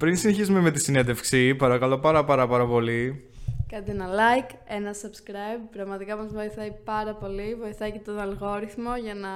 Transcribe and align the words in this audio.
Πριν 0.00 0.16
συνεχίσουμε 0.16 0.60
με 0.60 0.70
τη 0.70 0.80
συνέντευξη, 0.80 1.54
παρακαλώ 1.54 1.98
πάρα 1.98 2.24
πάρα 2.24 2.46
πάρα 2.46 2.66
πολύ. 2.66 3.30
Κάντε 3.66 3.90
ένα 3.90 4.06
like, 4.08 4.54
ένα 4.66 4.90
subscribe. 4.92 5.68
Πραγματικά 5.70 6.16
μας 6.16 6.32
βοηθάει 6.32 6.72
πάρα 6.84 7.14
πολύ. 7.14 7.54
Βοηθάει 7.54 7.92
και 7.92 7.98
τον 7.98 8.18
αλγόριθμο 8.18 8.96
για 8.96 9.14
να 9.14 9.28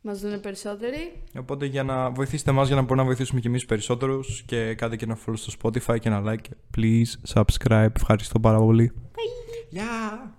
μας 0.00 0.20
δουν 0.20 0.40
περισσότεροι. 0.40 1.22
Οπότε 1.38 1.66
για 1.66 1.82
να 1.82 2.10
βοηθήσετε 2.10 2.50
εμάς 2.50 2.66
για 2.66 2.76
να 2.76 2.82
μπορούμε 2.82 3.00
να 3.00 3.06
βοηθήσουμε 3.06 3.40
και 3.40 3.48
εμείς 3.48 3.64
περισσότερους 3.64 4.42
και 4.42 4.74
κάντε 4.74 4.96
και 4.96 5.04
ένα 5.04 5.18
follow 5.26 5.36
στο 5.36 5.52
Spotify 5.62 5.98
και 5.98 6.08
ένα 6.08 6.22
like. 6.24 6.76
Please 6.76 7.34
subscribe. 7.34 7.90
Ευχαριστώ 7.96 8.40
πάρα 8.40 8.58
πολύ. 8.58 8.92
Bye. 8.94 9.66
Γεια! 9.70 10.34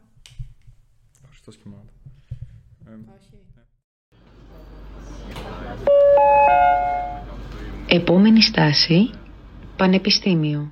Ευχαριστώ 1.21 1.52
σχημάτα. 1.52 1.91
Επόμενη 7.90 8.42
στάση, 8.42 9.10
Πανεπιστήμιο. 9.76 10.71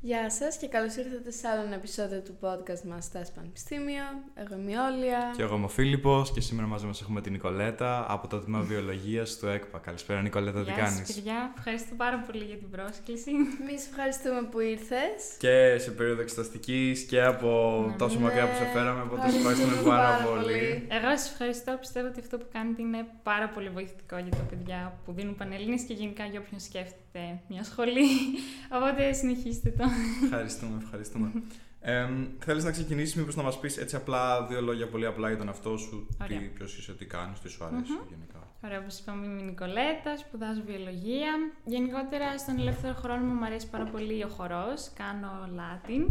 Γεια 0.00 0.30
σας 0.30 0.56
και 0.56 0.66
καλώς 0.68 0.96
ήρθατε 0.96 1.30
σε 1.30 1.48
άλλο 1.48 1.62
ένα 1.66 1.74
επεισόδιο 1.74 2.20
του 2.20 2.38
podcast 2.40 2.82
μας 2.88 3.04
στα 3.04 3.22
Πανεπιστήμιο. 3.34 4.04
Εγώ 4.34 4.54
είμαι 4.60 4.70
η 4.70 4.74
Όλια. 4.74 5.32
Και 5.36 5.42
εγώ 5.42 5.54
είμαι 5.56 5.64
ο 5.64 5.68
Φίλιππος 5.68 6.32
και 6.32 6.40
σήμερα 6.40 6.66
μαζί 6.68 6.86
μας 6.86 7.00
έχουμε 7.00 7.20
την 7.20 7.32
Νικολέτα 7.32 8.06
από 8.08 8.28
το 8.28 8.38
Τμήμα 8.40 8.60
Βιολογίας 8.60 9.36
του 9.36 9.46
ΕΚΠΑ. 9.46 9.78
Καλησπέρα 9.78 10.20
Νικολέτα, 10.22 10.58
τι 10.58 10.64
Γεια 10.64 10.74
κάνεις; 10.82 10.96
σας 11.06 11.14
παιδιά, 11.14 11.52
ευχαριστώ 11.56 11.94
πάρα 11.94 12.18
πολύ 12.26 12.44
για 12.44 12.56
την 12.56 12.70
πρόσκληση. 12.70 13.30
Εμείς 13.62 13.86
ευχαριστούμε 13.86 14.42
που 14.50 14.60
ήρθες. 14.60 15.18
Και 15.38 15.78
σε 15.78 15.90
περίοδο 15.90 16.20
εξεταστικής 16.20 17.02
και 17.02 17.22
από 17.24 17.48
Ναι. 17.88 17.96
τόσο 17.96 18.18
μακριά 18.20 18.48
που 18.48 18.56
σε 18.56 18.64
φέραμε, 18.64 19.02
οπότε 19.02 19.30
σε 19.30 19.36
Ευχαριστούμε 19.36 19.72
ευχαριστούμε 19.72 19.96
πάρα, 19.96 20.16
πάρα 20.16 20.24
πολύ. 20.30 20.42
πολύ. 20.42 20.86
Εγώ 20.98 21.08
σας 21.16 21.30
ευχαριστώ, 21.30 21.76
πιστεύω 21.80 22.06
ότι 22.08 22.20
αυτό 22.20 22.38
που 22.38 22.46
κάνετε 22.52 22.82
είναι 22.82 23.06
πάρα 23.22 23.48
πολύ 23.48 23.68
βοηθητικό 23.68 24.16
για 24.18 24.30
τα 24.30 24.44
παιδιά 24.50 24.98
που 25.04 25.12
δίνουν 25.12 25.34
πανελλήνες 25.36 25.82
και 25.82 25.94
γενικά 25.94 26.24
για 26.24 26.40
όποιον 26.40 26.60
σκέφτεται 26.60 27.07
μια 27.48 27.64
σχολή. 27.64 28.06
Οπότε 28.76 29.12
συνεχίστε 29.12 29.70
το. 29.70 29.84
Ευχαριστούμε, 30.24 30.80
ευχαριστούμε. 30.82 31.32
Ε, 31.80 32.08
θέλεις 32.38 32.64
να 32.64 32.70
ξεκινήσεις 32.70 33.14
μήπως 33.14 33.36
να 33.36 33.42
μας 33.42 33.60
πεις 33.60 33.76
έτσι 33.76 33.96
απλά 33.96 34.46
δύο 34.46 34.60
λόγια 34.60 34.88
πολύ 34.88 35.06
απλά 35.06 35.28
για 35.28 35.38
τον 35.38 35.46
εαυτό 35.46 35.76
σου, 35.76 36.06
τι, 36.08 36.24
Ωραία. 36.24 36.50
ποιος 36.54 36.78
είσαι, 36.78 36.92
τι 36.92 37.04
κάνεις, 37.04 37.40
τι 37.40 37.48
σου 37.48 37.64
αρέσει 37.64 37.92
γενικά. 38.08 38.38
Ωραία, 38.64 38.78
όπως 38.78 38.98
είπαμε 38.98 39.26
είμαι 39.26 39.40
η 39.40 39.44
Νικολέτα, 39.44 40.16
σπουδάζω 40.16 40.62
βιολογία. 40.66 41.32
Γενικότερα 41.64 42.38
στον 42.38 42.58
ελεύθερο 42.58 42.94
χρόνο 42.94 43.24
μου 43.24 43.32
μου 43.32 43.44
αρέσει 43.44 43.68
πάρα 43.68 43.84
πολύ 43.84 44.24
ο 44.24 44.28
χορός, 44.28 44.90
κάνω 44.94 45.30
Latin. 45.58 46.06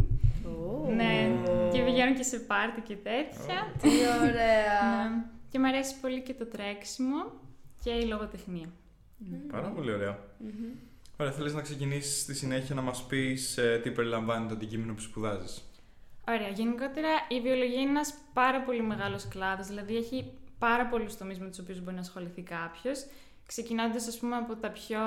Ναι, 0.94 1.30
και 1.72 1.82
πηγαίνω 1.82 2.14
και 2.14 2.22
σε 2.22 2.38
πάρτι 2.38 2.80
και 2.80 2.94
τέτοια. 2.94 3.72
Τι 3.80 3.88
ωραία. 4.20 5.08
Ναι. 5.08 5.24
Και 5.50 5.58
μου 5.58 5.66
αρέσει 5.66 6.00
πολύ 6.00 6.22
και 6.22 6.34
το 6.34 6.46
τρέξιμο 6.46 7.30
και 7.82 7.90
η 7.90 8.04
λογοτεχνία. 8.04 8.68
Πάρα 9.50 9.68
πολύ 9.68 9.92
ωραία. 9.92 10.18
Ωραία, 11.16 11.32
θέλεις 11.32 11.54
να 11.54 11.60
ξεκινήσεις 11.60 12.20
στη 12.20 12.34
συνέχεια 12.34 12.74
να 12.74 12.82
μας 12.82 13.06
πεις 13.06 13.58
ε, 13.58 13.80
τι 13.82 13.90
περιλαμβάνει 13.90 14.48
το 14.48 14.54
αντικείμενο 14.54 14.94
που 14.94 15.00
σπουδάζεις; 15.00 15.62
Ωραία. 16.28 16.48
Γενικότερα 16.48 17.08
η 17.28 17.40
βιολογία 17.40 17.80
είναι 17.80 17.90
ένας 17.90 18.14
πάρα 18.32 18.60
πολύ 18.60 18.82
μεγάλος 18.82 19.28
κλάδος. 19.28 19.66
Δηλαδή 19.66 19.96
έχει 19.96 20.32
πάρα 20.58 20.86
πολλούς 20.86 21.16
τομείς 21.16 21.38
με 21.38 21.48
τους 21.48 21.58
οποίους 21.58 21.80
μπορεί 21.80 21.94
να 21.94 22.00
ασχοληθεί 22.00 22.42
κάποιος. 22.42 23.06
Ξεκινώντας, 23.46 24.08
ας 24.08 24.18
πούμε, 24.18 24.36
από 24.36 24.56
τα 24.56 24.70
πιο 24.70 25.00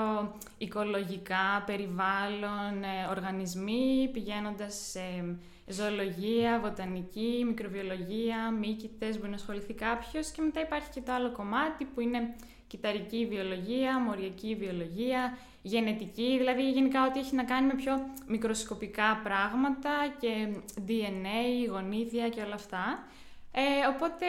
οικολογικά, 0.58 1.62
περιβάλλον, 1.66 2.82
ε, 2.82 3.06
οργανισμοί, 3.10 4.10
πηγαίνοντας 4.12 4.74
σε 4.74 5.36
ζωολογία, 5.66 6.60
βοτανική, 6.60 7.44
μικροβιολογία, 7.46 8.50
μύκητες, 8.50 9.16
μπορεί 9.18 9.28
να 9.28 9.34
ασχοληθεί 9.34 9.72
κάποιος. 9.74 10.30
Και 10.30 10.42
μετά 10.42 10.60
υπάρχει 10.60 10.90
και 10.90 11.00
το 11.00 11.12
άλλο 11.12 11.32
κομμάτι 11.32 11.84
που 11.84 12.00
είναι 12.00 12.34
κυταρική 12.72 13.26
βιολογία, 13.26 14.00
μοριακή 14.00 14.54
βιολογία, 14.54 15.38
γενετική, 15.62 16.34
δηλαδή 16.38 16.70
γενικά 16.70 17.06
ό,τι 17.06 17.18
έχει 17.18 17.34
να 17.34 17.44
κάνει 17.44 17.66
με 17.66 17.74
πιο 17.74 17.92
μικροσκοπικά 18.26 19.20
πράγματα 19.22 19.90
και 20.20 20.48
DNA, 20.88 21.70
γονίδια 21.70 22.28
και 22.28 22.40
όλα 22.40 22.54
αυτά. 22.54 23.04
Ε, 23.52 23.62
οπότε 23.94 24.26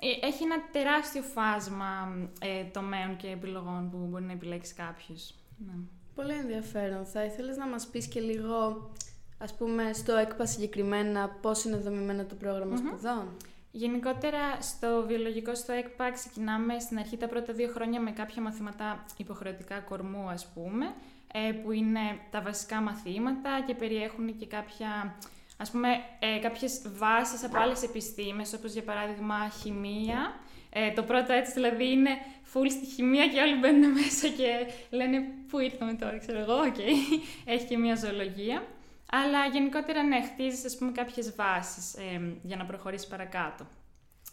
ε, 0.00 0.26
έχει 0.26 0.42
ένα 0.42 0.56
τεράστιο 0.72 1.22
φάσμα 1.22 2.16
ε, 2.40 2.64
τομέων 2.64 3.16
και 3.16 3.28
επιλογών 3.28 3.90
που 3.90 3.96
μπορεί 3.96 4.24
να 4.24 4.32
επιλέξει 4.32 4.74
κάποιος. 4.74 5.34
Ναι. 5.66 5.72
Πολύ 6.14 6.32
ενδιαφέρον. 6.32 7.04
Θα 7.06 7.24
ήθελες 7.24 7.56
να 7.56 7.66
μας 7.66 7.86
πεις 7.86 8.06
και 8.06 8.20
λίγο, 8.20 8.90
ας 9.38 9.54
πούμε, 9.54 9.92
στο 9.92 10.16
ΕΚΠΑ 10.16 10.46
συγκεκριμένα, 10.46 11.28
πώς 11.28 11.64
είναι 11.64 11.76
δομημένο 11.76 12.24
το 12.24 12.34
πρόγραμμα 12.34 12.76
σπουδών; 12.76 13.36
Γενικότερα 13.76 14.60
στο 14.60 15.04
βιολογικό 15.06 15.54
στο 15.54 15.72
ΕΚΠΑ 15.72 16.10
ξεκινάμε 16.10 16.78
στην 16.78 16.98
αρχή 16.98 17.16
τα 17.16 17.26
πρώτα 17.26 17.52
δύο 17.52 17.68
χρόνια 17.68 18.00
με 18.00 18.10
κάποια 18.10 18.42
μαθήματα 18.42 19.04
υποχρεωτικά 19.16 19.78
κορμού 19.78 20.28
ας 20.28 20.46
πούμε, 20.54 20.94
ε, 21.32 21.52
που 21.52 21.72
είναι 21.72 22.00
τα 22.30 22.40
βασικά 22.40 22.80
μαθήματα 22.80 23.64
και 23.66 23.74
περιέχουν 23.74 24.36
και 24.38 24.46
κάποια, 24.46 25.16
ας 25.56 25.70
πούμε, 25.70 25.88
ε, 26.18 26.38
κάποιες 26.38 26.82
βάσεις 26.96 27.44
από 27.44 27.58
άλλες 27.58 27.82
επιστήμες, 27.82 28.52
όπως 28.52 28.72
για 28.72 28.82
παράδειγμα 28.82 29.48
χημεία. 29.62 30.34
Ε, 30.70 30.92
το 30.92 31.02
πρώτο 31.02 31.32
έτσι 31.32 31.52
δηλαδή 31.52 31.90
είναι 31.90 32.10
full 32.52 32.70
στη 32.70 32.86
χημεία 32.86 33.28
και 33.28 33.40
όλοι 33.40 33.58
μπαίνουν 33.58 33.90
μέσα 33.90 34.28
και 34.28 34.66
λένε 34.90 35.24
πού 35.48 35.58
ήρθαμε 35.58 35.92
τώρα, 35.92 36.18
ξέρω 36.18 36.38
εγώ, 36.38 36.54
οκ. 36.54 36.78
Έχει 37.54 37.66
και 37.66 37.78
μια 37.78 37.94
ζωολογία. 37.94 38.62
Αλλά 39.10 39.46
γενικότερα 39.46 40.02
ναι, 40.02 40.22
χτίζεις 40.22 40.64
ας 40.64 40.76
πούμε 40.76 40.92
κάποιες 40.92 41.34
βάσεις 41.34 41.94
ε, 41.94 42.38
για 42.42 42.56
να 42.56 42.64
προχωρήσεις 42.64 43.06
παρακάτω. 43.06 43.66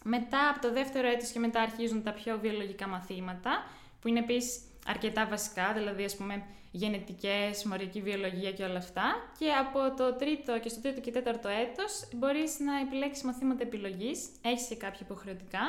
Μετά 0.03 0.49
από 0.49 0.59
το 0.61 0.73
δεύτερο 0.73 1.07
έτος 1.07 1.31
και 1.31 1.39
μετά 1.39 1.61
αρχίζουν 1.61 2.03
τα 2.03 2.11
πιο 2.13 2.39
βιολογικά 2.39 2.87
μαθήματα, 2.87 3.63
που 4.01 4.07
είναι 4.07 4.19
επίσης 4.19 4.61
αρκετά 4.87 5.25
βασικά, 5.25 5.73
δηλαδή 5.73 6.03
ας 6.03 6.15
πούμε 6.15 6.43
γενετικές, 6.71 7.63
μοριακή 7.63 8.01
βιολογία 8.01 8.51
και 8.51 8.63
όλα 8.63 8.77
αυτά. 8.77 9.03
Και 9.39 9.51
από 9.51 9.93
το 9.97 10.13
τρίτο 10.13 10.59
και 10.59 10.69
στο 10.69 10.81
τρίτο 10.81 11.01
και 11.01 11.11
τέταρτο 11.11 11.49
έτος 11.49 12.07
μπορείς 12.13 12.59
να 12.59 12.79
επιλέξεις 12.79 13.23
μαθήματα 13.23 13.63
επιλογής, 13.63 14.29
έχεις 14.41 14.67
και 14.67 14.75
κάποια 14.75 14.99
υποχρεωτικά, 15.03 15.61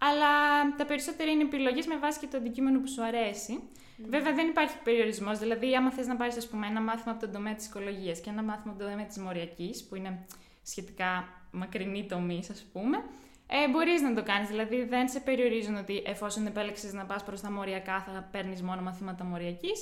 αλλά 0.00 0.28
τα 0.76 0.84
περισσότερα 0.86 1.30
είναι 1.30 1.42
επιλογές 1.42 1.86
με 1.86 1.96
βάση 1.96 2.18
και 2.18 2.26
το 2.26 2.36
αντικείμενο 2.36 2.80
που 2.80 2.88
σου 2.88 3.04
αρέσει. 3.04 3.60
Βέβαια 3.96 4.34
δεν 4.34 4.48
υπάρχει 4.48 4.76
περιορισμός, 4.84 5.38
δηλαδή 5.38 5.76
άμα 5.76 5.92
θες 5.92 6.06
να 6.06 6.16
πάρεις 6.16 6.36
ας 6.36 6.48
πούμε, 6.48 6.66
ένα 6.66 6.80
μάθημα 6.80 7.12
από 7.12 7.20
τον 7.20 7.32
τομέα 7.32 7.54
της 7.54 7.66
οικολογίας 7.66 8.20
και 8.20 8.30
ένα 8.30 8.42
μάθημα 8.42 8.72
από 8.72 8.82
τον 8.82 8.90
τομέα 8.90 9.06
της 9.06 9.18
μοριακής, 9.18 9.84
που 9.84 9.94
είναι 9.94 10.26
σχετικά 10.62 11.28
μακρινή 11.50 12.06
τομή, 12.06 12.42
ας 12.50 12.64
πούμε, 12.72 12.96
ε, 13.46 13.70
μπορείς 13.70 14.02
να 14.02 14.14
το 14.14 14.22
κάνεις. 14.22 14.48
Δηλαδή 14.48 14.84
δεν 14.84 15.08
σε 15.08 15.20
περιορίζουν 15.20 15.76
ότι 15.76 16.02
εφόσον 16.06 16.46
επέλεξες 16.46 16.92
να 16.92 17.04
πας 17.04 17.24
προς 17.24 17.40
τα 17.40 17.50
μοριακά 17.50 18.02
θα 18.02 18.28
παίρνεις 18.32 18.62
μόνο 18.62 18.80
μαθήματα 18.80 19.24
μοριακής. 19.24 19.80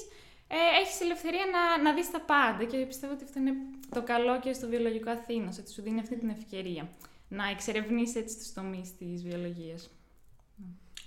Ε, 0.48 0.80
έχεις 0.82 1.00
ελευθερία 1.00 1.44
να, 1.52 1.82
να 1.82 1.94
δεις 1.94 2.10
τα 2.10 2.20
πάντα 2.20 2.64
και 2.64 2.76
πιστεύω 2.76 3.12
ότι 3.12 3.24
αυτό 3.24 3.38
είναι 3.38 3.52
το 3.90 4.02
καλό 4.02 4.40
και 4.40 4.52
στο 4.52 4.68
βιολογικό 4.68 5.10
Αθήνας, 5.10 5.58
ότι 5.58 5.70
σου 5.72 5.82
δίνει 5.82 6.00
αυτή 6.00 6.16
την 6.16 6.28
ευκαιρία 6.28 6.88
να 7.28 7.48
εξερευνήσεις 7.48 8.16
έτσι 8.16 8.36
τους 8.36 8.52
τομείς 8.52 8.96
της 8.96 9.22
βιολογίας. 9.22 9.90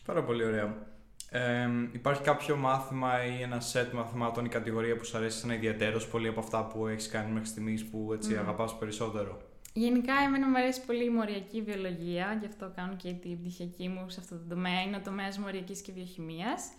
Πάρα 0.05 0.23
πολύ 0.23 0.43
ωραία. 0.43 0.92
Ε, 1.35 1.69
υπάρχει 1.91 2.21
κάποιο 2.21 2.55
μάθημα 2.55 3.25
ή 3.25 3.41
ένα 3.41 3.59
σετ 3.59 3.93
μαθημάτων 3.93 4.45
ή 4.45 4.49
κατηγορία 4.49 4.95
που 4.95 5.05
σου 5.05 5.17
αρέσει 5.17 5.41
ένα 5.43 5.53
ιδιαίτερος 5.53 6.07
πολύ 6.07 6.27
από 6.27 6.39
αυτά 6.39 6.65
που 6.65 6.87
έχεις 6.87 7.07
κάνει 7.07 7.31
μέχρι 7.31 7.47
στιγμής 7.47 7.85
που 7.85 8.11
έτσι 8.13 8.33
Μμμ. 8.33 8.39
αγαπάς 8.39 8.77
περισσότερο; 8.77 9.37
Γενικά, 9.73 10.13
εμένα 10.25 10.47
μου 10.47 10.57
αρέσει 10.57 10.85
πολύ 10.85 11.03
η 11.05 11.09
μοριακή 11.09 11.61
βιολογία, 11.61 12.37
γι' 12.39 12.45
αυτό 12.45 12.71
κάνω 12.75 12.95
και 12.95 13.11
την 13.11 13.39
πτυχιακή 13.39 13.87
μου 13.87 14.09
σε 14.09 14.19
αυτό 14.19 14.35
το 14.35 14.43
τομέα. 14.49 14.81
Είναι 14.81 14.95
ο 14.95 15.01
τομέας 15.03 15.37
μοριακής 15.37 15.81
και 15.81 15.91
βιοχημίας. 15.91 16.71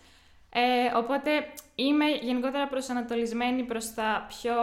Ε, 0.51 0.97
οπότε 0.97 1.31
είμαι 1.75 2.05
γενικότερα 2.23 2.69
προσανατολισμένη 2.69 3.63
προς, 3.63 3.95
τα 3.95 4.27
πιο, 4.29 4.55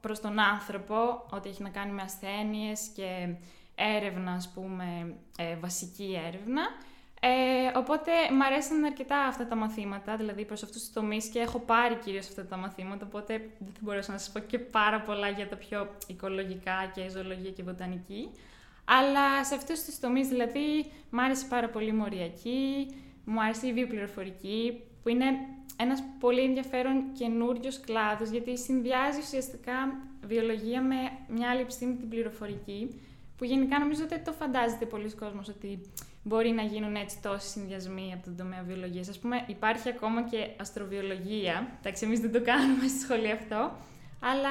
προς 0.00 0.20
τον 0.20 0.38
άνθρωπο, 0.38 1.26
ό,τι 1.30 1.48
έχει 1.48 1.62
να 1.62 1.68
κάνει 1.68 1.92
με 1.92 2.02
ασθένειες 2.02 2.88
και 2.94 3.34
έρευνα, 3.74 4.32
ας 4.32 4.52
πούμε, 4.54 5.14
ε, 5.38 5.56
βασική 5.56 6.20
έρευνα. 6.26 6.62
Ε, 7.26 7.78
οπότε 7.78 8.10
μου 8.32 8.44
αρέσουν 8.44 8.84
αρκετά 8.84 9.18
αυτά 9.18 9.46
τα 9.46 9.56
μαθήματα, 9.56 10.16
δηλαδή 10.16 10.44
προς 10.44 10.62
αυτούς 10.62 10.80
τους 10.80 10.92
τομείς 10.92 11.26
και 11.26 11.38
έχω 11.38 11.58
πάρει 11.58 11.94
κυρίως 11.94 12.28
αυτά 12.28 12.44
τα 12.46 12.56
μαθήματα, 12.56 13.06
οπότε 13.06 13.38
δεν 13.58 13.72
θα 13.72 13.80
μπορέσω 13.80 14.12
να 14.12 14.18
σας 14.18 14.32
πω 14.32 14.38
και 14.38 14.58
πάρα 14.58 15.00
πολλά 15.00 15.28
για 15.28 15.48
τα 15.48 15.56
πιο 15.56 15.88
οικολογικά 16.06 16.92
και 16.94 17.08
ζωολογία 17.08 17.50
και 17.50 17.62
βοτανική. 17.62 18.30
Αλλά 18.84 19.44
σε 19.44 19.54
αυτούς 19.54 19.84
τους 19.84 19.98
τομείς 19.98 20.28
δηλαδή 20.28 20.86
μου 21.10 21.22
άρεσε 21.22 21.46
πάρα 21.48 21.68
πολύ 21.68 21.88
η 21.88 21.92
μοριακή, 21.92 22.86
μου 23.24 23.42
άρεσε 23.42 23.66
η 23.66 23.72
βιοπληροφορική, 23.72 24.80
που 25.02 25.08
είναι 25.08 25.24
ένας 25.76 26.02
πολύ 26.20 26.40
ενδιαφέρον 26.40 27.12
καινούριος 27.12 27.80
κλάδος, 27.80 28.28
γιατί 28.28 28.58
συνδυάζει 28.58 29.18
ουσιαστικά 29.18 29.72
βιολογία 30.26 30.82
με 30.82 30.96
μια 31.28 31.50
άλλη 31.50 31.60
επιστήμη, 31.60 31.94
την 31.94 32.08
πληροφορική, 32.08 33.00
που 33.36 33.44
γενικά 33.44 33.78
νομίζω 33.78 34.02
ότι 34.04 34.14
δεν 34.14 34.24
το 34.24 34.32
φαντάζεται 34.32 34.84
πολλοί 34.84 35.14
κόσμος 35.14 35.48
ότι 35.48 35.80
μπορεί 36.24 36.50
να 36.50 36.62
γίνουν 36.62 36.94
έτσι 36.94 37.22
τόσοι 37.22 37.48
συνδυασμοί 37.48 38.12
από 38.14 38.24
τον 38.24 38.36
τομέα 38.36 38.62
βιολογίας. 38.62 39.08
Ας 39.08 39.18
πούμε, 39.18 39.44
υπάρχει 39.46 39.88
ακόμα 39.88 40.22
και 40.22 40.50
αστροβιολογία. 40.60 41.76
Εντάξει, 41.78 42.04
εμείς 42.04 42.20
δεν 42.20 42.32
το 42.32 42.42
κάνουμε 42.42 42.88
στη 42.88 42.98
σχολή 42.98 43.30
αυτό. 43.30 43.76
Αλλά 44.20 44.50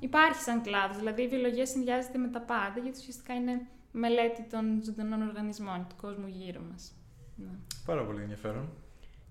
υπάρχει 0.00 0.42
σαν 0.42 0.62
κλάδος. 0.62 0.96
Δηλαδή, 0.96 1.22
η 1.22 1.28
βιολογία 1.28 1.66
συνδυάζεται 1.66 2.18
με 2.18 2.28
τα 2.28 2.40
πάντα, 2.40 2.80
γιατί 2.82 2.98
ουσιαστικά 2.98 3.34
είναι 3.34 3.60
μελέτη 3.92 4.42
των 4.50 4.82
ζωντανών 4.84 5.22
οργανισμών, 5.28 5.86
του 5.88 5.94
κόσμου 6.00 6.26
γύρω 6.26 6.60
μας. 6.70 6.92
Ναι. 7.36 7.50
Πάρα 7.84 8.04
πολύ 8.04 8.22
ενδιαφέρον. 8.22 8.68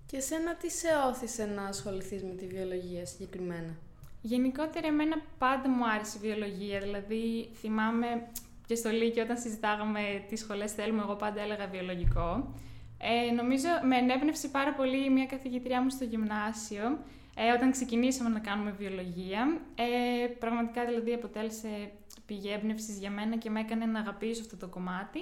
Και 0.06 0.20
σένα 0.20 0.54
τι 0.54 0.70
σε 0.70 0.88
όθησε 1.08 1.44
να 1.44 1.62
ασχοληθείς 1.62 2.22
με 2.22 2.34
τη 2.34 2.46
βιολογία 2.46 3.06
συγκεκριμένα; 3.06 3.76
Γενικότερα 4.22 4.86
εμένα 4.86 5.16
πάντα 5.38 5.68
μου 5.68 5.88
άρεσε 5.88 6.18
η 6.18 6.20
βιολογία, 6.20 6.80
δηλαδή 6.80 7.50
θυμάμαι 7.54 8.06
και 8.68 8.74
στο 8.74 8.90
Λύκειο 8.90 9.22
όταν 9.22 9.38
συζητάγαμε 9.38 10.24
τις 10.28 10.40
σχολές 10.40 10.72
θέλουμε, 10.72 11.02
εγώ 11.02 11.14
πάντα 11.14 11.40
έλεγα 11.40 11.66
βιολογικό. 11.66 12.54
Ε, 12.98 13.32
νομίζω 13.32 13.68
με 13.88 13.96
ενέπνευσε 13.96 14.48
πάρα 14.48 14.72
πολύ 14.74 15.10
μια 15.10 15.26
καθηγητριά 15.26 15.82
μου 15.82 15.90
στο 15.90 16.04
γυμνάσιο, 16.04 16.98
ε, 17.36 17.52
όταν 17.52 17.70
ξεκινήσαμε 17.70 18.28
να 18.28 18.38
κάνουμε 18.40 18.70
βιολογία. 18.70 19.60
Ε, 19.74 20.26
πραγματικά 20.26 20.84
δηλαδή 20.84 21.12
αποτέλεσε 21.12 21.90
πηγή 22.26 22.50
έμπνευσης 22.52 22.98
για 22.98 23.10
μένα 23.10 23.36
και 23.36 23.50
με 23.50 23.60
έκανε 23.60 23.84
να 23.84 23.98
αγαπήσω 23.98 24.40
αυτό 24.40 24.56
το 24.56 24.68
κομμάτι. 24.68 25.20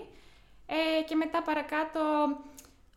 Ε, 0.66 1.02
και 1.08 1.14
μετά 1.14 1.42
παρακάτω 1.42 2.00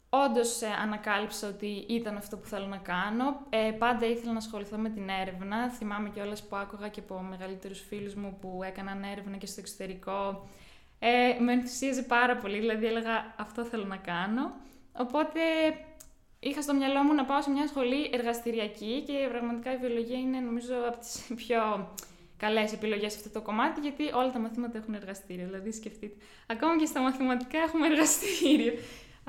όντως 0.09 0.61
ε, 0.61 0.67
ανακάλυψα 0.81 1.47
ότι 1.47 1.85
ήταν 1.87 2.17
αυτό 2.17 2.37
που 2.37 2.47
θέλω 2.47 2.65
να 2.65 2.77
κάνω. 2.77 3.45
Ε, 3.49 3.71
πάντα 3.71 4.05
ήθελα 4.05 4.31
να 4.31 4.37
ασχοληθώ 4.37 4.77
με 4.77 4.89
την 4.89 5.09
έρευνα. 5.09 5.69
Θυμάμαι 5.69 6.09
κιόλας 6.09 6.43
που 6.43 6.55
άκουγα 6.55 6.87
και 6.87 6.99
από 6.99 7.19
μεγαλύτερους 7.19 7.79
φίλους 7.87 8.15
μου 8.15 8.37
που 8.41 8.61
έκαναν 8.63 9.03
έρευνα 9.03 9.37
και 9.37 9.45
στο 9.45 9.59
εξωτερικό. 9.59 10.47
Ε, 10.99 11.37
με 11.39 11.53
ενθουσίαζε 11.53 12.01
πάρα 12.01 12.37
πολύ, 12.37 12.59
δηλαδή 12.59 12.85
έλεγα 12.85 13.35
αυτό 13.37 13.63
θέλω 13.63 13.85
να 13.85 13.97
κάνω. 13.97 14.51
Οπότε 14.97 15.39
είχα 16.39 16.61
στο 16.61 16.73
μυαλό 16.73 17.03
μου 17.03 17.13
να 17.13 17.25
πάω 17.25 17.41
σε 17.41 17.49
μια 17.49 17.67
σχολή 17.67 18.09
εργαστηριακή 18.13 19.03
και 19.07 19.27
πραγματικά 19.29 19.73
η 19.73 19.77
βιολογία 19.77 20.19
είναι 20.19 20.39
νομίζω 20.39 20.73
από 20.87 20.97
τις 20.97 21.27
πιο 21.45 21.89
καλές 22.37 22.73
επιλογές 22.73 23.11
σε 23.11 23.17
αυτό 23.17 23.29
το 23.39 23.41
κομμάτι, 23.41 23.79
γιατί 23.79 24.03
όλα 24.13 24.31
τα 24.31 24.39
μαθήματα 24.39 24.77
έχουν 24.77 24.93
εργαστήριο. 24.93 25.45
Δηλαδή, 25.45 25.71
σκεφτείτε. 25.71 26.15
Ακόμα 26.47 26.77
και 26.77 26.85
στα 26.85 27.01
μαθηματικά 27.01 27.57
έχουμε 27.57 27.87
εργαστήριο. 27.87 28.73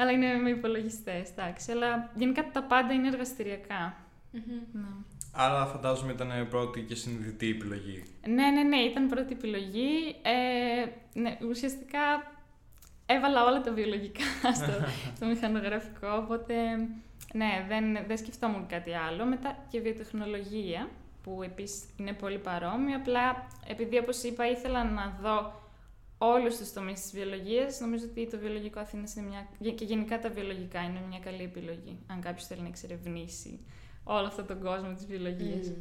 Αλλά 0.00 0.10
είναι 0.10 0.34
με 0.34 0.50
υπολογιστές, 0.50 1.30
εντάξει. 1.30 1.72
Αλλά 1.72 2.10
γενικά 2.14 2.50
τα 2.52 2.62
πάντα 2.62 2.92
είναι 2.92 3.08
εργαστηριακά. 3.08 3.94
Mm-hmm. 4.34 4.66
Ναι. 4.72 4.82
Άρα 5.32 5.66
φαντάζομαι 5.66 6.12
ήταν 6.12 6.46
πρώτη 6.50 6.80
και 6.80 6.94
συνειδητή 6.94 7.48
επιλογή. 7.48 8.02
Ναι, 8.26 8.50
ναι, 8.50 8.62
ναι, 8.62 8.76
ήταν 8.76 9.08
πρώτη 9.08 9.32
επιλογή. 9.32 10.16
Ε, 10.22 10.86
ναι, 11.20 11.38
ουσιαστικά 11.48 12.00
έβαλα 13.06 13.44
όλα 13.44 13.60
τα 13.60 13.72
βιολογικά 13.72 14.24
στο, 14.58 14.72
στο 15.16 15.26
μηχανογραφικό, 15.26 16.08
οπότε 16.08 16.54
ναι, 17.32 17.64
δεν, 17.68 18.06
δεν 18.06 18.18
σκεφτόμουν 18.18 18.66
κάτι 18.66 18.94
άλλο. 18.94 19.24
Μετά 19.24 19.56
και 19.70 19.80
βιοτεχνολογία, 19.80 20.88
που 21.22 21.42
επίσης 21.42 21.84
είναι 21.96 22.12
πολύ 22.12 22.38
παρόμοια, 22.38 22.96
απλά 22.96 23.46
επειδή 23.66 23.98
όπως 23.98 24.22
είπα 24.22 24.50
ήθελα 24.50 24.84
να 24.84 25.18
δω 25.22 25.59
όλους 26.22 26.56
τους 26.56 26.72
τομείς 26.72 27.00
της 27.00 27.12
βιολογίας, 27.12 27.80
νομίζω 27.80 28.04
ότι 28.10 28.28
το 28.30 28.38
βιολογικό 28.38 28.80
Αθήνας 28.80 29.14
είναι 29.14 29.26
μια... 29.26 29.72
και 29.72 29.84
γενικά 29.84 30.18
τα 30.18 30.28
βιολογικά 30.28 30.80
είναι 30.80 31.00
μια 31.08 31.18
καλή 31.18 31.42
επιλογή, 31.42 31.98
αν 32.06 32.20
κάποιος 32.20 32.46
θέλει 32.46 32.60
να 32.60 32.68
εξερευνήσει 32.68 33.60
όλο 34.04 34.26
αυτόν 34.26 34.46
τον 34.46 34.60
κόσμο 34.60 34.92
της 34.92 35.06
βιολογίας. 35.06 35.72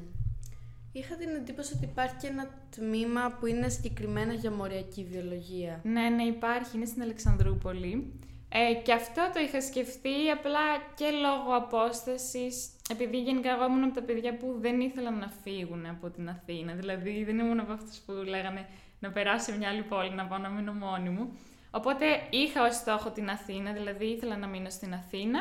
Είχα 0.92 1.16
την 1.16 1.30
εντύπωση 1.30 1.74
ότι 1.76 1.86
υπάρχει 1.86 2.16
και 2.16 2.28
ένα 2.28 2.50
τμήμα 2.76 3.38
που 3.40 3.46
είναι 3.46 3.70
συγκεκριμένα 3.70 4.34
για 4.34 4.52
μοριακή 4.52 5.04
βιολογία. 5.12 5.82
Ναι, 5.84 6.10
ναι, 6.10 6.24
υπάρχει. 6.24 6.76
Είναι 6.76 6.86
στην 6.86 7.02
Αλεξανδρούπολη. 7.02 8.14
Ε, 8.50 8.74
και 8.84 8.94
αυτό 8.94 9.30
το 9.34 9.40
είχα 9.40 9.62
σκεφτεί 9.62 10.30
απλά 10.38 10.66
και 10.96 11.06
λόγω 11.10 11.56
απόστασης, 11.56 12.70
επειδή 12.90 13.22
γενικά 13.22 13.50
εγώ 13.52 13.66
ήμουν 13.66 13.84
από 13.84 13.94
τα 13.94 14.02
παιδιά 14.02 14.38
που 14.38 14.56
δεν 14.60 14.80
ήθελαν 14.80 15.18
να 15.18 15.30
φύγουν 15.44 15.86
από 15.86 16.10
την 16.10 16.30
Αθήνα. 16.30 16.74
Δηλαδή 16.74 17.24
δεν 17.24 17.40
ήμουν 17.40 17.60
από 17.60 17.72
αυτούς 17.72 17.98
που 17.98 18.12
λέγανε 18.12 18.68
να 19.00 19.12
περάσω 19.12 19.52
σε 19.52 19.58
μια 19.58 19.70
άλλη 19.70 19.82
πόλη, 19.82 20.10
να 20.10 20.26
πάω 20.26 20.38
να 20.38 20.50
μείνω 20.50 20.74
μόνη 20.74 21.10
μου. 21.10 21.38
Οπότε 21.72 22.06
είχα 22.30 22.66
ως 22.66 22.76
στόχο 22.76 23.10
την 23.10 23.30
Αθήνα, 23.30 23.72
δηλαδή 23.72 24.06
ήθελα 24.06 24.38
να 24.38 24.48
μείνω 24.48 24.70
στην 24.70 24.94
Αθήνα. 24.94 25.40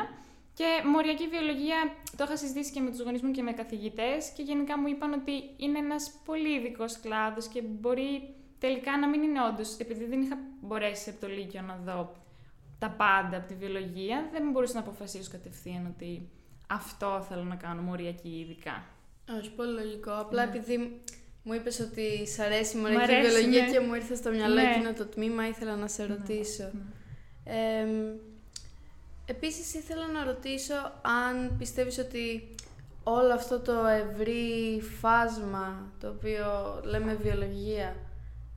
Και 0.53 0.65
μοριακή 0.85 1.27
βιολογία 1.27 1.77
το 2.17 2.23
είχα 2.23 2.37
συζητήσει 2.37 2.71
και 2.71 2.79
με 2.79 2.89
τους 2.89 3.01
γονείς 3.01 3.21
μου 3.21 3.31
και 3.31 3.41
με 3.41 3.51
καθηγητές 3.51 4.29
και 4.29 4.41
γενικά 4.41 4.79
μου 4.79 4.87
είπαν 4.87 5.13
ότι 5.13 5.31
είναι 5.57 5.77
ένας 5.77 6.11
πολύ 6.25 6.49
ειδικός 6.49 6.99
κλάδος 6.99 7.47
και 7.47 7.61
μπορεί 7.61 8.35
τελικά 8.59 8.97
να 8.97 9.07
μην 9.07 9.21
είναι 9.21 9.43
όντως, 9.43 9.77
επειδή 9.77 10.05
δεν 10.05 10.21
είχα 10.21 10.37
μπορέσει 10.61 11.09
από 11.09 11.19
το 11.19 11.27
Λύκειο 11.27 11.61
να 11.61 11.79
δω 11.85 12.15
τα 12.79 12.89
πάντα 12.89 13.37
από 13.37 13.47
τη 13.47 13.55
βιολογία, 13.55 14.29
δεν 14.31 14.51
μπορούσα 14.51 14.73
να 14.73 14.79
αποφασίσω 14.79 15.31
κατευθείαν 15.31 15.93
ότι 15.95 16.29
αυτό 16.67 17.25
θέλω 17.29 17.43
να 17.43 17.55
κάνω 17.55 17.81
μοριακή 17.81 18.29
ειδικά. 18.29 18.83
Όχι, 19.37 19.51
πολύ 19.51 19.73
λογικό. 19.73 20.11
Απλά 20.11 20.45
ναι. 20.45 20.51
επειδή 20.51 21.01
μου 21.43 21.53
είπες 21.53 21.79
ότι 21.79 22.27
σ' 22.27 22.39
αρέσει 22.39 22.77
η 22.77 22.79
μοριακή 22.79 23.21
βιολογία 23.21 23.65
ναι. 23.65 23.71
και 23.71 23.79
μου 23.79 23.93
ήρθε 23.93 24.15
στο 24.15 24.29
μυαλό 24.29 24.53
ναι. 24.53 24.71
εκείνο 24.71 24.93
το 24.93 25.05
τμήμα, 25.05 25.47
ήθελα 25.47 25.75
να 25.75 25.87
σε 25.87 26.01
ναι, 26.01 26.07
ρωτήσω. 26.15 26.63
Ναι. 26.63 27.53
Ε, 27.53 27.85
επίσης 29.25 29.73
ήθελα 29.73 30.07
να 30.07 30.23
ρωτήσω 30.23 30.73
αν 31.01 31.55
πιστεύεις 31.57 31.97
ότι 31.97 32.55
όλο 33.03 33.33
αυτό 33.33 33.59
το 33.59 33.85
ευρύ 33.85 34.81
φάσμα 34.99 35.91
το 35.99 36.07
οποίο 36.07 36.45
λέμε 36.83 37.13
βιολογία 37.13 37.95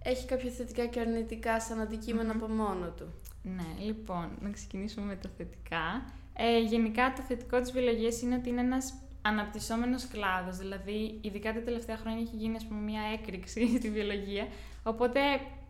έχει 0.02 0.26
κάποια 0.26 0.50
θετικά 0.50 0.86
και 0.86 1.00
αρνητικά 1.00 1.60
σαν 1.60 1.80
αντικειμενο 1.80 2.32
από 2.32 2.48
μόνο 2.48 2.86
του; 2.96 3.14
Ναι, 3.42 3.84
λοιπόν, 3.84 4.30
να 4.40 4.50
ξεκινήσουμε 4.50 5.06
με 5.06 5.16
τα 5.16 5.30
θετικά. 5.36 6.12
Ε, 6.36 6.58
γενικά 6.58 7.12
το 7.16 7.22
θετικό 7.22 7.60
της 7.60 7.72
βιολογίας 7.72 8.22
είναι 8.22 8.34
ότι 8.34 8.48
είναι 8.48 8.60
ένας 8.60 8.94
αναπτυσσόμενος 9.22 10.06
κλάδος, 10.06 10.56
δηλαδή 10.56 11.18
ειδικά 11.20 11.52
τα 11.52 11.60
τελευταία 11.60 11.96
χρόνια 11.96 12.20
έχει 12.20 12.36
γίνει 12.36 12.56
ας 12.56 12.64
πούμε, 12.66 12.80
μια 12.80 13.02
έκρηξη 13.12 13.66
στη 13.78 13.90
βιολογία, 13.90 14.46
οπότε 14.82 15.20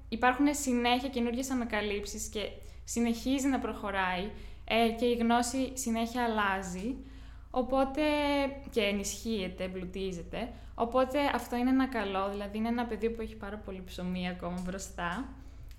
υπάρχουν 0.08 0.46
συνέχεια 0.54 1.08
καινούργιες 1.08 1.50
ανακαλύψεις 1.50 2.28
και 2.28 2.50
συνεχίζει 2.84 3.48
να 3.48 3.58
προχωράει 3.58 4.30
ε, 4.64 4.88
και 4.88 5.04
η 5.04 5.14
γνώση 5.14 5.72
συνέχεια 5.74 6.24
αλλάζει, 6.24 6.96
οπότε 7.50 8.02
και 8.70 8.80
ενισχύεται, 8.80 9.64
εμπλουτίζεται, 9.64 10.52
οπότε 10.74 11.18
αυτό 11.34 11.56
είναι 11.56 11.70
ένα 11.70 11.86
καλό, 11.86 12.30
δηλαδή 12.30 12.58
είναι 12.58 12.68
ένα 12.68 12.84
πεδίο 12.84 13.10
που 13.10 13.20
έχει 13.20 13.36
πάρα 13.36 13.56
πολύ 13.56 13.82
ψωμί 13.86 14.28
ακόμα 14.28 14.62
μπροστά. 14.64 15.28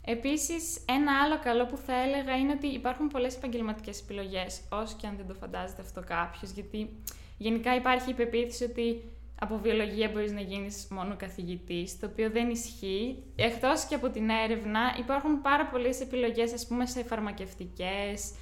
Επίσης, 0.05 0.79
ένα 0.85 1.11
άλλο 1.23 1.39
καλό 1.39 1.65
που 1.65 1.77
θα 1.77 1.93
έλεγα 2.01 2.35
είναι 2.37 2.51
ότι 2.51 2.67
υπάρχουν 2.67 3.07
πολλές 3.07 3.35
επαγγελματικές 3.35 4.01
επιλογές, 4.01 4.61
όσο 4.69 4.95
και 4.99 5.07
αν 5.07 5.15
δεν 5.17 5.27
το 5.27 5.33
φαντάζεται 5.33 5.81
αυτό 5.81 6.01
κάποιος, 6.01 6.51
γιατί 6.51 6.89
γενικά 7.38 7.75
υπάρχει 7.75 8.09
η 8.09 8.13
πεποίθηση 8.13 8.63
ότι 8.63 9.03
από 9.39 9.57
βιολογία 9.57 10.09
μπορείς 10.09 10.31
να 10.31 10.41
γίνεις 10.41 10.88
μόνο 10.89 11.15
καθηγητής, 11.15 12.00
το 12.00 12.06
οποίο 12.06 12.30
δεν 12.30 12.50
ισχύει. 12.50 13.24
Εκτός 13.35 13.85
και 13.85 13.95
από 13.95 14.09
την 14.09 14.30
έρευνα 14.30 14.95
υπάρχουν 15.00 15.41
πάρα 15.41 15.65
πολλές 15.65 16.01
επιλογές, 16.01 16.53
ας 16.53 16.68
πούμε, 16.68 16.85
σε 16.85 17.03
φαρμακευτικές 17.03 18.33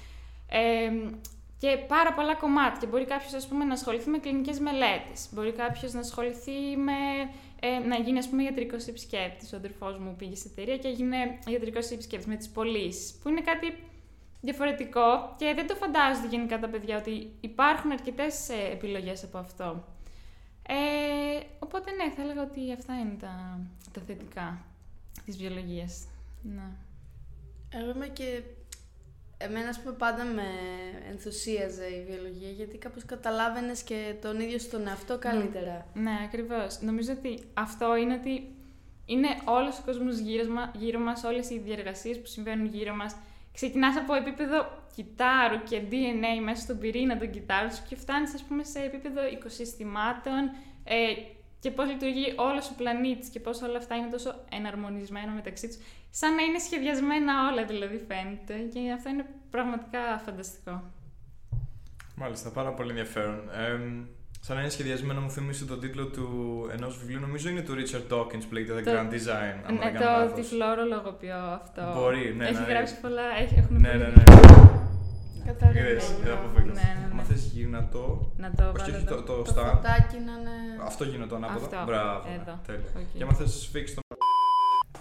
ε, 0.48 0.90
και 1.58 1.76
πάρα 1.88 2.12
πολλά 2.12 2.34
κομμάτια. 2.34 2.88
Μπορεί 2.88 3.04
κάποιος, 3.04 3.46
πούμε, 3.46 3.64
να 3.64 3.72
ασχοληθεί 3.72 4.10
με 4.10 4.18
κλινικές 4.18 4.58
μελέτες, 4.58 5.28
μπορεί 5.32 5.52
κάποιος 5.52 5.92
να 5.92 6.00
ασχοληθεί 6.00 6.76
με 6.76 6.92
ε, 7.64 7.78
να 7.86 7.96
γίνει 7.96 8.18
ας 8.18 8.28
πούμε 8.28 8.42
ιατρικό 8.42 8.76
επισκέπτης. 8.88 9.52
Ο 9.52 9.56
αδερφός 9.56 9.98
μου 9.98 10.14
πήγε 10.18 10.34
σε 10.34 10.48
εταιρεία 10.48 10.76
και 10.76 10.88
έγινε 10.88 11.16
ιατρικό 11.46 11.78
επισκέπτης 11.92 12.26
με 12.26 12.36
τις 12.36 12.48
πωλήσεις. 12.48 13.18
Που 13.22 13.28
είναι 13.28 13.40
κάτι 13.40 13.74
διαφορετικό 14.42 15.34
και 15.38 15.52
δεν 15.54 15.66
το 15.66 15.74
φαντάζονται 15.74 16.28
γενικά 16.28 16.58
τα 16.58 16.68
παιδιά 16.68 16.98
ότι 16.98 17.32
υπάρχουν 17.40 17.90
αρκετές 17.90 18.48
ε, 18.48 18.72
επιλογές 18.72 19.24
από 19.24 19.38
αυτό. 19.38 19.84
Ε, 20.68 20.74
οπότε 21.58 21.90
ναι, 21.90 22.12
θα 22.16 22.22
έλεγα 22.22 22.42
ότι 22.42 22.72
αυτά 22.72 22.98
είναι 22.98 23.16
τα, 23.20 23.60
τα 23.92 24.00
θετικά 24.06 24.64
της 25.24 25.36
βιολογίας. 25.36 26.06
Ναι. 26.42 26.68
Εγώ 27.70 27.90
είμαι 27.90 28.08
και 28.08 28.42
Εμένα, 29.44 29.68
ας 29.68 29.80
πούμε, 29.80 29.94
πάντα 29.94 30.24
με 30.24 30.42
ενθουσίαζε 31.10 31.86
η 31.86 32.04
βιολογία, 32.10 32.50
γιατί 32.50 32.78
κάπως 32.78 33.04
καταλάβαινες 33.04 33.82
και 33.82 34.14
τον 34.20 34.40
ίδιο 34.40 34.58
στον 34.58 34.86
εαυτό 34.86 35.18
καλύτερα. 35.18 35.86
Ναι, 35.94 36.02
ναι 36.02 36.18
ακριβώς. 36.24 36.80
Νομίζω 36.80 37.12
ότι 37.12 37.42
αυτό 37.54 37.96
είναι 37.96 38.14
ότι 38.14 38.54
είναι 39.06 39.28
όλος 39.44 39.78
ο 39.78 39.82
κόσμος 39.84 40.18
γύρω, 40.18 40.52
μα, 40.52 40.72
γύρω 40.74 40.98
μας, 40.98 41.24
όλες 41.24 41.50
οι 41.50 41.58
διεργασίες 41.58 42.18
που 42.18 42.26
συμβαίνουν 42.26 42.66
γύρω 42.66 42.94
μας. 42.94 43.16
Ξεκινάς 43.52 43.96
από 43.96 44.14
επίπεδο 44.14 44.82
κυτάρου 44.94 45.62
και 45.62 45.82
DNA 45.90 46.42
μέσα 46.44 46.62
στον 46.62 46.78
πυρήνα 46.78 47.18
των 47.18 47.30
κυτάρων 47.30 47.70
σου 47.72 47.82
και 47.88 47.96
φτάνεις, 47.96 48.34
ας 48.34 48.42
πούμε, 48.42 48.64
σε 48.64 48.78
επίπεδο 48.78 49.26
οικοσυστημάτων 49.26 50.50
ε, 50.84 50.96
και 51.58 51.70
πώς 51.70 51.86
λειτουργεί 51.86 52.34
όλος 52.36 52.70
ο 52.70 52.74
πλανήτης 52.76 53.28
και 53.28 53.40
πώς 53.40 53.62
όλα 53.62 53.78
αυτά 53.78 53.96
είναι 53.96 54.10
τόσο 54.10 54.34
εναρμονισμένα 54.50 55.32
μεταξύ 55.32 55.66
τους 55.66 55.76
σαν 56.10 56.34
να 56.34 56.42
είναι 56.42 56.58
σχεδιασμένα 56.58 57.50
όλα 57.50 57.64
δηλαδή 57.64 57.98
φαίνεται 58.08 58.54
και 58.72 58.92
αυτό 58.92 59.08
είναι 59.08 59.26
πραγματικά 59.50 60.18
φανταστικό. 60.24 60.82
Μάλιστα, 62.16 62.50
πάρα 62.50 62.72
πολύ 62.72 62.90
ενδιαφέρον. 62.90 63.50
Ε, 63.50 63.78
σαν 64.44 64.56
να 64.56 64.62
είναι 64.62 64.70
σχεδιασμένο 64.70 65.20
μου 65.20 65.30
θυμίσει 65.30 65.64
τον 65.64 65.80
τίτλο 65.80 66.06
του 66.06 66.26
ενός 66.72 66.98
βιβλίου, 66.98 67.20
νομίζω 67.20 67.48
είναι 67.48 67.60
του 67.60 67.74
Richard 67.74 68.12
Dawkins 68.12 68.44
που 68.48 68.54
λέγεται 68.54 68.82
The 68.84 68.88
Grand 68.88 69.10
Design. 69.14 69.72
Ναι, 69.72 69.98
το 69.98 70.34
τυφλό 70.34 70.66
λογοποιώ 70.88 71.36
αυτό. 71.36 71.82
Μπορεί, 71.94 72.34
ναι. 72.36 72.44
Έχει 72.44 72.60
ναι, 72.60 72.72
γράψει 72.72 73.00
πολλά, 73.00 73.22
έχει, 73.42 73.54
έχουν 73.58 73.80
ναι, 73.80 73.88
ναι, 73.88 73.96
ναι. 73.96 74.24
Κατάλαβα. 75.46 75.78
Δεν 76.22 76.32
αποφεύγω. 76.32 76.72
Αν 77.18 77.24
θες 77.24 77.50
γύρνα 77.52 77.88
το. 77.92 78.32
Να 78.36 78.50
το 78.50 78.72
βάλω. 78.76 79.04
Το, 79.08 79.22
το, 79.22 79.42
το 79.42 79.44
φωτάκι 79.44 80.18
να 80.26 80.34
είναι. 80.40 80.56
Αυτό 80.84 81.04
γίνονται 81.04 81.34
ανάποδα. 81.34 81.64
Αυτό. 81.64 81.84
Μπράβο. 81.86 82.28
Εδώ. 82.40 82.58
Τέλεια. 82.66 82.82
Okay. 82.96 83.16
Και 83.16 83.22
αν 83.22 83.34
θες 83.34 83.52
σφίξει 83.52 83.94
το 83.94 84.00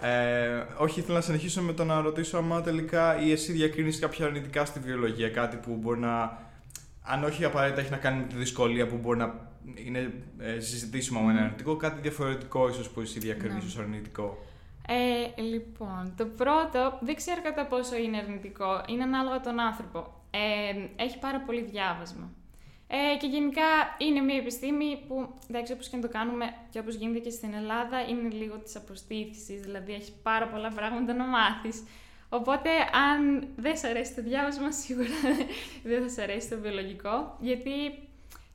ε, 0.08 0.66
όχι, 0.78 1.00
ήθελα 1.00 1.16
να 1.18 1.24
συνεχίσω 1.24 1.62
με 1.62 1.74
το 1.74 1.84
να 1.84 2.02
ρωτήσω 2.02 2.38
άμα 2.38 2.62
τελικά 2.62 3.22
ή 3.22 3.32
εσύ 3.32 3.52
διακρίνεις 3.52 4.00
κάποια 4.00 4.26
αρνητικά 4.26 4.66
στη 4.66 4.80
βιολογία, 4.80 5.30
κάτι 5.30 5.58
που 5.58 5.78
μπορεί 5.82 6.00
να 6.00 6.38
αν 7.04 7.24
όχι 7.24 7.46
απαραίτητα 7.46 7.82
έχει 7.82 7.92
να 7.92 7.98
κάνει 7.98 8.20
με 8.20 8.28
τη 8.28 8.36
δυσκολία 8.36 8.88
που 8.88 8.98
μπορεί 8.98 9.18
να 9.18 9.50
είναι 9.76 10.14
ε, 10.40 10.60
συζητήσιμο 10.60 11.22
με 11.22 11.32
ένα 11.32 11.42
αρνητικό, 11.42 11.76
κάτι 11.76 12.02
διαφορετικό 12.02 12.70
ίσως 12.70 12.90
που 12.90 13.02
εσύ 13.02 13.20
διακρίνεις 13.20 13.66
ως 13.66 13.78
αρνητικό. 13.78 14.38
Ε, 14.88 15.42
λοιπόν, 15.42 16.14
το 16.18 16.26
πρώτο 16.26 16.98
δεν 17.02 17.16
ξέρω 17.16 17.42
κατά 17.42 17.66
πόσο 17.66 17.96
είναι 17.98 18.18
αρνητικό, 18.18 18.84
είναι 18.88 19.04
ανάλογα 19.04 19.40
τον 19.40 19.60
άνθρωπο. 19.60 20.14
Ε, 20.32 21.04
έχει 21.04 21.20
πάρα 21.20 21.40
πολύ 21.40 21.62
διάβασμα. 21.62 22.32
Ε, 22.88 23.18
και 23.18 23.28
γενικά 23.28 23.62
είναι 23.98 24.22
μια 24.22 24.38
επιστήμη 24.38 25.04
που, 25.08 25.34
εντάξει, 25.50 25.74
όπως 25.74 25.88
και 25.88 25.96
να 25.96 26.02
το 26.02 26.10
κάνουμε 26.10 26.46
και 26.70 26.80
όπως 26.80 26.96
γίνεται 26.96 27.20
και 27.20 27.30
στην 27.30 27.54
Ελλάδα, 27.54 28.02
είναι 28.10 28.30
λίγο 28.30 28.58
της 28.58 28.76
αποστήθησης, 28.76 29.62
δηλαδή 29.62 29.94
έχει 29.94 30.14
πάρα 30.24 30.48
πολλά 30.48 30.70
πράγματα 30.70 31.14
να 31.14 31.26
μάθεις. 31.26 31.84
Οπότε, 32.34 32.70
αν 33.10 33.48
δεν 33.56 33.78
σε 33.78 33.88
αρέσει 33.88 34.16
το 34.16 34.22
διάβασμα, 34.22 34.72
σίγουρα 34.82 35.08
δεν 35.84 36.02
θα 36.02 36.10
σε 36.10 36.22
αρέσει 36.22 36.50
το 36.50 36.58
βιολογικό, 36.60 37.38
γιατί 37.40 37.72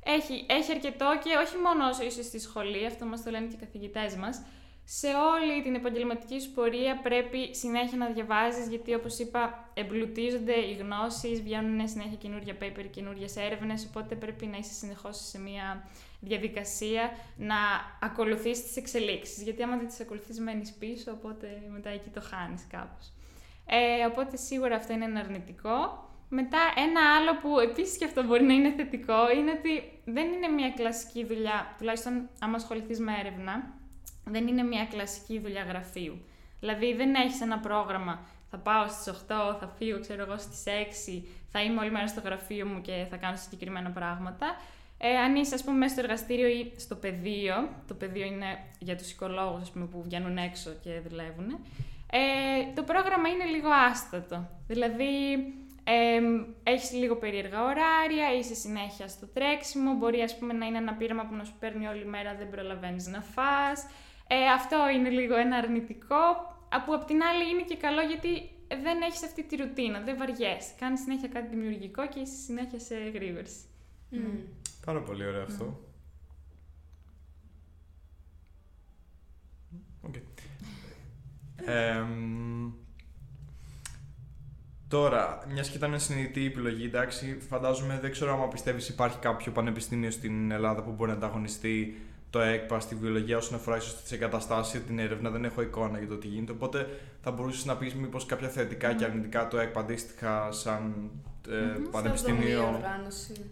έχει, 0.04 0.47
έχει 0.49 0.73
αρκετό 0.73 1.18
και 1.25 1.30
όχι 1.45 1.56
μόνο 1.56 1.88
όσο 1.88 2.04
είσαι 2.04 2.23
στη 2.23 2.38
σχολή, 2.38 2.87
αυτό 2.87 3.04
μας 3.06 3.23
το 3.23 3.30
λένε 3.30 3.47
και 3.47 3.54
οι 3.54 3.59
καθηγητές 3.59 4.14
μας, 4.14 4.42
σε 4.85 5.06
όλη 5.06 5.62
την 5.62 5.75
επαγγελματική 5.75 6.40
σου 6.40 6.50
πορεία 6.50 7.00
πρέπει 7.02 7.54
συνέχεια 7.54 7.97
να 7.97 8.06
διαβάζεις, 8.06 8.68
γιατί 8.68 8.95
όπως 8.95 9.18
είπα 9.18 9.71
εμπλουτίζονται 9.75 10.59
οι 10.59 10.73
γνώσεις, 10.73 11.42
βγαίνουν 11.42 11.88
συνέχεια 11.88 12.16
καινούργια 12.16 12.56
paper, 12.61 12.87
καινούργιες 12.90 13.37
έρευνες, 13.37 13.87
οπότε 13.88 14.14
πρέπει 14.14 14.47
να 14.47 14.56
είσαι 14.56 14.73
συνεχώς 14.73 15.16
σε 15.16 15.38
μια 15.38 15.88
διαδικασία 16.21 17.11
να 17.37 17.56
ακολουθείς 18.00 18.62
τις 18.62 18.76
εξελίξεις, 18.76 19.42
γιατί 19.42 19.62
άμα 19.62 19.76
δεν 19.76 19.87
τις 19.87 20.00
ακολουθείς 20.00 20.40
μένεις 20.40 20.73
πίσω, 20.73 21.11
οπότε 21.11 21.62
μετά 21.73 21.90
εκεί 21.90 22.09
το 22.09 22.21
χάνεις 22.21 22.66
κάπως. 22.71 23.12
Ε, 23.66 24.04
οπότε 24.04 24.37
σίγουρα 24.37 24.76
αυτό 24.76 24.92
είναι 24.92 25.04
ένα 25.04 25.20
αρνητικό. 25.20 26.04
Μετά 26.28 26.58
ένα 26.76 27.00
άλλο 27.16 27.37
που 27.37 27.58
επίσης 27.58 27.99
και 27.99 28.04
αυτό 28.04 28.25
μπορεί 28.25 28.44
να 28.44 28.52
είναι 28.52 28.73
θετικό 28.76 29.30
είναι 29.37 29.50
ότι 29.50 30.00
δεν 30.04 30.32
είναι 30.32 30.49
μια 30.49 30.70
κλασική 30.70 31.25
δουλειά, 31.25 31.75
τουλάχιστον 31.78 32.28
άμα 32.40 32.56
ασχοληθείς 32.56 33.00
με 33.00 33.12
έρευνα, 33.20 33.75
δεν 34.25 34.46
είναι 34.46 34.62
μια 34.62 34.87
κλασική 34.87 35.38
δουλειά 35.38 35.62
γραφείου. 35.62 36.18
Δηλαδή 36.61 36.94
δεν 36.94 37.14
έχεις 37.14 37.40
ένα 37.40 37.58
πρόγραμμα, 37.58 38.20
θα 38.50 38.58
πάω 38.58 38.88
στις 38.88 39.12
8, 39.12 39.56
θα 39.61 39.75
φύγω 39.78 40.00
ξέρω 40.00 40.23
εγώ 40.23 40.38
στις 40.38 40.64
6, 41.16 41.23
θα 41.52 41.62
είμαι 41.62 41.80
όλη 41.80 41.90
μέρα 41.90 42.06
στο 42.06 42.20
γραφείο 42.25 42.66
μου 42.66 42.80
και 42.80 43.06
θα 43.11 43.16
κάνω 43.16 43.37
συγκεκριμένα 43.37 43.90
πράγματα. 43.90 44.46
Ε, 44.99 45.16
αν 45.16 45.35
είσαι, 45.35 45.54
ας 45.54 45.64
πούμε, 45.64 45.76
μέσα 45.76 45.92
στο 45.92 46.02
εργαστήριο 46.02 46.46
ή 46.46 46.73
στο 46.76 46.94
πεδίο, 46.94 47.68
το 47.88 47.94
πεδίο 47.94 48.26
είναι 48.26 48.58
για 48.78 48.96
τους 48.96 49.11
οικολόγους, 49.11 49.62
ας 49.62 49.70
πούμε, 49.70 49.87
που 49.87 50.02
βγαίνουν 50.02 50.37
έξω 50.37 50.70
και 50.82 51.00
δουλεύουν, 51.08 51.58
ε, 52.11 52.73
το 52.75 52.83
πρόγραμμα 52.83 53.29
είναι 53.29 53.45
λίγο 53.45 53.69
άστατο. 53.69 54.49
Δηλαδή, 54.67 55.35
ε, 55.85 56.21
έχεις 56.63 56.93
λίγο 56.93 57.17
περίεργα 57.17 57.63
ωράρια, 57.63 58.35
είσαι 58.39 58.55
συνέχεια 58.55 59.09
στο 59.09 59.27
τρέξιμο, 59.27 59.95
μπορεί 59.95 60.21
ας 60.21 60.39
πούμε 60.39 60.53
να 60.53 60.67
είναι 60.67 60.79
ένα 60.79 60.95
πείραμα 60.95 61.27
που 61.27 61.35
να 61.35 61.45
σου 61.45 61.55
παίρνει 61.59 61.87
όλη 61.87 62.05
μέρα, 62.05 62.35
δεν 62.35 62.51
προλαβαίνεις 62.51 63.07
να 63.07 63.21
φας. 63.21 63.87
Ε, 64.27 64.47
αυτό 64.47 64.77
είναι 64.95 65.09
λίγο 65.09 65.37
ένα 65.37 65.57
αρνητικό, 65.57 66.55
που 66.87 66.95
απ' 66.95 67.05
την 67.05 67.23
άλλη 67.23 67.51
είναι 67.51 67.63
και 67.63 67.77
καλό 67.77 68.01
γιατί 68.01 68.51
δεν 68.83 69.01
έχεις 69.03 69.23
αυτή 69.23 69.43
τη 69.43 69.57
ρουτίνα, 69.57 70.01
δεν 70.01 70.17
βαριέσαι. 70.17 70.73
Κάνεις 70.79 71.01
συνέχεια 71.01 71.29
κάτι 71.29 71.57
δημιουργικό 71.57 72.09
και 72.09 72.21
είσαι 72.21 72.37
συνέχεια 72.37 72.79
σε 72.79 72.95
γρήγορση. 72.95 73.61
Mm. 74.13 74.17
Πάρα 74.85 75.03
πολύ 75.03 75.27
ωραίο 75.27 75.43
αυτό. 75.43 75.81
Okay. 80.09 80.36
Τώρα, 84.89 85.45
μιας 85.53 85.69
και 85.69 85.77
ήταν 85.77 86.01
συνειδητή 86.01 86.41
η 86.41 86.47
επιλογή, 86.47 86.85
εντάξει, 86.85 87.39
φαντάζομαι, 87.49 87.99
δεν 88.03 88.11
ξέρω 88.11 88.43
αν 88.43 88.49
πιστεύεις 88.49 88.89
υπάρχει 88.89 89.19
κάποιο 89.19 89.53
πανεπιστήμιο 89.53 90.11
στην 90.11 90.51
Ελλάδα 90.51 90.83
που 90.83 90.91
μπορεί 90.91 91.11
να 91.11 91.17
ανταγωνιστεί 91.17 91.97
το 92.31 92.41
ΕΚΠΑ 92.41 92.81
στη 92.81 92.95
βιολογία 92.95 93.37
όσον 93.37 93.55
αφορά 93.55 93.77
ίσως 93.77 94.03
τις 94.03 94.13
εγκαταστάσεις, 94.13 94.85
την 94.85 94.99
έρευνα. 94.99 95.31
Δεν 95.31 95.45
έχω 95.45 95.63
εικόνα 95.63 95.99
για 95.99 96.09
το 96.09 96.17
τι 96.17 96.27
γίνεται. 96.27 96.53
Οπότε 96.53 96.89
θα 97.23 97.31
μπορούσες 97.31 97.65
να 97.65 97.77
πεις 97.77 97.95
μήπως 97.95 98.27
κάποια 98.27 98.49
θετικά 98.49 98.95
και 98.95 99.05
αρνητικά 99.05 99.49
το 99.49 99.59
ΕΚΠΑ 99.59 99.81
αντίστοιχα 99.81 100.53
σαν 100.53 101.11
ε, 101.49 101.79
πανεπιστήμιο. 101.91 102.81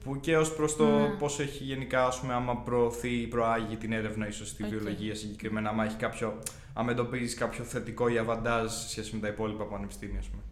Που 0.04 0.20
και 0.20 0.36
ως 0.36 0.54
προς 0.54 0.76
το 0.76 0.98
ναι. 0.98 1.08
πώς 1.08 1.40
έχει 1.40 1.64
γενικά, 1.64 2.06
ας 2.06 2.20
πούμε, 2.20 2.34
άμα 2.34 2.56
προωθεί 2.56 3.20
ή 3.20 3.26
προάγει 3.26 3.76
την 3.76 3.92
έρευνα, 3.92 4.28
ίσως 4.28 4.48
στη 4.48 4.64
βιολογία 4.64 5.14
συγκεκριμένα, 5.14 5.68
άμα 5.68 5.84
έχει 5.84 5.96
κάποιο. 5.96 6.38
Αν 6.74 6.88
εντοπίζεις 6.88 7.34
κάποιο 7.34 7.64
θετικό 7.64 8.08
ή 8.08 8.18
αβαντάζ 8.18 8.72
σε 8.72 8.88
σχέση 8.88 9.14
με 9.14 9.20
τα 9.20 9.28
υπόλοιπα 9.28 9.64
πανεπιστήμια, 9.64 10.18
ας 10.18 10.28
πούμε. 10.28 10.42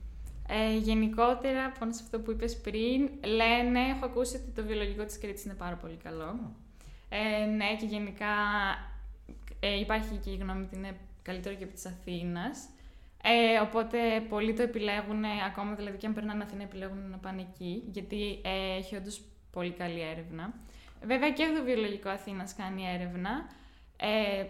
Ε, 0.49 0.76
γενικότερα, 0.76 1.73
πάνω 1.79 1.93
σε 1.93 2.00
αυτό 2.05 2.21
που 2.21 2.31
είπες 2.31 2.61
πριν, 2.61 3.11
λένε, 3.25 3.81
έχω 3.81 4.05
ακούσει 4.05 4.37
ότι 4.37 4.50
το 4.55 4.62
βιολογικό 4.62 5.05
της 5.05 5.19
Κρήτης 5.19 5.45
είναι 5.45 5.55
πάρα 5.55 5.76
πολύ 5.76 5.97
καλό. 6.02 6.55
Ε, 7.09 7.45
ναι, 7.45 7.76
και 7.81 7.87
γενικά 7.87 8.35
ε, 9.61 9.79
υπάρχει 9.79 10.17
και 10.25 10.31
η 10.31 10.37
γνώμη 10.37 10.62
ότι 10.62 10.76
είναι 10.76 10.97
καλύτερο 11.23 11.55
και 11.55 11.64
από 11.64 11.73
της 11.73 11.87
Αθήνας. 11.87 12.69
Ε, 13.23 13.61
οπότε 13.61 13.99
πολλοί 14.29 14.55
το 14.55 14.62
επιλέγουν, 14.62 15.25
ακόμα 15.47 15.75
δηλαδή 15.75 15.97
και 15.97 16.07
αν 16.07 16.14
περνάνε 16.14 16.43
Αθήνα 16.43 16.62
επιλέγουν 16.62 17.11
να 17.11 17.17
πάνε 17.17 17.41
εκεί, 17.41 17.83
γιατί 17.93 18.41
ε, 18.43 18.76
έχει 18.76 18.97
όντως 18.97 19.21
πολύ 19.50 19.71
καλή 19.71 20.00
έρευνα. 20.00 20.55
Βέβαια 21.05 21.31
και 21.31 21.52
το 21.57 21.64
βιολογικό 21.64 22.09
Αθήνας 22.09 22.55
κάνει 22.55 22.83
έρευνα 22.95 23.47
ε, 23.97 24.45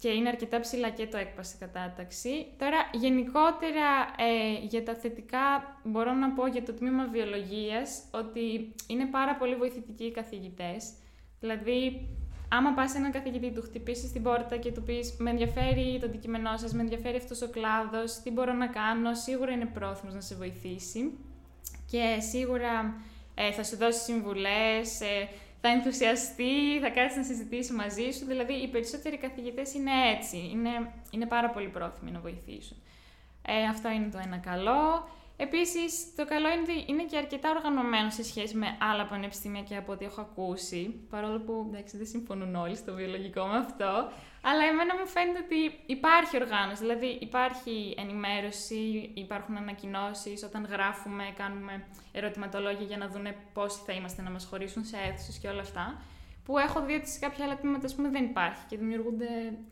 και 0.00 0.08
είναι 0.08 0.28
αρκετά 0.28 0.60
ψηλά 0.60 0.90
και 0.90 1.06
το 1.06 1.16
έκπαση 1.16 1.56
κατάταξη. 1.58 2.46
Τώρα, 2.58 2.76
γενικότερα 2.92 3.88
ε, 4.16 4.66
για 4.66 4.84
τα 4.84 4.94
θετικά 4.94 5.78
μπορώ 5.84 6.12
να 6.12 6.30
πω 6.30 6.46
για 6.46 6.62
το 6.62 6.72
τμήμα 6.72 7.06
βιολογίας 7.06 8.02
ότι 8.10 8.74
είναι 8.86 9.06
πάρα 9.06 9.36
πολύ 9.36 9.54
βοηθητικοί 9.54 10.04
οι 10.04 10.10
καθηγητές. 10.10 10.92
Δηλαδή, 11.40 12.08
άμα 12.48 12.72
πας 12.72 12.90
σε 12.90 12.98
έναν 12.98 13.12
καθηγητή, 13.12 13.50
του 13.50 13.62
χτυπήσεις 13.62 14.12
την 14.12 14.22
πόρτα 14.22 14.56
και 14.56 14.72
του 14.72 14.82
πεις: 14.82 15.16
Με 15.18 15.30
ενδιαφέρει 15.30 15.98
το 16.00 16.06
αντικείμενό 16.06 16.56
σας, 16.56 16.72
με 16.72 16.80
ενδιαφέρει 16.80 17.16
αυτός 17.16 17.42
ο 17.42 17.48
κλάδος, 17.48 18.12
τι 18.22 18.30
μπορώ 18.30 18.52
να 18.52 18.66
κάνω, 18.66 19.14
σίγουρα 19.14 19.52
είναι 19.52 19.66
πρόθυμος 19.66 20.14
να 20.14 20.20
σε 20.20 20.34
βοηθήσει. 20.34 21.18
Και 21.90 22.16
σίγουρα 22.30 23.00
ε, 23.34 23.52
θα 23.52 23.64
σου 23.64 23.76
δώσει 23.76 24.00
συμβουλές, 24.00 25.00
ε, 25.00 25.28
θα 25.60 25.68
ενθουσιαστεί, 25.68 26.80
θα 26.80 26.90
κάτσει 26.90 27.18
να 27.18 27.24
συζητήσει 27.24 27.72
μαζί 27.72 28.10
σου. 28.10 28.26
Δηλαδή, 28.26 28.52
οι 28.52 28.68
περισσότεροι 28.68 29.16
καθηγητές 29.16 29.74
είναι 29.74 29.90
έτσι. 30.16 30.48
Είναι, 30.52 30.92
είναι 31.10 31.26
πάρα 31.26 31.50
πολύ 31.50 31.68
πρόθυμοι 31.68 32.10
να 32.10 32.20
βοηθήσουν. 32.20 32.76
Ε, 33.46 33.64
αυτό 33.64 33.90
είναι 33.90 34.08
το 34.12 34.18
ένα 34.24 34.36
καλό. 34.36 35.08
Επίσης, 35.40 36.14
το 36.16 36.24
καλό 36.24 36.48
είναι 36.48 36.60
ότι 36.60 36.84
είναι 36.86 37.04
και 37.04 37.16
αρκετά 37.16 37.50
οργανωμένο 37.50 38.10
σε 38.10 38.22
σχέση 38.22 38.56
με 38.56 38.76
άλλα 38.80 39.06
πανεπιστήμια 39.06 39.62
και 39.62 39.76
από 39.76 39.92
ό,τι 39.92 40.04
έχω 40.04 40.20
ακούσει. 40.20 41.06
Παρόλο 41.10 41.40
που 41.40 41.66
εντάξει, 41.68 41.96
δεν 41.96 42.06
συμφωνούν 42.06 42.54
όλοι 42.54 42.76
στο 42.76 42.94
βιολογικό 42.94 43.44
με 43.44 43.56
αυτό. 43.56 44.10
Αλλά 44.42 44.64
εμένα 44.64 44.98
μου 44.98 45.06
φαίνεται 45.06 45.38
ότι 45.38 45.80
υπάρχει 45.86 46.36
οργάνωση. 46.36 46.80
Δηλαδή, 46.82 47.06
υπάρχει 47.20 47.94
ενημέρωση, 47.98 49.10
υπάρχουν 49.14 49.56
ανακοινώσεις. 49.56 50.42
Όταν 50.42 50.64
γράφουμε, 50.64 51.24
κάνουμε 51.36 51.86
ερωτηματολόγια 52.12 52.86
για 52.86 52.96
να 52.96 53.08
δουν 53.08 53.26
πόσοι 53.52 53.78
θα 53.86 53.92
είμαστε 53.92 54.22
να 54.22 54.30
μας 54.30 54.44
χωρίσουν 54.44 54.84
σε 54.84 54.96
αίθουσες 54.96 55.38
και 55.38 55.48
όλα 55.48 55.60
αυτά. 55.60 56.02
Που 56.44 56.58
έχω 56.58 56.84
δει 56.84 56.94
ότι 56.94 57.08
σε 57.08 57.18
κάποια 57.18 57.44
άλλα 57.44 57.56
τμήματα 57.56 57.88
πούμε, 57.96 58.08
δεν 58.08 58.24
υπάρχει 58.24 58.62
και 58.68 58.76
δημιουργούνται 58.76 59.28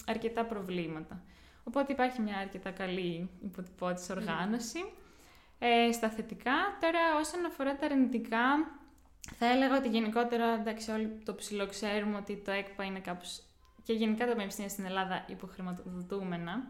αρκετά 0.06 0.44
προβλήματα. 0.44 1.22
Οπότε 1.64 1.92
υπάρχει 1.92 2.20
μια 2.20 2.36
αρκετά 2.36 2.70
καλή 2.70 3.30
υποτυπώτηση 3.42 4.12
οργάνωση 4.12 4.84
ε, 5.58 5.92
στα 5.92 6.08
θετικά. 6.08 6.76
Τώρα, 6.80 6.98
όσον 7.20 7.44
αφορά 7.44 7.76
τα 7.76 7.86
αρνητικά, 7.86 8.70
θα 9.38 9.46
έλεγα 9.46 9.76
ότι 9.76 9.88
γενικότερα, 9.88 10.46
εντάξει, 10.54 10.90
όλοι 10.90 11.20
το 11.24 11.34
ψηλοξέρουμε 11.34 12.16
ότι 12.16 12.36
το 12.44 12.50
ΕΚΠΑ 12.50 12.84
είναι 12.84 12.98
κάπως 12.98 13.42
και 13.82 13.92
γενικά 13.92 14.26
τα 14.26 14.32
πανεπιστήμια 14.32 14.70
στην 14.70 14.84
Ελλάδα 14.84 15.24
υποχρηματοδοτούμενα. 15.28 16.66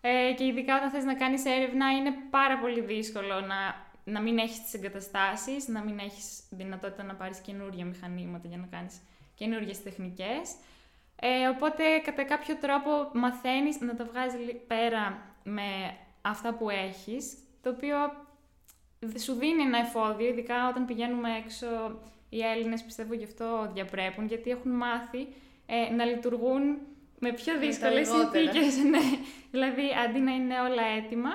Ε, 0.00 0.32
και 0.36 0.44
ειδικά 0.44 0.76
όταν 0.76 0.90
θες 0.90 1.04
να 1.04 1.14
κάνεις 1.14 1.44
έρευνα 1.44 1.90
είναι 1.90 2.12
πάρα 2.30 2.58
πολύ 2.58 2.80
δύσκολο 2.80 3.40
να, 3.40 3.86
να 4.04 4.20
μην 4.20 4.38
έχεις 4.38 4.62
τις 4.62 4.74
εγκαταστάσεις, 4.74 5.68
να 5.68 5.82
μην 5.82 5.98
έχεις 5.98 6.42
δυνατότητα 6.50 7.02
να 7.02 7.14
πάρεις 7.14 7.38
καινούργια 7.38 7.84
μηχανήματα 7.84 8.48
για 8.48 8.56
να 8.56 8.66
κάνεις 8.66 9.00
καινούργιες 9.34 9.82
τεχνικές. 9.82 10.54
Ε, 11.20 11.48
οπότε 11.48 11.82
κατά 12.04 12.24
κάποιο 12.24 12.56
τρόπο 12.56 12.90
μαθαίνεις 13.12 13.80
να 13.80 13.94
τα 13.94 14.04
βγάζεις 14.04 14.40
πέρα 14.66 15.22
με 15.44 15.96
αυτά 16.22 16.54
που 16.54 16.70
έχεις 16.70 17.36
το 17.68 17.74
οποίο 17.76 17.96
σου 19.18 19.32
δίνει 19.32 19.62
ένα 19.62 19.78
εφόδιο, 19.78 20.26
ειδικά 20.28 20.68
όταν 20.68 20.84
πηγαίνουμε 20.84 21.28
έξω. 21.44 21.66
Οι 22.28 22.40
Έλληνες 22.40 22.82
πιστεύω 22.82 23.14
γι' 23.14 23.24
αυτό 23.24 23.70
διαπρέπουν, 23.74 24.26
γιατί 24.26 24.50
έχουν 24.50 24.70
μάθει 24.72 25.26
ε, 25.66 25.94
να 25.94 26.04
λειτουργούν 26.04 26.62
με 27.18 27.32
πιο 27.32 27.58
δύσκολες 27.58 28.08
συνθήκες. 28.08 28.76
ναι. 28.92 29.04
Δηλαδή, 29.50 29.82
αντί 30.06 30.18
να 30.18 30.32
είναι 30.32 30.60
όλα 30.60 30.82
έτοιμα, 30.96 31.30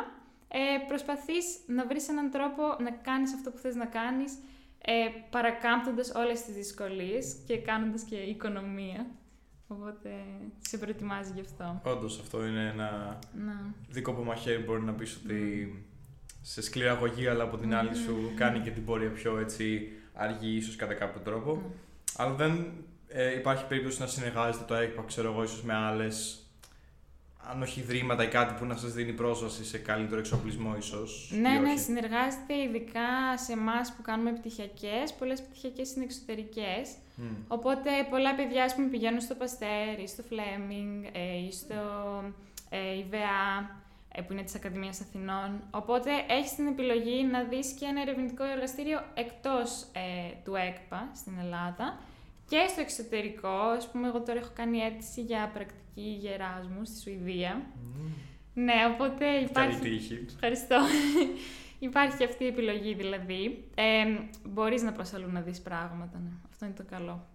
ε, 0.47 0.59
προσπαθείς 0.87 1.59
να 1.67 1.85
βρεις 1.85 2.09
έναν 2.09 2.31
τρόπο 2.31 2.63
να 2.79 2.91
κάνεις 2.91 3.33
αυτό 3.33 3.51
που 3.51 3.57
θες 3.57 3.75
να 3.75 3.85
κάνεις, 3.85 4.33
ε, 4.81 5.07
παρακάμπτοντας 5.29 6.11
όλες 6.15 6.41
τις 6.41 6.55
δυσκολίες 6.55 7.35
και 7.47 7.57
κάνοντας 7.57 8.03
και 8.03 8.15
οικονομία. 8.15 9.05
Οπότε 9.67 10.09
σε 10.59 10.77
προετοιμάζει 10.77 11.31
γι' 11.33 11.41
αυτό. 11.41 11.81
Όντως, 11.85 12.19
αυτό 12.19 12.45
είναι 12.45 12.69
ένα 12.73 13.19
να. 13.33 13.73
δικό 13.89 14.13
που 14.13 14.23
μαχαίρι 14.23 14.63
μπορεί 14.63 14.81
να 14.81 14.93
πεις 14.93 15.21
ότι 15.23 15.67
σε 16.45 16.61
σκληραγωγή, 16.61 17.27
αλλά 17.27 17.43
από 17.43 17.57
την 17.57 17.75
άλλη 17.75 17.95
σου 17.95 18.31
κάνει 18.35 18.59
και 18.59 18.71
την 18.71 18.85
πορεία 18.85 19.09
πιο 19.09 19.39
έτσι 19.39 19.91
αργή, 20.13 20.55
ίσως 20.55 20.75
κατά 20.75 20.93
κάποιο 20.93 21.21
τρόπο. 21.21 21.61
Mm. 21.61 21.71
Αλλά 22.15 22.33
δεν 22.33 22.71
ε, 23.07 23.33
υπάρχει 23.35 23.65
περίπτωση 23.65 24.01
να 24.01 24.07
συνεργάζεται 24.07 24.63
το 24.67 24.73
ΕΚΠΑ, 24.73 25.03
ξέρω 25.07 25.31
εγώ, 25.31 25.43
ίσως 25.43 25.63
με 25.63 25.73
άλλες 25.73 26.37
αν 27.51 27.61
όχι 27.61 27.79
ιδρύματα 27.79 28.23
ή 28.23 28.27
κάτι 28.27 28.53
που 28.59 28.65
να 28.65 28.75
σας 28.75 28.93
δίνει 28.93 29.13
πρόσβαση 29.13 29.65
σε 29.65 29.77
καλύτερο 29.77 30.19
εξοπλισμό 30.19 30.75
ίσως. 30.77 31.31
Ναι, 31.41 31.49
ναι, 31.49 31.75
συνεργάζεται 31.75 32.53
ειδικά 32.67 33.37
σε 33.37 33.51
εμάς 33.51 33.93
που 33.93 34.01
κάνουμε 34.01 34.33
πτυχιακές. 34.33 35.13
Πολλές 35.19 35.41
πτυχιακές 35.41 35.95
είναι 35.95 36.03
εξωτερικές. 36.03 36.89
Οπότε 37.47 37.89
πολλά 38.09 38.35
παιδιά 38.35 38.63
ας 38.63 38.75
πούμε, 38.75 38.87
πηγαίνουν 38.87 39.21
στο 39.21 39.35
Παστέρ 39.35 39.99
ή 39.99 40.07
στο 40.07 40.23
Φλέμινγκ 40.23 41.03
ε, 41.11 41.45
ή 41.47 41.51
στο 41.51 41.73
ε, 42.69 42.97
ΙΒΑ 42.97 43.17
ε, 43.17 43.82
που 44.21 44.33
είναι 44.33 44.43
της 44.43 44.55
Ακαδημίας 44.55 45.01
Αθηνών. 45.01 45.63
Οπότε 45.71 46.09
έχεις 46.27 46.55
την 46.55 46.67
επιλογή 46.67 47.23
να 47.23 47.43
δεις 47.43 47.71
και 47.71 47.85
ένα 47.85 48.01
ερευνητικό 48.01 48.43
εργαστήριο 48.43 49.03
εκτός 49.13 49.81
ε, 49.81 50.33
του 50.43 50.55
ΕΚΠΑ 50.55 51.09
στην 51.15 51.33
Ελλάδα 51.39 51.99
και 52.49 52.65
στο 52.69 52.81
εξωτερικό. 52.81 53.47
Ας 53.47 53.91
πούμε, 53.91 54.07
εγώ 54.07 54.21
τώρα 54.21 54.39
έχω 54.39 54.51
κάνει 54.55 54.77
αίτηση 54.77 55.21
για 55.21 55.51
πρακτική 55.53 56.17
γεράσμου 56.21 56.85
στη 56.85 56.99
Σουηδία. 56.99 57.61
Ναι, 58.53 58.73
οπότε 58.93 59.25
υπάρχει... 59.25 59.79
Καλή 59.79 59.95
τύχη. 59.95 60.25
Ευχαριστώ. 60.29 60.77
υπάρχει 61.89 62.23
αυτή 62.23 62.43
η 62.43 62.47
επιλογή 62.47 62.93
δηλαδή. 62.93 63.63
Ε, 63.75 64.05
μπορείς 64.43 64.81
να 64.81 64.91
πας 64.91 65.13
αλλού 65.13 65.31
να 65.31 65.41
δεις 65.41 65.61
πράγματα, 65.61 66.19
ναι. 66.19 66.31
Αυτό 66.49 66.65
είναι 66.65 66.75
το 66.77 66.83
καλο 66.89 67.27